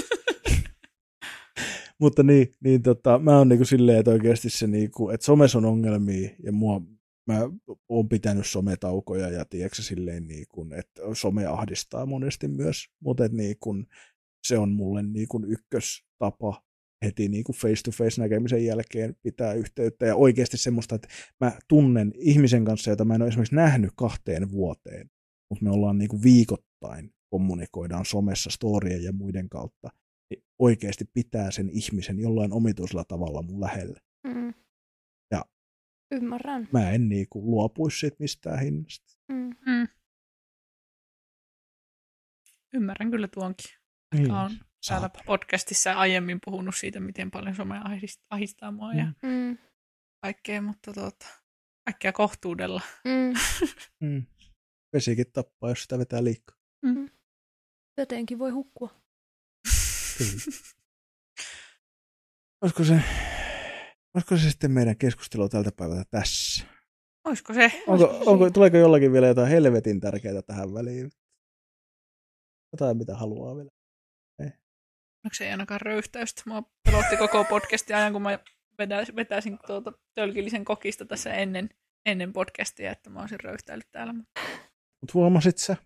[2.02, 5.66] Mutta niin, niin tota, mä oon niinku silleen, että oikeasti se, niinku, että somessa on
[5.66, 6.82] ongelmia ja mua,
[7.28, 7.40] mä
[7.90, 13.76] oon pitänyt sometaukoja ja tiedätkö silleen, niinku, että some ahdistaa monesti myös, mutta niinku,
[14.48, 16.64] se on mulle niinku ykköstapa
[17.06, 21.08] heti niinku face-to-face näkemisen jälkeen pitää yhteyttä ja oikeasti semmoista, että
[21.40, 25.10] mä tunnen ihmisen kanssa, jota mä en ole esimerkiksi nähnyt kahteen vuoteen,
[25.50, 29.90] mutta me ollaan niinku viikoittain kommunikoidaan somessa storien ja muiden kautta,
[30.30, 34.00] niin oikeasti pitää sen ihmisen jollain omituisella tavalla mun lähellä.
[34.28, 34.54] Mm.
[35.32, 35.46] Ja.
[36.12, 36.68] Ymmärrän.
[36.74, 39.14] Mä en niinku luopuisi siitä mistään hinnasta.
[39.32, 39.50] Mm.
[39.66, 39.88] Mm.
[42.74, 43.72] Ymmärrän kyllä tuonkin.
[44.16, 44.32] Niin.
[44.32, 47.76] Olen täällä podcastissa aiemmin puhunut siitä, miten paljon some
[48.30, 49.30] ahdistaa mua ja Mm.
[49.30, 49.58] Mm.
[50.22, 51.26] kaikkea, mutta tuota,
[51.86, 52.82] kaikkea kohtuudella.
[53.06, 53.34] Mm.
[54.10, 54.26] Mm.
[54.94, 56.56] Vesikin tappaa, jos sitä vetää liikaa.
[57.98, 58.90] Jotenkin voi hukkua.
[60.18, 60.34] Kyllä.
[62.62, 63.02] olisiko se,
[64.14, 66.66] olisiko se sitten meidän keskustelu tältä päivältä tässä?
[67.24, 67.64] Olisiko se?
[67.88, 71.12] Onko, Olisiko se onko, tuleeko jollakin vielä jotain helvetin tärkeää tähän väliin?
[72.74, 73.70] Jotain, mitä haluaa vielä.
[75.26, 76.44] Onko se ei ainakaan röyhtäystä?
[76.46, 78.40] Mua pelotti koko podcastin ajan, kun mä
[79.16, 81.70] vetäisin tuota tölkillisen kokista tässä ennen,
[82.06, 84.14] ennen podcastia, että mä olisin röyhtäillyt täällä.
[84.14, 84.42] Mutta
[85.02, 85.78] Mutta huomasit sä?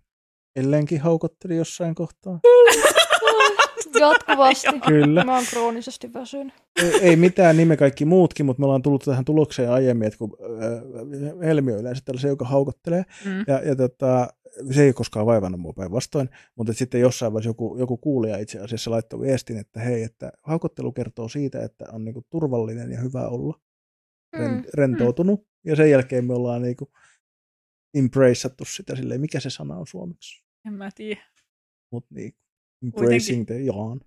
[0.56, 2.40] Elleenkin haukotteli jossain kohtaa.
[4.00, 4.80] Jatkuvasti.
[4.88, 5.24] Kyllä.
[5.24, 6.54] Mä oon kroonisesti väsynyt.
[6.84, 10.18] ei, ei mitään, niin me kaikki muutkin, mutta me ollaan tullut tähän tulokseen aiemmin, että
[10.18, 13.44] kun äh, Helmi on yleensä tällaisen, joka haukottelee, mm.
[13.48, 14.28] ja, ja tota,
[14.72, 18.92] se ei koskaan vaivannut mua päinvastoin, mutta sitten jossain vaiheessa joku, joku kuulija itse asiassa
[18.92, 23.60] laittoi viestin, että hei, että haukottelu kertoo siitä, että on niinku turvallinen ja hyvä olla,
[24.34, 24.64] ren, Mm.
[24.74, 26.92] rentoutunut, ja sen jälkeen me ollaan niinku
[27.94, 31.22] embraceattu sitä silleen, mikä se sana on suomeksi, en mä tiedä.
[31.92, 32.34] mutta niin,
[32.84, 34.00] embracing the yawn.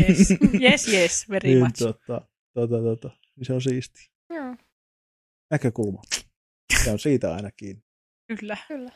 [0.00, 0.30] Yes,
[0.62, 1.78] yes, yes, very Niin, much.
[1.78, 4.10] tota, tota, tota, niin se on siisti.
[4.30, 4.54] Joo,
[5.50, 6.02] Näkökulma.
[6.84, 7.82] Se on siitä aina kiinni.
[8.38, 8.56] Kyllä.
[8.68, 8.90] kyllä.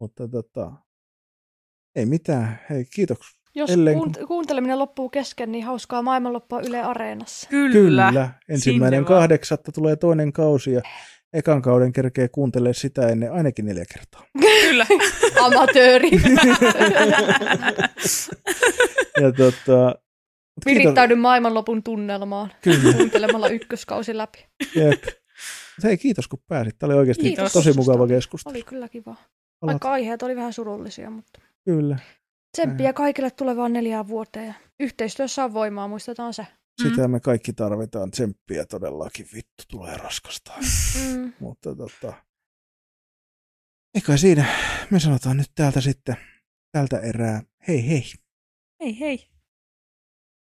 [0.00, 0.72] Mutta tota,
[1.96, 2.60] ei mitään.
[2.70, 3.40] Hei, kiitoksia.
[3.54, 7.48] Jos Ellen- kuunt- kuunteleminen loppuu kesken, niin hauskaa maailmanloppua Yle Areenassa.
[7.50, 7.72] Kyllä.
[8.08, 8.30] Kyllä.
[8.48, 10.82] Ensimmäinen kahdeksatta tulee toinen kausi ja
[11.34, 14.26] ekan kauden kerkee kuuntelemaan sitä ennen ainakin neljä kertaa.
[14.62, 14.86] Kyllä.
[15.40, 16.10] Amatööri.
[19.20, 19.94] Ja tota.
[20.66, 24.46] Virittäydyn maailmanlopun tunnelmaan Kyllä, kuuntelemalla ykköskausi läpi.
[24.74, 25.02] jep.
[25.84, 26.78] Hei, kiitos kun pääsit.
[26.78, 28.54] Tämä oli oikeasti Kiitos tosi mukava keskustelu.
[28.54, 29.16] Oli kyllä kiva.
[29.66, 31.98] Vaikka aiheet oli vähän surullisia, mutta Kyllä.
[32.56, 34.54] tsemppiä kaikille tulevaan neljään vuoteen.
[34.80, 36.46] Yhteistyössä on voimaa, muistetaan se.
[36.82, 38.10] Sitä me kaikki tarvitaan.
[38.10, 39.26] Tsemppiä todellakin.
[39.34, 40.52] Vittu, tulee raskasta.
[40.96, 41.32] Mm.
[41.40, 42.12] Mutta tota,
[43.94, 44.46] eikä siinä.
[44.90, 46.16] Me sanotaan nyt täältä sitten
[46.72, 47.42] tältä erää.
[47.68, 48.04] Hei hei.
[48.80, 49.33] Hei hei.